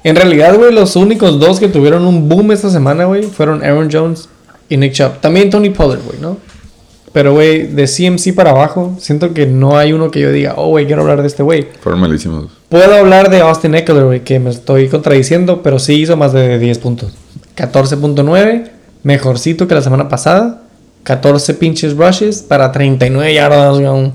[0.04, 3.90] En realidad, güey, los únicos dos que tuvieron un boom esta semana, güey, fueron Aaron
[3.92, 4.30] Jones
[4.70, 5.20] y Nick Chubb.
[5.22, 6.38] También Tony Pollard, güey, ¿no?
[7.16, 10.68] Pero, güey, de CMC para abajo, siento que no hay uno que yo diga, oh,
[10.68, 11.66] güey, quiero hablar de este güey.
[11.80, 12.52] Fueron malísimos.
[12.68, 16.60] Puedo hablar de Austin Eckler, güey, que me estoy contradiciendo, pero sí hizo más de
[16.60, 17.14] 10 puntos.
[17.56, 18.70] 14.9,
[19.04, 20.64] mejorcito que la semana pasada.
[21.04, 24.12] 14 pinches rushes para 39 yardas, güey.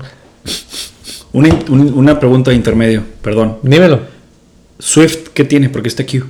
[1.33, 3.57] Una, un- una pregunta de intermedio, perdón.
[3.63, 4.01] Dímelo.
[4.77, 5.69] Swift, ¿qué tiene?
[5.69, 6.25] Porque está Q.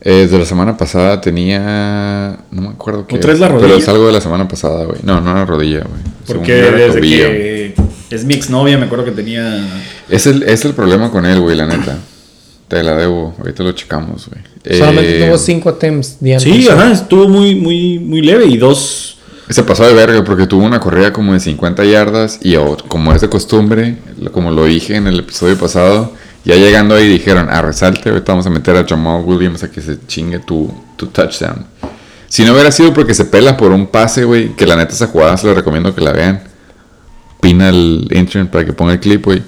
[0.00, 2.38] Eh, de la semana pasada tenía.
[2.50, 3.16] No me acuerdo qué.
[3.16, 3.78] ¿Otra vez la Pero rodilla?
[3.78, 5.00] es algo de la semana pasada, güey.
[5.02, 6.00] No, no era rodilla, güey.
[6.26, 7.26] Porque desde tobillo.
[7.28, 7.74] que
[8.10, 9.60] es mi exnovia, me acuerdo que tenía.
[10.08, 11.98] Es el, es el problema con él, güey, la neta.
[12.68, 13.34] Te la debo.
[13.38, 14.78] Ahorita lo checamos, güey.
[14.78, 16.18] Solamente Eh, tuvo 5 attempts.
[16.38, 19.16] Sí, ajá, estuvo muy, muy, muy leve y dos.
[19.48, 22.54] Se pasó de verga porque tuvo una corrida como de 50 yardas y
[22.88, 23.96] como es de costumbre,
[24.30, 26.12] como lo dije en el episodio pasado,
[26.44, 29.80] ya llegando ahí dijeron, a resalte, ahorita vamos a meter a Jamal Williams a que
[29.80, 31.66] se chingue tu, tu touchdown.
[32.28, 35.06] Si no hubiera sido porque se pela por un pase, güey, que la neta esa
[35.06, 36.42] jugada se la recomiendo que la vean.
[37.40, 39.42] Pina el intern para que ponga el clip, güey.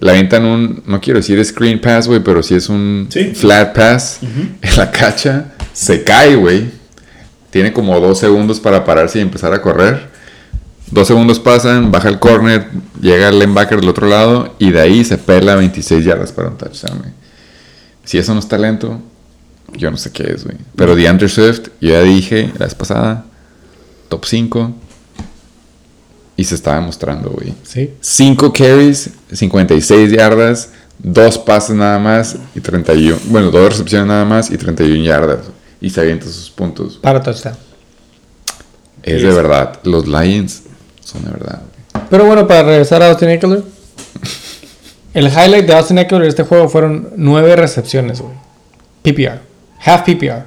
[0.00, 3.32] La aventan un, no quiero decir screen pass, güey, pero si es un Sí.
[3.34, 4.18] flat pass
[4.62, 6.66] en la cacha, se cae, güey.
[7.50, 10.08] Tiene como dos segundos para pararse y empezar a correr.
[10.90, 12.68] Dos segundos pasan, baja el corner,
[13.00, 16.58] llega el linebacker del otro lado y de ahí se pela 26 yardas para un
[16.58, 17.12] touchdown, güey.
[18.04, 19.00] Si eso no es talento,
[19.72, 20.56] yo no sé qué es, güey.
[20.76, 23.24] Pero DeAndre Swift, yo ya dije la vez pasada,
[24.08, 24.74] top 5.
[26.36, 27.54] Y se está demostrando, güey.
[27.62, 27.92] Sí.
[28.00, 33.18] 5 carries, 56 yardas, dos pases nada más y 31.
[33.26, 35.46] Bueno, dos recepciones nada más y 31 yardas.
[35.80, 36.98] Y se avienta sus puntos.
[36.98, 37.56] Para touchdown.
[39.02, 39.80] Es de verdad.
[39.84, 40.62] Los Lions
[41.04, 41.60] son de verdad.
[42.10, 43.62] Pero bueno, para regresar a Austin Eckler.
[45.12, 48.34] El highlight de Austin Eckler de este juego fueron 9 recepciones, güey.
[49.02, 49.40] PPR.
[49.84, 50.44] Half PPR.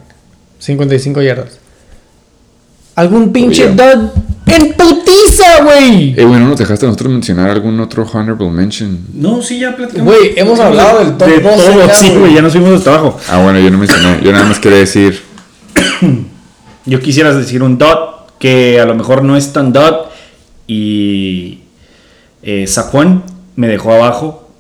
[0.59, 1.59] 55 yardas.
[2.95, 3.75] ¿Algún pinche Obvio.
[3.95, 4.09] dud?
[4.47, 6.15] ¡En putiza, güey!
[6.17, 8.99] Eh, bueno, nos dejaste a nosotros mencionar algún otro honorable mention.
[9.13, 10.13] No, sí, ya platicamos.
[10.13, 12.34] Güey, hemos hablado del top de 12 todo, ya, sí, güey.
[12.34, 13.19] ya nos fuimos hasta abajo.
[13.29, 14.21] Ah, bueno, yo no mencioné.
[14.23, 15.21] Yo nada más quería decir.
[16.85, 20.09] Yo quisiera decir un dot que a lo mejor no es tan dot
[20.68, 21.61] y
[22.44, 23.23] eh, Saquon
[23.56, 24.52] me dejó abajo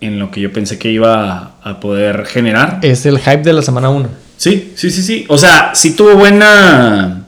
[0.00, 2.80] en lo que yo pensé que iba a, a poder generar.
[2.82, 4.08] Es el hype de la semana 1.
[4.36, 5.26] Sí, sí, sí, sí.
[5.28, 7.26] O sea, sí tuvo buena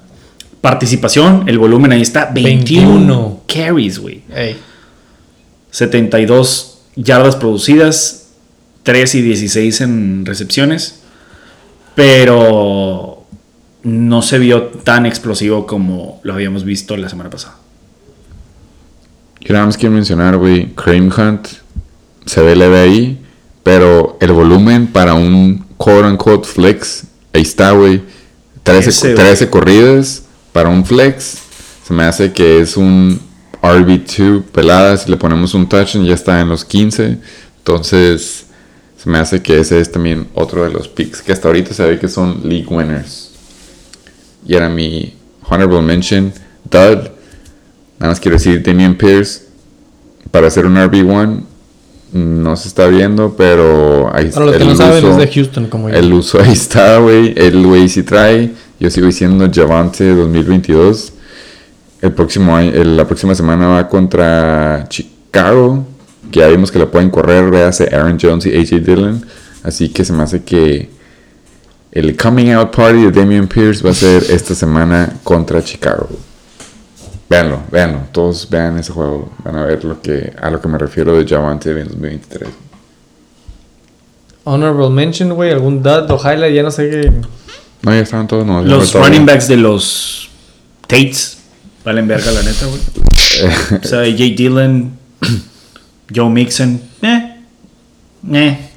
[0.63, 3.43] participación, el volumen ahí está, 21, 21.
[3.47, 4.23] carries, güey.
[4.35, 4.57] Ey.
[5.71, 8.31] 72 yardas producidas,
[8.85, 11.01] 3 y 16 en recepciones,
[11.95, 13.25] pero
[13.83, 17.57] no se vio tan explosivo como lo habíamos visto la semana pasada.
[19.45, 21.49] Yo nada más quiero mencionar, güey, Cream Hunt
[22.27, 23.21] se ve leve ahí,
[23.63, 28.03] pero el volumen para un quote unquote flex, ahí está, güey.
[28.63, 31.39] 13, Ese, 13 corridas para un flex.
[31.85, 33.21] Se me hace que es un
[33.61, 34.97] RB2 pelada.
[34.97, 37.19] Si le ponemos un touchdown, ya está en los 15.
[37.59, 38.47] Entonces,
[38.97, 41.85] se me hace que ese es también otro de los picks que hasta ahorita se
[41.85, 43.31] ve que son league winners.
[44.47, 45.15] Y era mi
[45.49, 46.33] honorable mention,
[46.71, 47.11] Dud.
[48.03, 49.43] Nada más quiero decir, Damian Pierce,
[50.33, 51.45] para hacer un RB1,
[52.15, 55.89] no se está viendo, pero ahí Para los que no saben, es de Houston, como
[55.89, 55.95] yo.
[55.95, 57.33] el uso ahí está, güey.
[57.37, 58.51] El güey sí trae.
[58.81, 61.13] Yo sigo diciendo Javante 2022.
[62.01, 65.87] El próximo año, el- la próxima semana va contra Chicago.
[66.33, 67.49] Que ya vimos que la pueden correr.
[67.53, 69.25] Véase Aaron Jones y AJ Dillon.
[69.63, 70.91] Así que se me hace que
[71.93, 76.09] el coming out party de Damian Pierce va a ser esta semana contra Chicago.
[77.33, 78.01] Véanlo, véanlo.
[78.13, 79.33] Todos vean ese juego.
[79.43, 82.47] Van a ver lo que, a lo que me refiero de Javante en 2023.
[84.45, 87.11] Honorable mention, güey, algún dud o highlight, ya no sé qué.
[87.81, 88.45] No, ya estaban todos.
[88.45, 90.29] No, Los running backs de los
[90.87, 91.39] Tates
[91.83, 92.81] valen verga, la neta, güey.
[93.83, 94.93] O sea, Jay Dillon,
[96.15, 97.37] Joe Mixon, eh,
[98.31, 98.71] eh,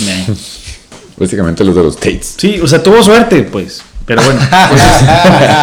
[0.00, 0.26] eh.
[1.16, 2.34] Básicamente los de los Tates.
[2.38, 3.84] Sí, o sea, tuvo suerte, pues.
[4.06, 4.82] Pero bueno, pues,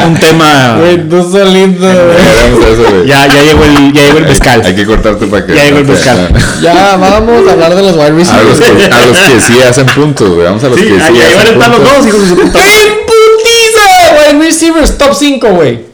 [0.07, 0.77] un tema.
[0.80, 3.07] Güey, tú solito, eso, güey.
[3.07, 4.61] Ya, ya llegó el, ya llegó el Hay- mezcal.
[4.65, 5.55] Hay, que cortarte para que.
[5.55, 6.34] Ya llegó el mezcal.
[6.61, 8.88] Ya, vamos a hablar de los wide A los, receivers.
[8.88, 10.45] que, a los que sí hacen puntos, güey.
[10.45, 12.35] Vamos a los Sí, que sí ahí van a estar los dos, hijos de su
[12.35, 12.59] puta.
[12.59, 14.31] ¡En putiza!
[14.34, 15.85] Wide receivers, top 5, güey.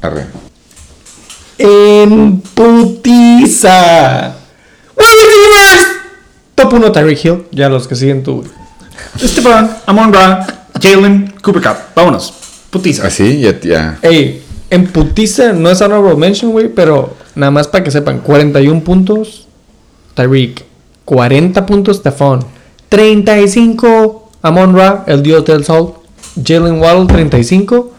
[0.00, 0.26] Arre.
[1.58, 4.34] En putiza.
[4.96, 5.86] Wide receivers.
[6.54, 7.42] Top 1, Tyreek Hill.
[7.52, 8.48] Ya los que siguen tú, güey.
[9.22, 10.46] Esteban, Amon Ra,
[10.80, 11.76] Jalen, Cooper Cup.
[11.94, 12.32] Vámonos.
[12.70, 13.06] Putiza.
[13.06, 13.98] Así, ya, ya.
[14.02, 18.84] Ey, en putiza no es honorable mention, güey, pero nada más para que sepan, 41
[18.84, 19.48] puntos
[20.14, 20.64] Tyreek,
[21.04, 22.40] 40 puntos Stephon,
[22.88, 25.94] 35 Amon Ra, el dios del sol,
[26.42, 27.92] Jalen Waddle 35,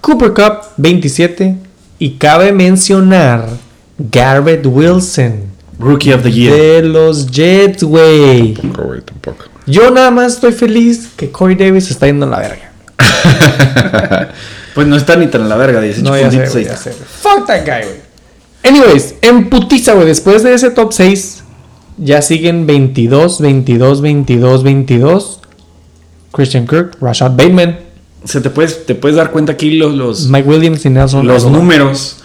[0.00, 1.56] Cooper Cup 27
[1.98, 3.48] y cabe mencionar
[3.98, 6.54] Garrett Wilson Rookie of the Year.
[6.54, 8.54] de los Jets, güey.
[8.54, 9.44] Tampoco, güey, tampoco.
[9.66, 12.71] Yo nada más estoy feliz que Corey Davis está yendo a la verga.
[14.74, 16.92] Pues no está ni tan la verga, 18 No, ya sé, güey, ya sé.
[16.92, 18.00] Fuck that guy, güey.
[18.64, 20.06] Anyways, en putiza, güey.
[20.06, 21.42] Después de ese top 6,
[21.98, 25.40] ya siguen 22, 22, 22, 22.
[26.32, 27.78] Christian Kirk, Rashad Bateman,
[28.24, 31.26] O sea, te puedes, te puedes dar cuenta aquí los, los, Mike Williams y Nelson.
[31.26, 32.18] los números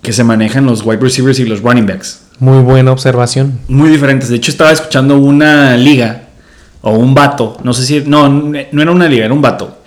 [0.00, 2.22] que se manejan los wide receivers y los running backs.
[2.38, 3.58] Muy buena observación.
[3.68, 4.30] Muy diferentes.
[4.30, 6.27] De hecho, estaba escuchando una liga
[6.82, 9.78] o un vato, no sé si, no, no era una liga, era un vato,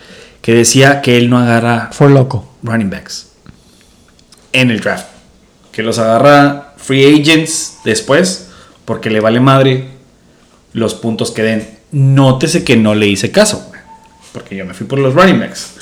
[0.42, 2.56] que decía que él no agarra For loco.
[2.64, 3.32] running backs
[4.54, 5.08] en el draft.
[5.72, 8.50] Que los agarra free agents después
[8.86, 9.88] porque le vale madre
[10.74, 11.70] los puntos que den.
[11.92, 13.70] Nótese que no le hice caso,
[14.32, 15.74] porque yo me fui por los running backs.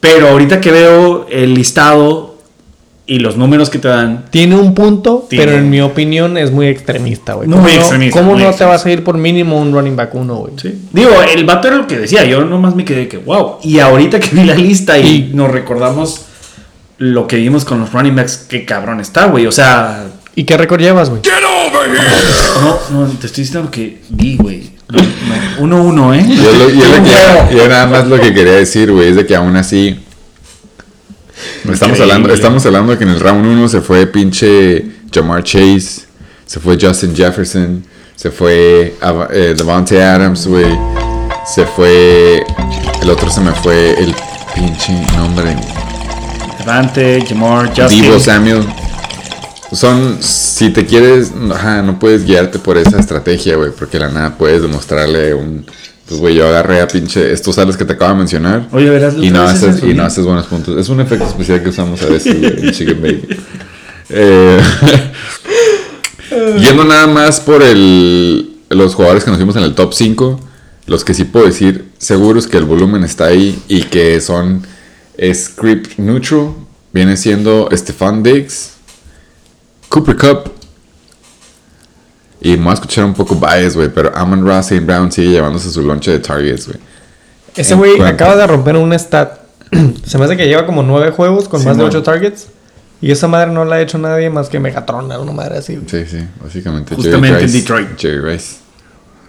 [0.00, 2.31] Pero ahorita que veo el listado
[3.12, 5.44] y los números que te dan, Tiene un punto, Tiene.
[5.44, 7.46] pero en mi opinión es muy extremista, güey.
[7.48, 9.96] Muy ¿Cómo no- extremista, ¿Cómo muy no te vas a ir por mínimo un running
[9.96, 10.52] back uno, güey?
[10.92, 13.58] Digo, el vato era lo que decía, yo nomás me quedé que wow.
[13.62, 16.22] Y ahorita que vi la lista y nos recordamos
[16.98, 19.46] lo que vimos con los running backs, qué cabrón está, güey.
[19.46, 21.20] O sea, ¿Y qué récord llevas, güey?
[22.62, 24.70] no, no, te estoy diciendo lo que vi, güey.
[24.88, 25.06] No, no,
[25.58, 26.24] Uno, uno, ¿eh?
[26.28, 29.26] Yo, lo- yo lo que- yo nada más lo que quería decir, güey, es de
[29.26, 29.98] que aún así.
[31.58, 32.02] Estamos Increíble.
[32.02, 36.02] hablando, estamos hablando de que en el round 1 se fue pinche Jamar Chase,
[36.46, 37.84] se fue Justin Jefferson,
[38.16, 38.94] se fue
[39.30, 40.78] eh, Devontae Adams, güey,
[41.46, 42.44] se fue.
[43.00, 44.14] El otro se me fue el
[44.54, 45.56] pinche nombre.
[46.58, 48.02] Devante, Jamar, Justin.
[48.02, 48.66] Divo Samuel.
[49.72, 54.36] Son, si te quieres, ajá, no puedes guiarte por esa estrategia, güey, porque la nada
[54.36, 55.64] puedes demostrarle un,
[56.06, 59.14] pues, güey, yo agarré a pinche estos sales que te acabo de mencionar Oye, verás,
[59.16, 60.78] y no haces, y no haces buenos puntos.
[60.78, 63.28] Es un efecto especial que usamos a veces güey, en Chicken Baby.
[64.14, 64.60] Eh,
[66.60, 70.38] yendo nada más por el, los jugadores que nos vimos en el top 5,
[70.86, 74.66] los que sí puedo decir seguros que el volumen está ahí y que son
[75.32, 76.52] script neutral,
[76.92, 78.72] viene siendo Stefan Diggs,
[79.88, 80.61] Cooper Cup.
[82.44, 84.80] Y me voy a escuchar un poco bias, güey, pero Amon Ross St.
[84.84, 86.78] Brown sigue llevándose su lonche de targets, güey.
[87.54, 89.38] Ese güey acaba de romper un stat.
[90.06, 92.48] Se me hace que lleva como nueve juegos con Sí, más de ocho targets.
[93.00, 95.78] Y esa madre no la ha hecho nadie más que Megatron, una madre así.
[95.86, 96.94] Sí, sí, básicamente.
[96.94, 97.88] Justamente Jerry en Detroit.
[97.98, 98.56] Jerry Rice.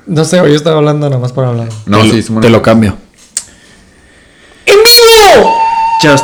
[0.06, 1.70] No sé, güey, yo estaba hablando nada más por hablar.
[1.86, 2.96] No, te, sí, lo- te lo cambio.
[4.66, 5.54] ¡En vivo!
[6.02, 6.24] Just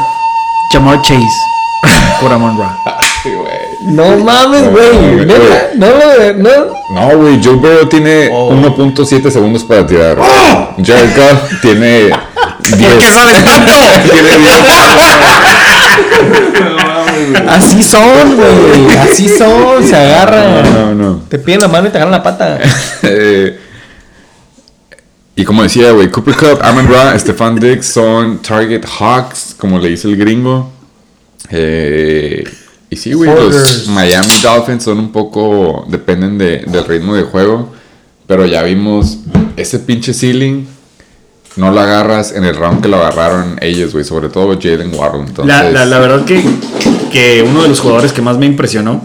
[0.71, 1.25] Jamar Chase
[2.21, 2.77] por Amon Ra.
[3.23, 3.58] Sí, güey.
[3.85, 5.25] No mames, No, güey.
[5.25, 6.49] no lo no.
[6.93, 8.51] No, güey, Joe Burrow tiene Oh.
[8.53, 10.17] 1.7 segundos para tirar.
[10.83, 12.13] Jared Goff tiene 10.
[12.89, 13.71] ¿Por qué saben tanto?
[14.11, 14.59] tiene 10.
[17.47, 18.97] Así son, güey.
[18.97, 20.73] Así son, se agarran.
[20.73, 21.21] No, no, no.
[21.29, 22.59] Te piden la mano y te agarran la pata.
[23.03, 23.59] Eh,
[25.35, 29.89] y como decía, güey, Cooper Cup, Amon Ra, Stefan Diggs son Target Hawks, como le
[29.89, 30.69] dice el gringo.
[31.49, 32.43] Eh,
[32.89, 33.87] y sí, güey, los.
[33.89, 37.73] Miami Dolphins son un poco, dependen de- del ritmo de juego.
[38.27, 39.19] Pero ya vimos
[39.55, 40.65] ese pinche ceiling.
[41.55, 44.05] No lo agarras en el round que lo agarraron ellos, güey.
[44.05, 45.21] Sobre todo Jalen Waddle.
[45.27, 46.43] Entonces, La, la, la verdad que,
[47.11, 49.01] que uno de los jugadores que más me impresionó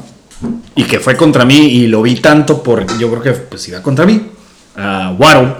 [0.76, 3.80] y que fue contra mí y lo vi tanto por, yo creo que pues iba
[3.82, 4.28] contra mí,
[4.76, 5.54] a Waddle.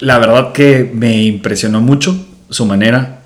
[0.00, 2.16] La verdad que me impresionó mucho
[2.50, 3.20] su manera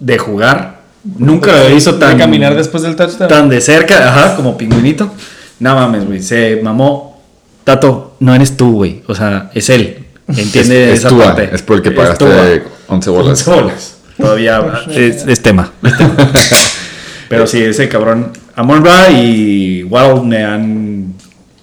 [0.00, 0.71] de jugar.
[1.04, 3.28] Nunca lo visto tan, De caminar después del touchdown.
[3.28, 5.10] tan de cerca, ajá, como pingüinito.
[5.58, 7.20] No mames, güey, se mamó.
[7.64, 9.02] Tato, no eres tú, güey.
[9.06, 10.06] O sea, es él.
[10.28, 11.50] Entiende es, es esa parte.
[11.52, 12.62] es porque Es pagaste Tua.
[12.88, 13.46] 11 bolas.
[13.46, 13.96] 11 bolas.
[14.16, 15.72] Todavía es, es tema.
[15.82, 16.16] es tema.
[17.28, 18.30] Pero sí, ese cabrón.
[18.54, 21.14] Amon Ra y Waddle me han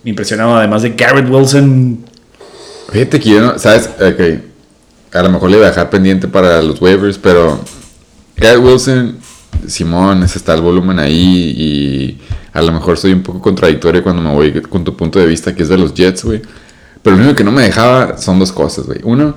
[0.03, 0.56] impresionado.
[0.56, 1.99] Además de Garrett Wilson.
[2.91, 3.90] Fíjate que yo no, ¿sabes?
[3.99, 4.44] Ok,
[5.16, 7.60] a lo mejor le iba a dejar pendiente para los waivers, pero
[8.36, 9.18] Garrett Wilson,
[9.68, 12.18] Simón, está el volumen ahí y
[12.53, 15.53] a lo mejor soy un poco contradictorio cuando me voy con tu punto de vista
[15.53, 16.41] que es de los Jets, güey.
[17.02, 18.99] Pero lo único que no me dejaba son dos cosas, güey.
[19.03, 19.36] Uno,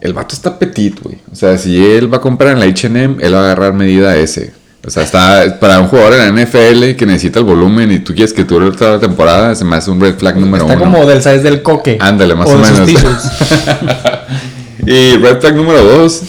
[0.00, 1.18] el vato está petit, güey.
[1.32, 4.16] O sea, si él va a comprar en la H&M, él va a agarrar medida
[4.16, 4.52] S.
[4.86, 8.14] O sea, está para un jugador en la NFL que necesita el volumen y tú
[8.14, 10.92] quieres que dure toda la temporada, se me hace un red flag número Está uno.
[10.92, 11.98] como del size del coque.
[12.00, 12.90] Ándale, más o, sus menos.
[14.86, 16.22] y red flag número dos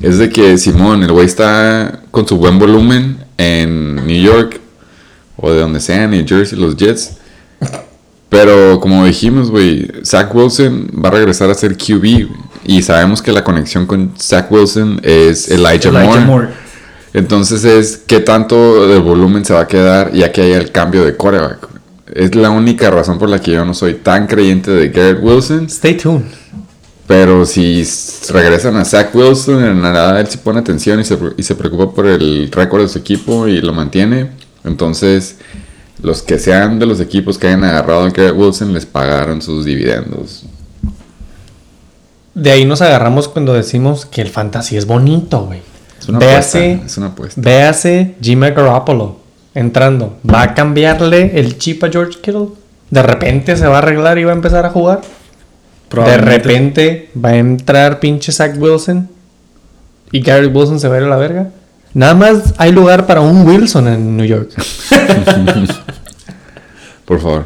[0.00, 4.60] es de que Simón, el güey está con su buen volumen en New York
[5.36, 7.18] o de donde sea, New Jersey, los Jets.
[8.28, 12.28] Pero como dijimos, güey, Zach Wilson va a regresar a ser QB.
[12.64, 16.20] Y sabemos que la conexión con Zach Wilson es Elijah, Elijah Moore.
[16.24, 16.48] Moore.
[17.14, 21.04] Entonces es qué tanto de volumen se va a quedar ya que haya el cambio
[21.04, 21.68] de coreback.
[22.14, 25.66] Es la única razón por la que yo no soy tan creyente de Garrett Wilson.
[25.66, 26.24] Stay tuned.
[27.08, 27.82] Pero si
[28.28, 31.90] regresan a Zach Wilson, en nada él se pone atención y se, y se preocupa
[31.90, 34.30] por el récord de su equipo y lo mantiene.
[34.62, 35.38] Entonces,
[36.02, 39.64] los que sean de los equipos que hayan agarrado a Garrett Wilson les pagaron sus
[39.64, 40.44] dividendos.
[42.34, 45.62] De ahí nos agarramos cuando decimos que el fantasy es bonito, güey.
[45.98, 46.86] Es una Véase, apuesta.
[46.86, 47.40] Es una apuesta.
[47.40, 49.18] véase Jimmy Garoppolo
[49.54, 50.18] entrando.
[50.30, 52.48] ¿Va a cambiarle el chip a George Kittle?
[52.90, 55.00] ¿De repente se va a arreglar y va a empezar a jugar?
[55.90, 59.08] De repente va a entrar pinche Zach Wilson
[60.12, 61.50] y Garrett Wilson se va a ir a la verga.
[61.94, 64.50] Nada más hay lugar para un Wilson en New York.
[67.04, 67.44] Por favor.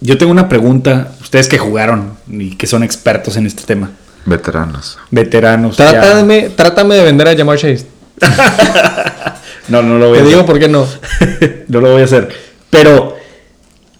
[0.00, 1.12] Yo tengo una pregunta.
[1.22, 3.90] Ustedes que jugaron y que son expertos en este tema.
[4.26, 4.98] Veteranos.
[5.10, 5.76] Veteranos.
[5.78, 5.90] ya.
[5.90, 7.86] Trátame, trátame de vender a Jamar Chase.
[9.66, 10.34] No, no lo voy a Te hacer.
[10.36, 10.86] digo por qué no.
[11.68, 12.28] no lo voy a hacer.
[12.68, 13.16] Pero,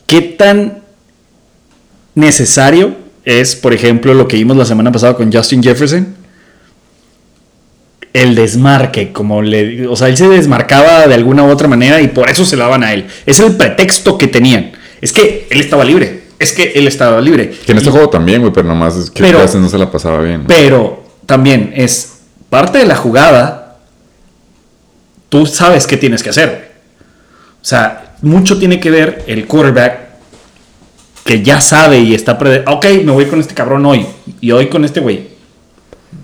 [0.06, 0.82] ¿qué tan
[2.14, 2.94] necesario
[3.24, 6.14] es, por ejemplo, lo que vimos la semana pasada con Justin Jefferson?
[8.12, 9.88] El desmarque, como le.
[9.88, 12.64] O sea, él se desmarcaba de alguna u otra manera y por eso se la
[12.64, 13.06] daban a él.
[13.26, 14.72] Es el pretexto que tenían.
[15.00, 16.22] Es que él estaba libre.
[16.38, 17.50] Es que él estaba libre.
[17.66, 19.78] Que en este Y- juego también, güey, pero nomás es que Pero- veces no se
[19.78, 20.44] la pasaba bien.
[20.46, 22.18] pero también es
[22.50, 23.78] parte de la jugada.
[25.28, 26.72] Tú sabes qué tienes que hacer.
[27.60, 29.98] O sea, mucho tiene que ver el quarterback
[31.24, 34.06] que ya sabe y está pre Ok, me voy con este cabrón hoy.
[34.40, 35.34] Y hoy con este güey.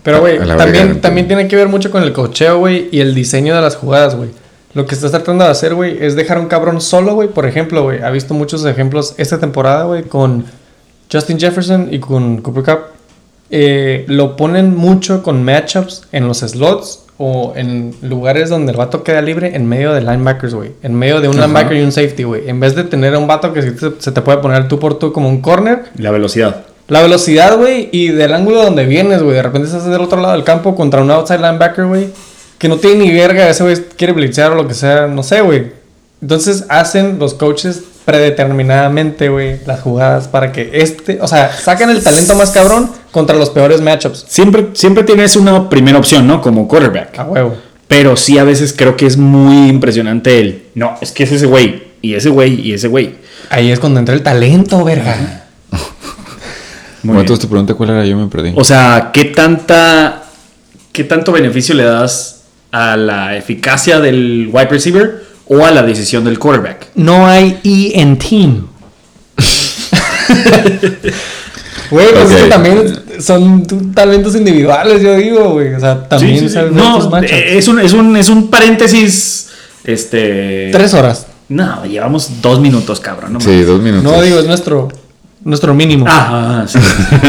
[0.03, 3.55] Pero, güey, también, también tiene que ver mucho con el cocheo, güey, y el diseño
[3.55, 4.31] de las jugadas, güey.
[4.73, 7.29] Lo que estás tratando de hacer, güey, es dejar a un cabrón solo, güey.
[7.29, 10.45] Por ejemplo, güey, ha visto muchos ejemplos esta temporada, güey, con
[11.13, 12.79] Justin Jefferson y con Cooper Cup.
[13.51, 19.05] Eh, lo ponen mucho con matchups en los slots o en lugares donde el vato
[19.05, 20.71] queda libre en medio de linebackers, güey.
[20.83, 21.47] En medio de un Ajá.
[21.47, 22.49] linebacker y un safety, güey.
[22.49, 25.13] En vez de tener a un vato que se te- puede poner tú por tú
[25.13, 26.63] como un corner, La velocidad.
[26.89, 29.35] la velocidad, güey, y del ángulo donde vienes, güey.
[29.37, 32.09] De repente estás del otro lado del campo contra un outside linebacker, güey.
[32.59, 35.43] Que no tiene ni verga, ese güey quiere blitzear o lo que sea, no sé,
[35.43, 35.73] güey.
[36.23, 42.03] Entonces hacen los coaches predeterminadamente, güey, las jugadas para que este, o sea, sacan el
[42.03, 44.25] talento más cabrón contra los peores matchups.
[44.29, 46.41] Siempre, siempre tienes una primera opción, ¿no?
[46.41, 47.19] Como quarterback.
[47.19, 47.57] A huevo.
[47.89, 51.47] Pero sí a veces creo que es muy impresionante el, no, es que es ese
[51.47, 53.15] güey, y ese güey, y ese güey.
[53.51, 55.45] Ahí es cuando entra el talento, verga.
[57.03, 58.53] Muy Bueno, entonces tu pregunta cuál era, yo me perdí.
[58.55, 60.25] O sea, ¿qué tanta
[60.93, 66.25] qué tanto beneficio le das a la eficacia del wide receiver o a la decisión
[66.25, 66.89] del quarterback?
[66.95, 68.67] No hay E en team.
[71.91, 72.31] Güey, pues Ok.
[72.33, 75.75] es que también son talentos individuales, yo digo, güey.
[75.75, 79.49] O sea, también Sí, sí, estos No, eh, es un, es un es un paréntesis
[79.85, 81.27] este Tres horas.
[81.49, 83.33] No, llevamos dos minutos, cabrón.
[83.33, 84.05] No sí, dos minutos.
[84.05, 84.89] No, digo, es nuestro,
[85.43, 86.07] nuestro mínimo.
[86.09, 86.79] Ah, ah, sí.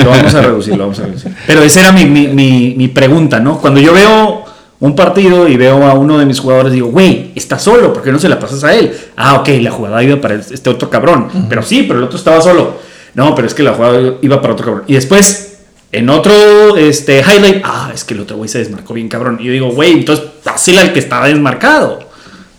[0.04, 1.34] lo vamos a reducir, lo vamos a reducir.
[1.48, 3.58] Pero esa era mi, mi, mi, mi pregunta, ¿no?
[3.60, 4.46] Cuando yo veo
[4.80, 8.12] un partido y veo a uno de mis jugadores, digo, güey, está solo, ¿por qué
[8.12, 8.92] no se la pasas a él?
[9.18, 11.28] Ah, ok, la jugada iba para este otro cabrón.
[11.50, 12.91] Pero sí, pero el otro estaba solo.
[13.14, 14.84] No, pero es que la jugada iba para otro cabrón.
[14.88, 15.58] Y después,
[15.92, 19.38] en otro este, highlight, ah, es que el otro güey se desmarcó bien cabrón.
[19.42, 22.10] Y yo digo, güey, entonces fácil al que estaba desmarcado.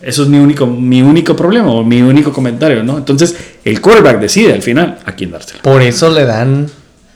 [0.02, 2.98] Eso es mi único, mi único problema o mi único comentario, ¿no?
[2.98, 5.62] Entonces, el quarterback decide al final a quién dársela.
[5.62, 6.68] Por eso le dan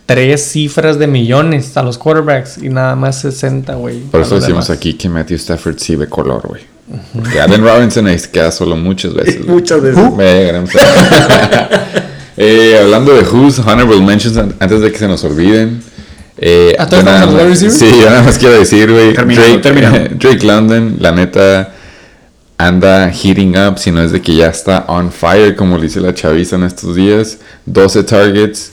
[0.06, 3.98] tres cifras de millones a los quarterbacks y nada más 60, güey.
[4.02, 4.78] Por eso decimos demás.
[4.78, 6.62] aquí que Matthew Stafford sí ve color, güey.
[7.12, 9.44] Porque Allen Robinson ahí se queda solo muchas veces.
[9.46, 10.00] Muchas veces.
[10.16, 12.06] Ya llegaremos a-
[12.36, 15.82] Eh, hablando de Who's, Honorable Mentions, an- antes de que se nos olviden.
[16.38, 17.78] Eh, ¿Ah, todavía yo estamos nada más-?
[17.78, 19.12] Sí, yo nada más quiero decir, güey.
[19.14, 20.10] Drake, terminando.
[20.18, 21.72] Drake London, la neta,
[22.58, 26.00] anda heating up, si no es de que ya está on fire, como le dice
[26.00, 27.38] la chaviza en estos días.
[27.64, 28.72] 12 targets,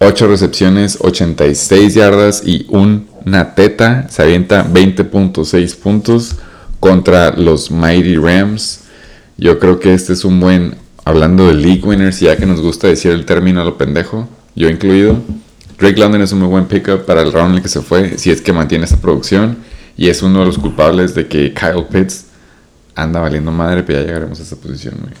[0.00, 4.06] 8 recepciones, 86 yardas y una teta.
[4.10, 6.36] Se avienta 20.6 puntos
[6.80, 8.80] contra los Mighty Rams.
[9.36, 10.74] Yo creo que este es un buen,
[11.04, 14.68] hablando de league winners, ya que nos gusta decir el término a lo pendejo, yo
[14.68, 15.18] incluido.
[15.78, 18.18] Drake London es un muy buen pickup para el round en el que se fue,
[18.18, 19.58] si es que mantiene esa producción.
[19.96, 22.26] Y es uno de los culpables de que Kyle Pitts
[22.94, 25.14] anda valiendo madre, pero ya llegaremos a esa posición, güey.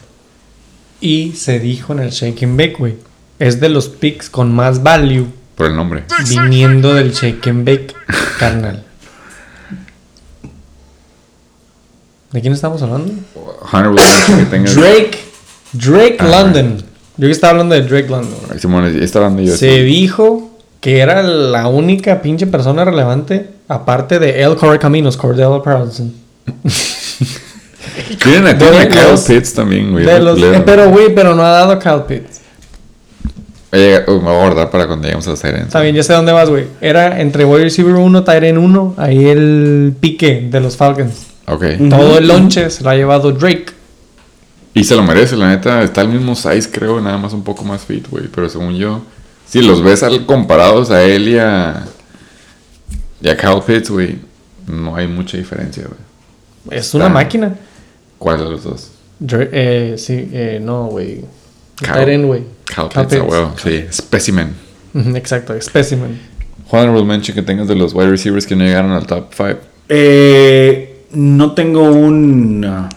[1.00, 2.96] Y se dijo en el Shake and Bake, güey.
[3.38, 6.04] Es de los picks con más value Por el nombre.
[6.28, 7.94] viniendo del Shake and Bake,
[8.38, 8.84] carnal.
[12.32, 13.12] ¿De quién estamos hablando?
[13.72, 14.74] Honorable mention que tengas.
[14.76, 15.29] Drake.
[15.72, 16.82] Drake Ah, London.
[17.16, 18.34] Yo que estaba hablando de Drake London.
[18.52, 19.54] Ay, Simón, está hablando yo.
[19.56, 26.12] Se dijo que era la única pinche persona relevante, aparte de El Correcaminos, Cordell Patterson.
[28.22, 30.04] Tienen a, De Kyle los- Pitts también, güey.
[30.04, 32.40] De los- eh, pero, güey, pero no ha dado Kyle Pitts.
[33.72, 35.66] Oye, uh, me voy a guardar para cuando lleguemos a los Tyrants.
[35.68, 36.64] Está bien, ya sé dónde vas, güey.
[36.80, 41.26] Era entre wide receiver 1, Tyrant 1, ahí el pique de los Falcons.
[41.46, 41.64] Ok.
[41.88, 43.66] Todo el lonche se lo ha llevado Drake.
[44.74, 45.82] Y se lo merece, la neta.
[45.82, 48.28] Está al mismo size, creo, nada más un poco más fit, güey.
[48.32, 49.02] Pero según yo,
[49.46, 51.84] si los ves al- comparados a él y a.
[53.22, 54.16] Y a Kyle Pitts, güey,
[54.66, 56.78] no hay mucha diferencia, güey.
[56.78, 57.54] Es una Está- máquina.
[58.18, 58.90] ¿Cuál de los dos?
[59.28, 61.24] Eh, sí, eh, no, güey.
[61.76, 62.44] Tyrant, güey.
[62.66, 63.54] Kyle Pitts, huevo.
[63.62, 64.54] Sí, specimen.
[65.16, 66.18] Exacto, specimen.
[66.70, 69.58] Honorable mention que tengas de los wide receivers que no llegaron al top 5.
[69.88, 72.88] Eh, no tengo un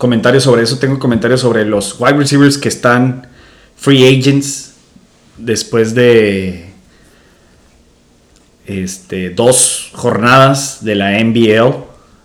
[0.00, 0.78] comentario sobre eso.
[0.78, 3.28] Tengo comentarios sobre los wide receivers que están
[3.76, 4.72] free agents
[5.36, 6.70] después de
[8.66, 11.76] este, dos jornadas de la NBL.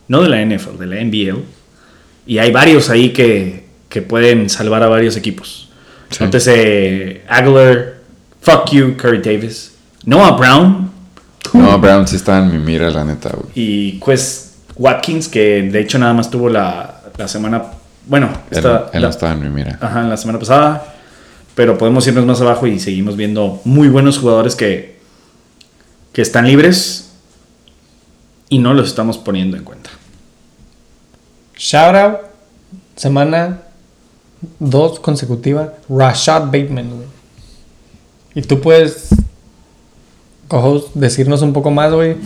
[0.07, 1.43] No de la NFL, de la NBL.
[2.25, 5.69] Y hay varios ahí que, que pueden salvar a varios equipos.
[6.11, 6.23] Sí.
[6.23, 7.95] Entonces, eh, Aguilar,
[8.41, 9.73] fuck you, Curry Davis.
[10.05, 10.91] Noah Brown,
[11.53, 13.49] No, Brown sí está en mi mira, la neta, güey.
[13.55, 17.63] y Quest Watkins, que de hecho nada más tuvo la, la semana.
[18.07, 19.77] Bueno, esta, él la, no estaba en mi mira.
[19.81, 20.93] ajá, la semana pasada.
[21.55, 24.99] Pero podemos irnos más abajo y seguimos viendo muy buenos jugadores que,
[26.11, 27.13] que están libres
[28.49, 29.89] y no los estamos poniendo en cuenta.
[31.57, 32.17] Shout out,
[32.95, 33.61] semana
[34.59, 37.07] 2 consecutiva, Rashad Bateman, güey.
[38.35, 39.09] Y tú puedes,
[40.49, 42.17] co-host, decirnos un poco más, güey.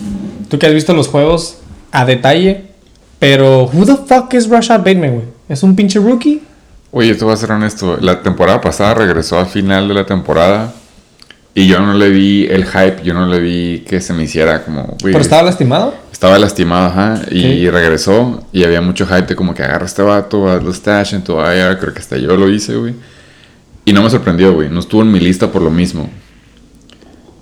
[0.50, 1.60] Tú que has visto los juegos
[1.92, 2.69] a detalle,
[3.20, 5.26] pero who the fuck is Rashad Bateman, güey?
[5.48, 6.42] ¿Es un pinche rookie?
[6.92, 7.98] Oye, te voy a ser honesto.
[8.02, 10.74] La temporada pasada regresó al final de la temporada.
[11.54, 14.64] Y yo no le vi el hype, yo no le vi que se me hiciera
[14.64, 14.84] como.
[15.02, 15.94] güey, ¿Pero estaba lastimado?
[16.12, 17.22] estaba lastimado, ajá.
[17.32, 18.44] Y regresó.
[18.52, 21.78] Y había mucho hype de como que agarra este vato, hazlo stash en tu IR.
[21.80, 22.94] Creo que hasta yo lo hice, güey.
[23.86, 24.70] Y no me sorprendió, güey.
[24.70, 26.10] No estuvo en mi lista por lo mismo.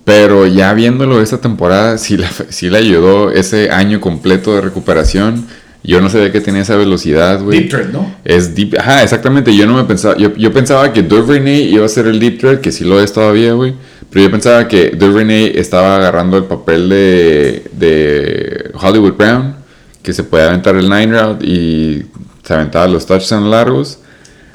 [0.05, 5.45] Pero ya viéndolo esta temporada, sí, la, sí le ayudó ese año completo de recuperación.
[5.83, 7.59] Yo no sabía que tenía esa velocidad, güey.
[7.59, 8.15] Deep threat, ¿no?
[8.25, 9.55] Es deep, ajá, exactamente.
[9.55, 12.61] Yo no me pensaba, yo, yo pensaba que Duvernay iba a ser el deep threat,
[12.61, 13.73] que sí lo es todavía, güey.
[14.09, 19.55] Pero yo pensaba que Duvernay estaba agarrando el papel de, de Hollywood Brown,
[20.01, 22.05] que se puede aventar el nine route y
[22.43, 23.99] se aventaba los touchdowns largos.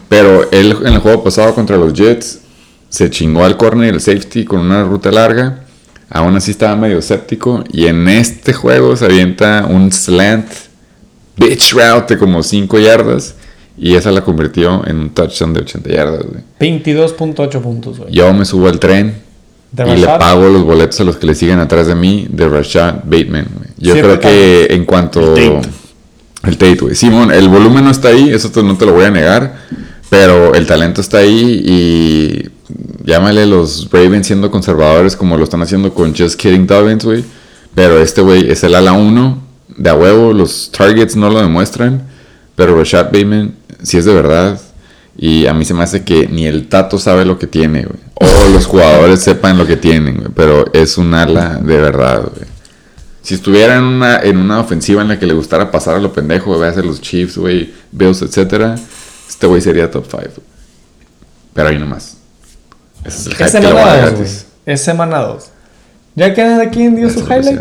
[0.08, 2.40] Pero él en el juego pasado contra los Jets
[2.88, 5.60] se chingó al corner y el safety con una ruta larga.
[6.10, 7.64] Aún así estaba medio escéptico.
[7.72, 10.46] Y en este juego se avienta un slant
[11.42, 13.34] bitch route de como 5 yardas.
[13.78, 16.42] Y esa la convirtió en un touchdown de 80 yardas, güey.
[16.60, 18.12] 22.8 puntos, güey.
[18.12, 19.14] Yo me subo al tren
[19.70, 22.48] De y le pago los boletos a los que le siguen atrás de mí de
[22.48, 23.46] Rashad Bateman.
[23.54, 23.70] güey.
[23.78, 25.34] Yo creo que en cuanto...
[26.44, 26.74] El Tate.
[26.74, 26.94] Güey.
[26.96, 29.56] Simón, el volumen no está ahí, eso no te lo voy a negar.
[30.10, 32.50] Pero el talento está ahí y
[33.04, 37.24] llámale los Ravens siendo conservadores como lo están haciendo con Just Kidding Dobbins, güey.
[37.74, 42.02] Pero este güey es el ala 1 de a huevo, los targets no lo demuestran.
[42.54, 44.60] Pero Rashad Bateman sí es de verdad.
[45.16, 47.98] Y a mí se me hace que ni el Tato sabe lo que tiene, güey.
[48.14, 50.28] O los jugadores sepan lo que tienen, güey.
[50.34, 52.50] Pero es un ala de verdad, güey.
[53.22, 56.12] Si estuviera en una, en una ofensiva en la que le gustara pasar a lo
[56.12, 58.74] pendejo, güey, hacer los Chiefs, güey, Bills, etcétera,
[59.28, 60.24] este güey sería top 5.
[61.54, 62.16] Pero ahí nomás.
[63.04, 64.24] Ese es el hype Es que le voy a semana dar 2, güey.
[64.24, 64.46] gratis.
[64.66, 65.44] Es semana 2.
[66.16, 67.60] ¿Ya cada quien dio Eso su highlight?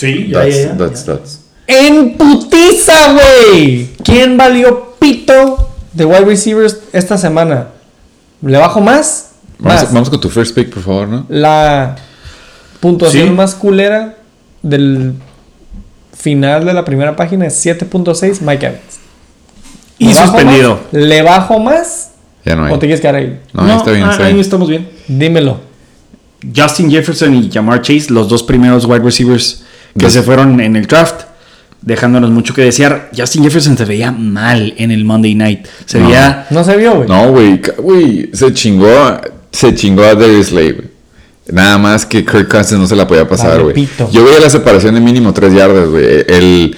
[0.00, 0.76] Sí, ya, That's, ya, ya.
[0.76, 1.40] that's, that's.
[1.66, 3.88] ¡En putiza, güey!
[4.04, 7.68] ¿Quién valió pito de wide receivers esta semana?
[8.42, 9.30] ¿Le bajo más?
[9.58, 9.92] Vamos, Más.
[9.92, 11.26] vamos con tu first pick, por favor, ¿no?
[11.28, 11.96] La
[12.80, 13.34] puntuación Sí.
[13.34, 14.16] más culera
[14.62, 15.14] del
[16.16, 18.80] final de la primera página es 7.6 Mike Evans.
[19.98, 20.74] Y ¿Le bajo suspendido.
[20.76, 20.82] más?
[20.92, 22.10] ¿Le bajo más?
[22.44, 22.72] Ya no hay.
[22.72, 23.38] ¿O te quieres quedar ahí?
[23.52, 24.40] No, ahí está bien, ah, está ahí bien.
[24.40, 24.88] estamos bien.
[25.08, 25.60] Dímelo.
[26.56, 29.62] Justin Jefferson y Jamar Chase, los dos primeros wide receivers
[29.98, 31.22] que se fueron en el draft,
[31.82, 33.10] dejándonos mucho que desear.
[33.16, 35.66] Justin Jefferson se veía mal en el Monday Night.
[35.86, 36.06] Se No.
[36.06, 36.46] veía.
[36.50, 37.08] No se vio, güey.
[37.08, 39.20] No, güey, güey, se chingó,
[39.52, 40.88] se chingó a Darius Slay, güey.
[41.52, 43.88] Nada más que Kirk Cousins no se la podía pasar, güey.
[44.12, 46.04] Yo veía la separación de mínimo 3 yardas, güey.
[46.28, 46.76] El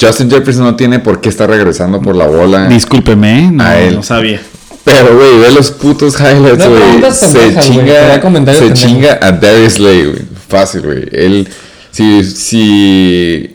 [0.00, 2.68] Justin Jefferson no tiene por qué estar regresando por la bola.
[2.68, 3.96] Discúlpeme, no, A él.
[3.96, 4.40] no sabía.
[4.84, 7.12] Pero, güey, ve los putos highlights, güey.
[7.12, 8.20] se chinga,
[8.54, 10.22] se chinga a Darius Slay, güey.
[10.48, 11.08] Fácil, güey.
[11.10, 11.48] Él,
[11.96, 13.50] si, si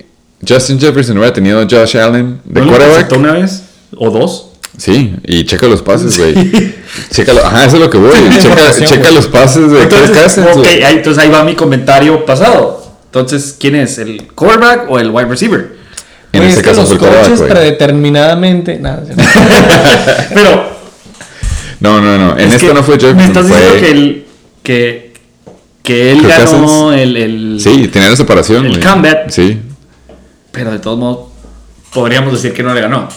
[0.47, 3.61] Justin Jefferson hubiera tenido a Josh Allen de ¿No quarterback, una vez?
[3.95, 4.47] ¿O dos?
[4.77, 6.33] Sí, y checa los pases, güey.
[7.11, 8.11] Checa lo- ajá, eso es lo que voy.
[8.39, 9.13] checa güey.
[9.13, 12.81] los pases de Kirk Entonces, Cousins, ok, ahí, entonces ahí va mi comentario pasado.
[13.05, 13.97] Entonces, ¿quién es?
[13.99, 15.75] ¿El quarterback o el wide receiver?
[16.33, 18.79] En Güey, este es que caso los fue el quarterback, predeterminadamente.
[18.79, 19.23] Nada, no,
[20.33, 20.63] Pero
[21.81, 22.39] No, no, no.
[22.39, 23.17] En es esto no fue Jefferson.
[23.17, 23.57] Me estás fue...
[23.57, 24.25] diciendo que, el,
[24.63, 25.10] que,
[25.83, 27.01] que él Kirk ganó Cousins.
[27.01, 28.83] el, el- Sí, tenía la separación, el güey.
[28.83, 29.29] comeback.
[29.29, 29.59] Sí.
[30.51, 31.29] Pero de todos modos,
[31.93, 33.07] podríamos decir que no le ganó.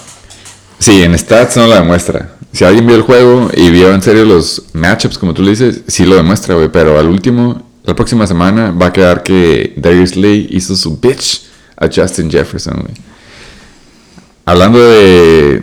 [0.78, 2.30] Sí, en stats no lo demuestra.
[2.52, 5.82] Si alguien vio el juego y vio en serio los matchups, como tú le dices,
[5.88, 6.68] sí lo demuestra, güey.
[6.70, 11.42] Pero al último, la próxima semana va a quedar que Darius Lee hizo su bitch
[11.76, 12.94] a Justin Jefferson, güey.
[14.46, 15.62] Hablando de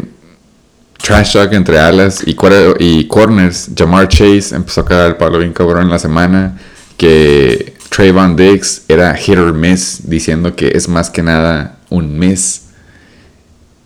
[1.01, 2.35] trash talk entre alas y,
[2.79, 6.57] y corners, Jamar Chase empezó a caer el palo bien cabrón en la semana.
[7.01, 12.65] Que Trayvon Diggs era hit or miss, diciendo que es más que nada un miss.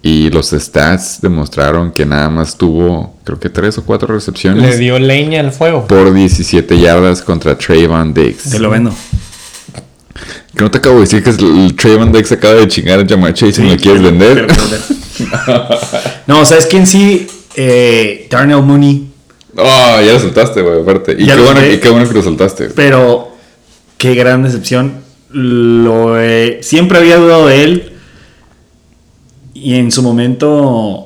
[0.01, 4.77] Y los stats demostraron que nada más tuvo, creo que tres o cuatro recepciones Le
[4.77, 5.87] dio leña al fuego.
[5.87, 8.49] por 17 yardas contra Trayvon Diggs.
[8.49, 8.93] Te lo vendo.
[10.53, 13.33] Que no te acabo de decir que el Trayvon Diggs acaba de chingar a Jamar
[13.33, 14.45] Chase y me lo quieres vender.
[16.27, 17.27] no, ¿sabes quién sí?
[17.55, 19.14] Eh, Darnell Mooney.
[19.57, 21.13] Oh, ya lo soltaste, güey, aparte.
[21.17, 22.69] Y qué, bueno, y qué bueno que lo soltaste.
[22.75, 23.29] Pero
[23.97, 25.03] qué gran decepción.
[25.31, 27.91] Lo, he- siempre había dudado de él.
[29.53, 31.05] Y en su momento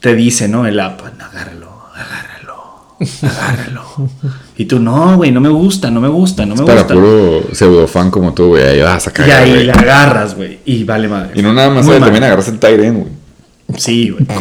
[0.00, 0.66] te dice, ¿no?
[0.66, 3.84] El app, "No, agárralo, agárralo, agárralo.
[4.56, 6.94] y tú, no, güey, no me gusta, no me gusta, no me Para gusta.
[6.94, 8.62] puro pseudo fan como tú, güey.
[8.64, 9.64] Ahí vas a Y cagar, ahí güey.
[9.64, 10.58] la agarras, güey.
[10.64, 11.32] Y vale madre.
[11.34, 13.19] Y no nada más, güey, también agarras el end, güey.
[13.78, 14.34] Sí, güey, me.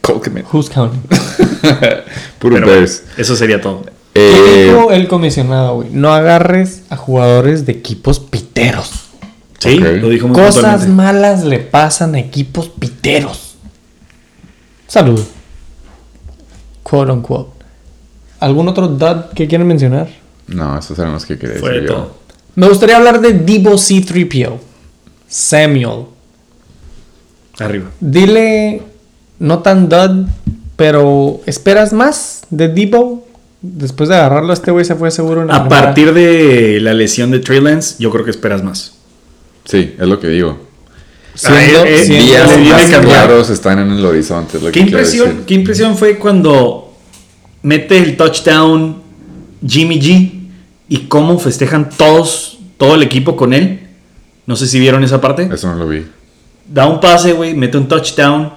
[0.00, 0.44] Colkeman.
[0.52, 1.02] Who's counting?
[2.38, 3.02] Puro Pero Bears.
[3.16, 3.84] eso sería todo.
[3.84, 5.88] ¿Qué Eh, dijo el comisionado, güey?
[5.90, 8.90] No agarres a jugadores de equipos piteros.
[9.58, 13.56] Sí, lo dijo muy Cosas malas le pasan a equipos piteros.
[14.86, 15.20] Salud.
[16.82, 17.50] Quote unquote.
[18.40, 20.08] ¿Algún otro dud que quieran mencionar?
[20.46, 21.94] no, esos eran los que quería Fue decir yo.
[21.94, 22.16] todo.
[22.56, 24.58] Me gustaría hablar de Debo C3PO.
[25.26, 26.04] Samuel.
[27.58, 27.90] Arriba.
[28.00, 28.82] Dile,
[29.38, 30.26] no tan dud,
[30.76, 33.26] pero ¿esperas más de Debo?
[33.62, 35.82] Después de agarrarlo, este güey se fue seguro en la A primera.
[35.86, 38.94] partir de la lesión de Trey Lance, yo creo que esperas más.
[39.64, 40.58] Sí, es lo que digo.
[41.34, 44.58] Siendo- Ah, eh, eh, siendo- Días le viene más claros están en el horizonte.
[44.58, 45.44] Es lo ¿Qué que impresión, decir.
[45.46, 46.94] ¿Qué impresión fue cuando
[47.62, 48.98] mete el touchdown
[49.66, 50.32] Jimmy G
[50.88, 53.80] y cómo festejan todos, todo el equipo con él?
[54.46, 55.48] No sé si vieron esa parte.
[55.52, 56.04] Eso no lo vi.
[56.66, 58.52] Da un pase, güey, mete un touchdown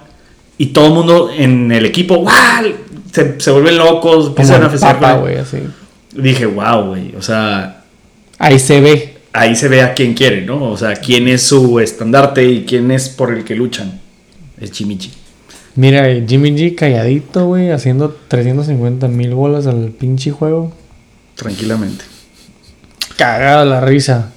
[0.56, 2.72] y todo el mundo en el equipo, ¡guau!
[3.12, 5.20] Se, se vuelven locos, empiezan a festejar.
[5.20, 5.36] Güey.
[5.36, 5.58] así.
[6.14, 7.82] Dije, wow, güey, o sea,
[8.38, 9.18] Ahí se ve.
[9.32, 10.62] ahí se ve a quién quiere, ¿no?
[10.70, 14.00] O sea, quién es su estandarte y quién es por el que luchan.
[14.60, 15.12] Es Chimichi.
[15.76, 20.72] Mira, Jimmy G calladito, güey, haciendo 350 mil bolas al pinche juego.
[21.36, 22.04] Tranquilamente.
[23.16, 24.32] Cagado la risa.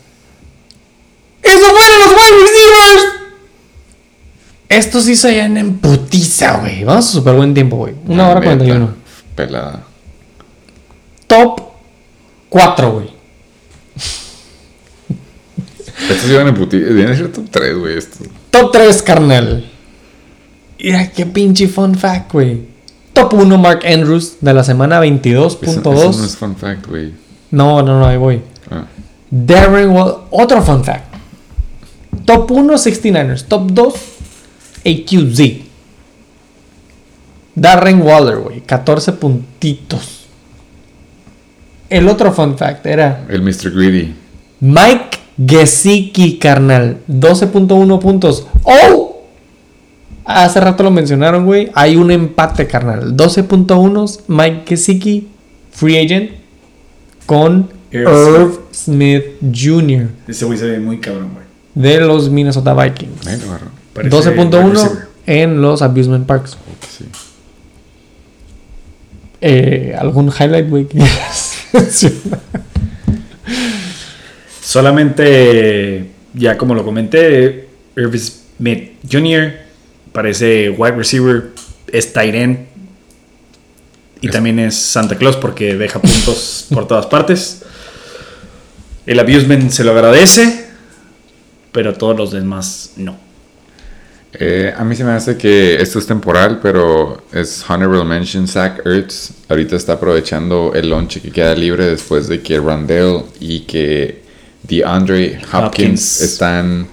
[1.41, 2.45] ¡Eso fueron los wide
[4.72, 6.85] Estos sí se hallan en putiza, güey.
[6.85, 7.93] Vamos a super buen tiempo, güey.
[8.07, 8.93] Una Ah, hora neta, 41.
[9.35, 9.84] Pelada.
[11.27, 11.61] Top
[12.49, 13.07] 4, güey.
[16.10, 16.77] Estos iban en puti.
[16.77, 17.98] Viene a ser top 3, güey.
[17.98, 18.23] Esto.
[18.49, 19.69] Top 3, carnal.
[20.81, 22.61] Mira qué pinche fun fact, güey.
[23.14, 26.18] Top 1, Mark Andrews, de la semana Eso, eso 22.2.
[26.18, 27.14] no es fun fact, güey.
[27.52, 28.41] No, no, no, ahí voy.
[28.69, 28.85] Ah.
[29.30, 31.14] Darren Waller, otro fun fact.
[32.26, 33.43] Top 1, 69ers.
[33.48, 33.93] Top 2,
[34.85, 35.41] AQZ.
[37.55, 38.61] Darren Waller, güey.
[38.61, 40.25] 14 puntitos.
[41.89, 43.71] El otro fun fact era El Mr.
[43.73, 44.13] Greedy.
[44.61, 46.99] Mike Gesicki, carnal.
[47.09, 48.47] 12.1 puntos.
[48.63, 49.23] ¡Oh!
[50.23, 51.69] Hace rato lo mencionaron, güey.
[51.73, 53.17] Hay un empate, carnal.
[53.17, 55.27] 12.1 Mike Gesicki,
[55.71, 56.31] free agent,
[57.25, 60.07] con Irv Irv Smith Jr.
[60.27, 61.45] Ese güey se ve muy cabrón, güey.
[61.75, 63.25] de los Minnesota Vikings.
[63.95, 65.07] 12.1 receiver.
[65.27, 66.57] en los Abusement Parks.
[66.97, 67.05] Sí.
[69.41, 70.88] Eh, ¿Algún highlight, güey?
[70.88, 70.99] que?
[74.61, 79.53] Solamente, ya como lo comenté, Irv Smith Jr.
[80.11, 81.49] parece wide receiver,
[81.91, 82.59] es tight end
[84.22, 87.63] y Es- también es Santa Claus porque deja puntos por todas partes.
[89.05, 90.68] El abusement se lo agradece,
[91.72, 93.18] pero todos los demás no.
[94.33, 98.85] Eh, a mí se me hace que esto es temporal, pero es honorable mention Zach
[98.85, 99.31] Ertz.
[99.49, 104.21] Ahorita está aprovechando el lonche que queda libre después de que Randall y que
[104.63, 106.21] DeAndre Hopkins, Hopkins.
[106.21, 106.87] están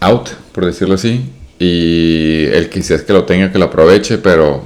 [0.00, 1.22] out, por decirlo así.
[1.58, 4.62] Y el que si es que lo tenga, que lo aproveche, pero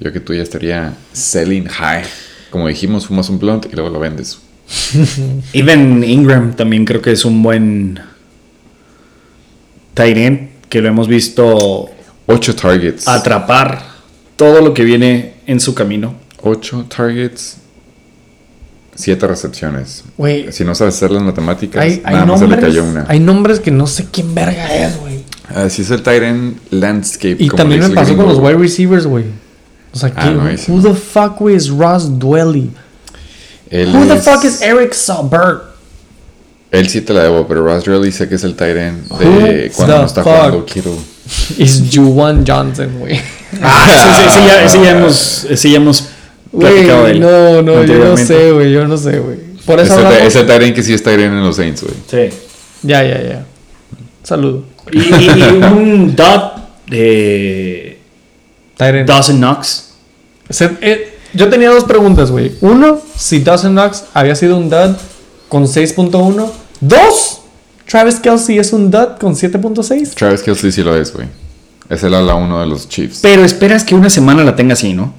[0.00, 2.04] yo que tú ya estaría selling high.
[2.50, 4.38] Como dijimos, fumas un blunt y luego lo vendes.
[5.52, 8.00] Even Ingram también creo que es un buen
[9.98, 11.90] tight end que lo hemos visto
[12.26, 13.08] 8 targets.
[13.08, 13.82] atrapar
[14.36, 16.14] todo lo que viene en su camino.
[16.42, 17.56] 8 targets.
[18.94, 20.04] 7 recepciones.
[20.16, 22.84] Güey, Si no sabes hacer las matemáticas, hay, hay nada más se le nombres, cayó
[22.84, 23.06] una.
[23.08, 25.18] hay nombres que no sé quién verga es, güey.
[25.54, 27.36] Así es el Tyrant Landscape.
[27.38, 29.24] Y como también me pasó con los wide receivers, güey.
[29.92, 30.88] O sea, Ah, ¿quién- no, who no.
[30.90, 32.70] the fuck, güey, is Ross Dwelly?
[33.70, 35.62] Él Who the fuck is Eric Saubert?
[36.70, 39.98] Él sí te la debo, pero Ross Riley sé que es el Tyrant de cuando
[39.98, 40.32] no está fuck?
[40.34, 40.96] jugando Kittle.
[41.58, 43.20] Is Juwan Johnson, güey.
[43.62, 44.90] Ah, ese, ese ya, ese ya
[45.78, 46.02] hemos,
[46.52, 47.20] ya platicado de él.
[47.20, 49.38] no, no, yo no sé, güey, yo no sé, güey.
[49.64, 51.94] Por eso Ese, ese Tyrant que sí es Tyrant en los Saints, güey.
[52.10, 52.36] Sí.
[52.82, 53.44] Ya, ya, ya.
[54.22, 54.64] Saludo.
[54.92, 56.52] Y, y- y un dot
[56.88, 57.98] de
[58.76, 59.08] Tyrant.
[59.08, 59.90] Dawson Knox.
[60.50, 62.52] Se- eh, yo tenía dos preguntas, güey.
[62.60, 64.94] Uno, si Dawson Knox había sido un dud
[65.48, 66.50] con 6.1.
[66.80, 67.40] Dos,
[67.86, 70.14] Travis Kelsey es un dud con 7.6.
[70.14, 71.26] Travis Kelsey sí lo es, güey.
[71.88, 73.20] Es el ala uno de los Chiefs.
[73.22, 75.14] Pero esperas que una semana la tenga así, ¿no?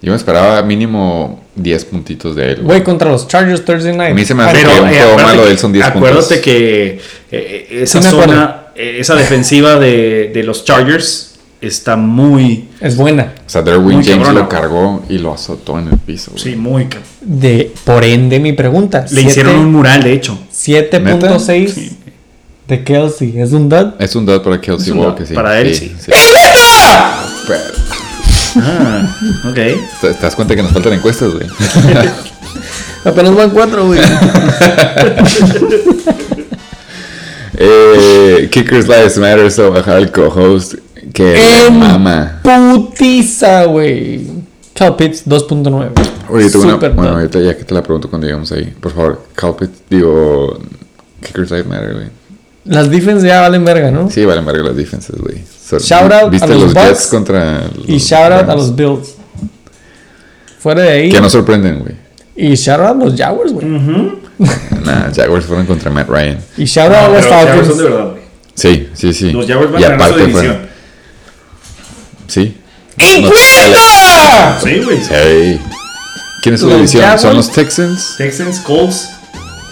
[0.00, 2.54] Yo me esperaba mínimo 10 puntitos de él.
[2.56, 2.66] güey.
[2.66, 4.12] Güey, contra los Chargers Thursday night.
[4.12, 5.60] A mí se me hace Pero que un eh, juego acuérdate malo de él que-
[5.60, 6.08] son 10 puntos.
[6.10, 7.00] Acuérdate que
[7.32, 13.32] eh, esa Sí zona, eh, esa defensiva de, de los Chargers está muy, Es buena.
[13.46, 16.30] O sea, Derwin James cabrona, lo cargó y lo azotó en el piso.
[16.32, 16.42] güey.
[16.42, 16.88] sí, muy.
[17.20, 19.06] De, por ende, mi pregunta.
[19.10, 20.38] Le hicieron un mural, de hecho.
[20.52, 21.96] 7.6 Sí.
[22.68, 23.38] de Kelsey.
[23.40, 23.94] ¿Es un dud?
[23.98, 25.34] Es un dot para Kelsey Walker, sí.
[25.34, 25.94] Para él, sí.
[27.46, 27.60] Pero,
[28.56, 29.16] Ah,
[29.48, 29.54] ok.
[29.54, 31.44] ¿Te te das cuenta que nos faltan encuestas, güey?
[33.04, 33.98] Apenas van cuatro, güey.
[37.58, 40.74] eh, Kickers Lives Matter, so bajar el co-host.
[41.14, 42.40] Que En mama.
[42.42, 44.26] putiza, güey.
[44.74, 45.90] Cal Pitts 2.9.
[46.28, 46.76] Oye, tengo una.
[46.76, 48.74] Bueno, ahorita ya que te la pregunto cuando llegamos ahí.
[48.80, 50.58] Por favor, Calpit, digo.
[51.22, 52.06] Kickers Lives Matter, güey.
[52.64, 54.10] Las defense ya valen verga, ¿no?
[54.10, 55.36] Sí, valen verga las defenses, güey.
[55.64, 57.62] So, Shout out ¿Viste a los los, Bucks Jets contra.
[57.86, 59.14] Y los shout out a los Bills.
[60.58, 61.08] Fuera de ahí.
[61.10, 61.94] Que no sorprenden, güey.
[62.36, 63.66] Y shout out a los Jaguars, güey.
[64.84, 66.38] Nah, Jaguars fueron contra Matt Ryan.
[66.56, 67.78] Y shout out a los los Jaguars son Falcons.
[67.78, 68.22] de verdad, güey.
[68.54, 69.30] Sí, sí, sí.
[69.32, 70.42] Los Jaguars van Y a ganar su división.
[70.44, 70.73] fueron-
[72.26, 72.56] Sí.
[72.98, 74.58] ¡Encuesta!
[74.62, 75.02] Sí, güey.
[75.02, 75.60] Sí.
[76.42, 77.02] ¿Quién es su Los división?
[77.02, 77.22] Jaguars.
[77.22, 78.14] ¿Son los Texans?
[78.18, 79.10] Texans, Colts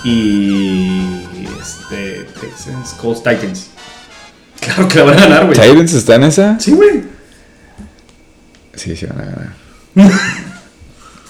[0.04, 1.22] y
[1.60, 3.66] este, Texans, Colts, Titans.
[4.60, 5.58] Claro que la van a ganar, güey.
[5.58, 6.58] ¿Titans está en esa?
[6.58, 7.02] Sí, güey.
[8.74, 9.52] Sí, sí van a ganar.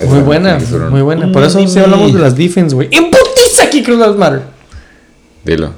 [0.09, 0.59] Muy buena,
[0.90, 1.31] muy buena.
[1.31, 2.89] Por eso sí hablamos de las defense, güey.
[2.90, 4.43] ¡Imputiza aquí, Cruz Lives Matter!
[5.44, 5.74] Dilo.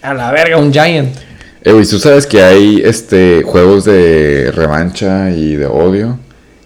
[0.00, 1.14] A la verga, un Giant.
[1.68, 6.18] Eh, güey, ¿tú sabes que hay este juegos de revancha y de odio?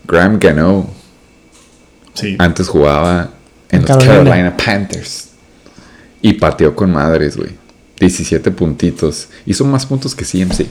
[0.06, 0.88] Graham Gano
[2.14, 2.36] Sí.
[2.38, 3.30] antes jugaba
[3.72, 4.56] en los Carolina.
[4.56, 5.30] Panthers.
[6.20, 7.50] Y pateó con madres, güey.
[7.98, 9.26] 17 puntitos.
[9.44, 10.66] Hizo más puntos que CMC.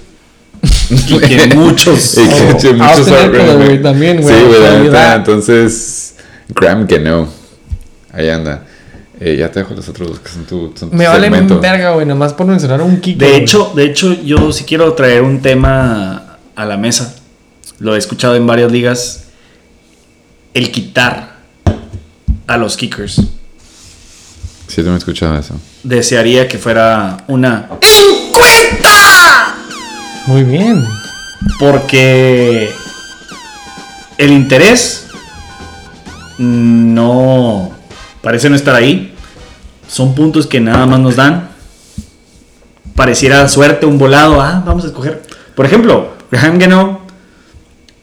[1.09, 2.17] Y que muchos.
[2.17, 6.15] Y que Oh, muchos Eckler, güey, también, güey, Sí, güey, Entonces,
[6.55, 7.27] Graham Gano.
[8.13, 8.65] Ahí anda.
[9.23, 11.59] Eh, ya te dejo los otros dos que son tu, son tu Me vale segmento.
[11.59, 13.19] verga, güey, nomás por mencionar un kick.
[13.19, 17.13] De hecho, de hecho, yo sí quiero traer un tema a la mesa.
[17.77, 19.25] Lo he escuchado en varias ligas.
[20.55, 21.35] El quitar
[22.47, 23.21] a los kickers.
[24.67, 25.53] Sí, tú me escuchado eso.
[25.83, 27.69] Desearía que fuera una
[30.25, 30.83] Muy bien.
[31.59, 32.71] Porque
[34.17, 35.05] el interés
[36.39, 37.71] no
[38.21, 39.10] parece no estar ahí.
[39.91, 41.49] Son puntos que nada más nos dan.
[42.95, 44.39] Pareciera suerte, un volado.
[44.39, 45.21] Ah, vamos a escoger.
[45.53, 47.01] Por ejemplo, Graham Gano,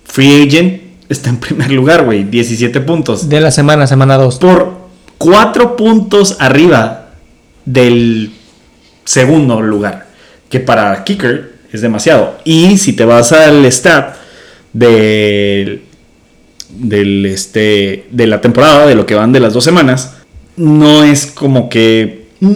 [0.05, 2.25] free agent, está en primer lugar, güey.
[2.25, 3.31] 17 puntos.
[3.31, 4.39] De la semana, semana 2.
[4.39, 4.77] Por
[5.17, 7.09] 4 puntos arriba
[7.65, 8.35] del
[9.05, 10.09] segundo lugar.
[10.51, 12.37] Que para Kicker es demasiado.
[12.45, 14.15] Y si te vas al stat
[14.75, 15.85] del,
[16.69, 20.18] del este, de la temporada, de lo que van de las dos semanas,
[20.59, 22.29] no es como que.
[22.41, 22.53] mm,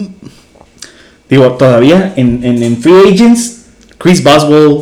[1.29, 3.61] Digo, todavía en, en, en Free Agents,
[3.97, 4.81] Chris Boswell,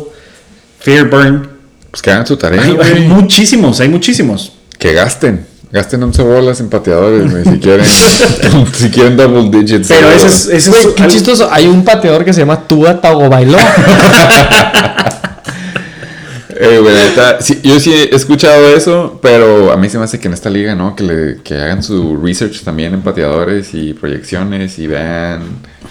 [0.80, 1.48] Fairburn,
[1.90, 4.52] Pues que hagan su tarea, hay, muchísimos, hay muchísimos.
[4.78, 5.46] Que gasten.
[5.70, 7.86] Gasten 11 bolas en pateadores, si quieren.
[8.74, 9.88] si quieren double digits.
[9.88, 10.16] Pero güey.
[10.16, 11.48] ese es, ese es Güey, qué algo- chistoso.
[11.50, 13.62] Hay un pateador que se llama Tua Tagovailoa.
[16.64, 20.20] Eh, la neta, sí, yo sí he escuchado eso, pero a mí se me hace
[20.20, 20.94] que en esta liga, ¿no?
[20.94, 25.42] Que, le, que hagan su research también en pateadores y proyecciones y vean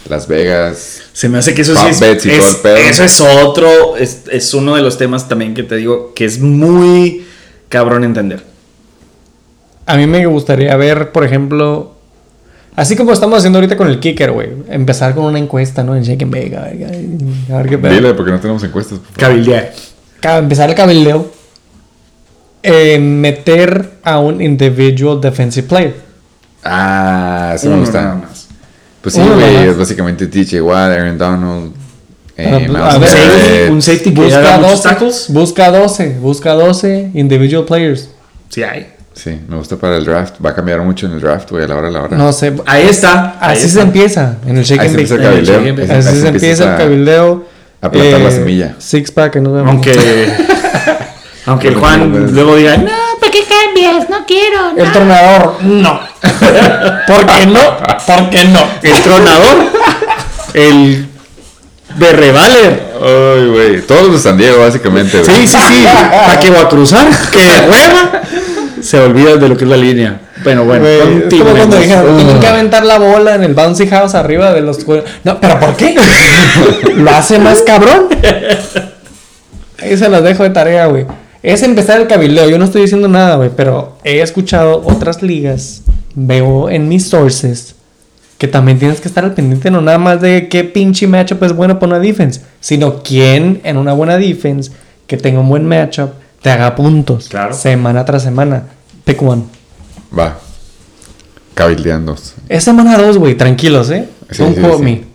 [0.08, 1.02] Las Vegas.
[1.12, 2.00] Se me hace que eso sí es,
[2.30, 2.46] es-
[2.90, 6.40] eso es otro, es, es uno de los temas también que te digo que es
[6.40, 7.26] muy
[7.68, 8.42] cabrón entender.
[9.86, 11.96] A mí me gustaría ver, por ejemplo,
[12.78, 14.50] así como estamos haciendo ahorita con el kicker, güey.
[14.70, 15.96] Empezar con una encuesta, ¿no?
[15.98, 16.56] En Shake and Bake.
[16.56, 16.88] A ver,
[17.52, 17.94] a ver qué pedo.
[17.94, 19.00] Dile, porque no tenemos encuestas.
[19.18, 19.74] Cabildear.
[20.24, 21.32] Empezar el cabildeo.
[22.64, 25.96] Eh, meter a un individual defensive player.
[26.64, 28.16] Ah, eso me gusta.
[28.22, 28.48] más.
[29.02, 31.72] Pues sí, Uno güey, es básicamente TJ Watt, Aaron Donald.
[32.38, 35.26] Eh, a ver, un safety que Busca haga muchos 12, tackles.
[35.30, 38.10] busca 12, busca 12 individual players.
[38.50, 38.94] Sí hay.
[39.14, 40.36] Sí, me gusta para el draft.
[40.44, 42.18] Va a cambiar mucho en el draft, güey, a la hora de la hora.
[42.18, 42.54] No sé.
[42.66, 43.38] Ahí está.
[43.42, 43.82] ahí Así se está.
[43.82, 45.14] empieza en el Shake Ahí and se Bake.
[45.14, 45.46] empieza el en el
[45.76, 45.96] cabildeo.
[45.96, 47.46] Ahí Así se empieza el a- cabildeo.
[47.82, 48.76] A plantar la Eh, semilla.
[48.78, 49.70] Six pack, nos vemos.
[49.72, 49.94] Aunque,
[51.46, 54.10] aunque el Juan luego diga, no, ¿Para qué cambias?
[54.10, 54.72] No quiero.
[54.78, 56.00] El tronador, no.
[57.08, 57.78] ¿Por qué no?
[58.08, 58.60] ¿Por qué no?
[58.82, 59.58] el tronador,
[60.54, 61.08] el
[61.98, 62.92] berrevaler.
[63.02, 63.82] Ay, güey.
[63.82, 65.36] Todos los de San Diego, básicamente, güey.
[65.36, 65.86] Sí, sí, sí.
[65.86, 67.08] ¿Para qué voy a cruzar?
[67.32, 68.22] ¡Qué hueva!
[68.82, 70.20] Se olvida de lo que es la línea.
[70.44, 70.84] Bueno, bueno.
[70.84, 74.62] Güey, es como cuando tienen que aventar la bola en el bouncy house arriba de
[74.62, 74.80] los
[75.24, 75.96] No, pero ¿por qué?
[76.96, 78.08] Lo hace más cabrón.
[79.80, 81.06] Ahí se las dejo de tarea, güey.
[81.44, 82.50] Es empezar el cabildeo.
[82.50, 85.82] Yo no estoy diciendo nada, güey, pero he escuchado otras ligas.
[86.14, 87.76] Veo en mis sources
[88.38, 91.54] que también tienes que estar al pendiente no nada más de qué pinche matchup es
[91.54, 94.72] bueno para una defense, sino quién en una buena defense
[95.06, 96.10] que tenga un buen matchup
[96.42, 97.54] te haga puntos Claro.
[97.54, 98.64] semana tras semana.
[99.06, 99.44] Pick one.
[100.18, 100.40] Va.
[101.54, 102.16] Cabildeando.
[102.50, 104.10] Es semana 2, güey, tranquilos, ¿eh?
[104.30, 104.84] Sí, Don't sí, quote sí.
[104.84, 105.11] me.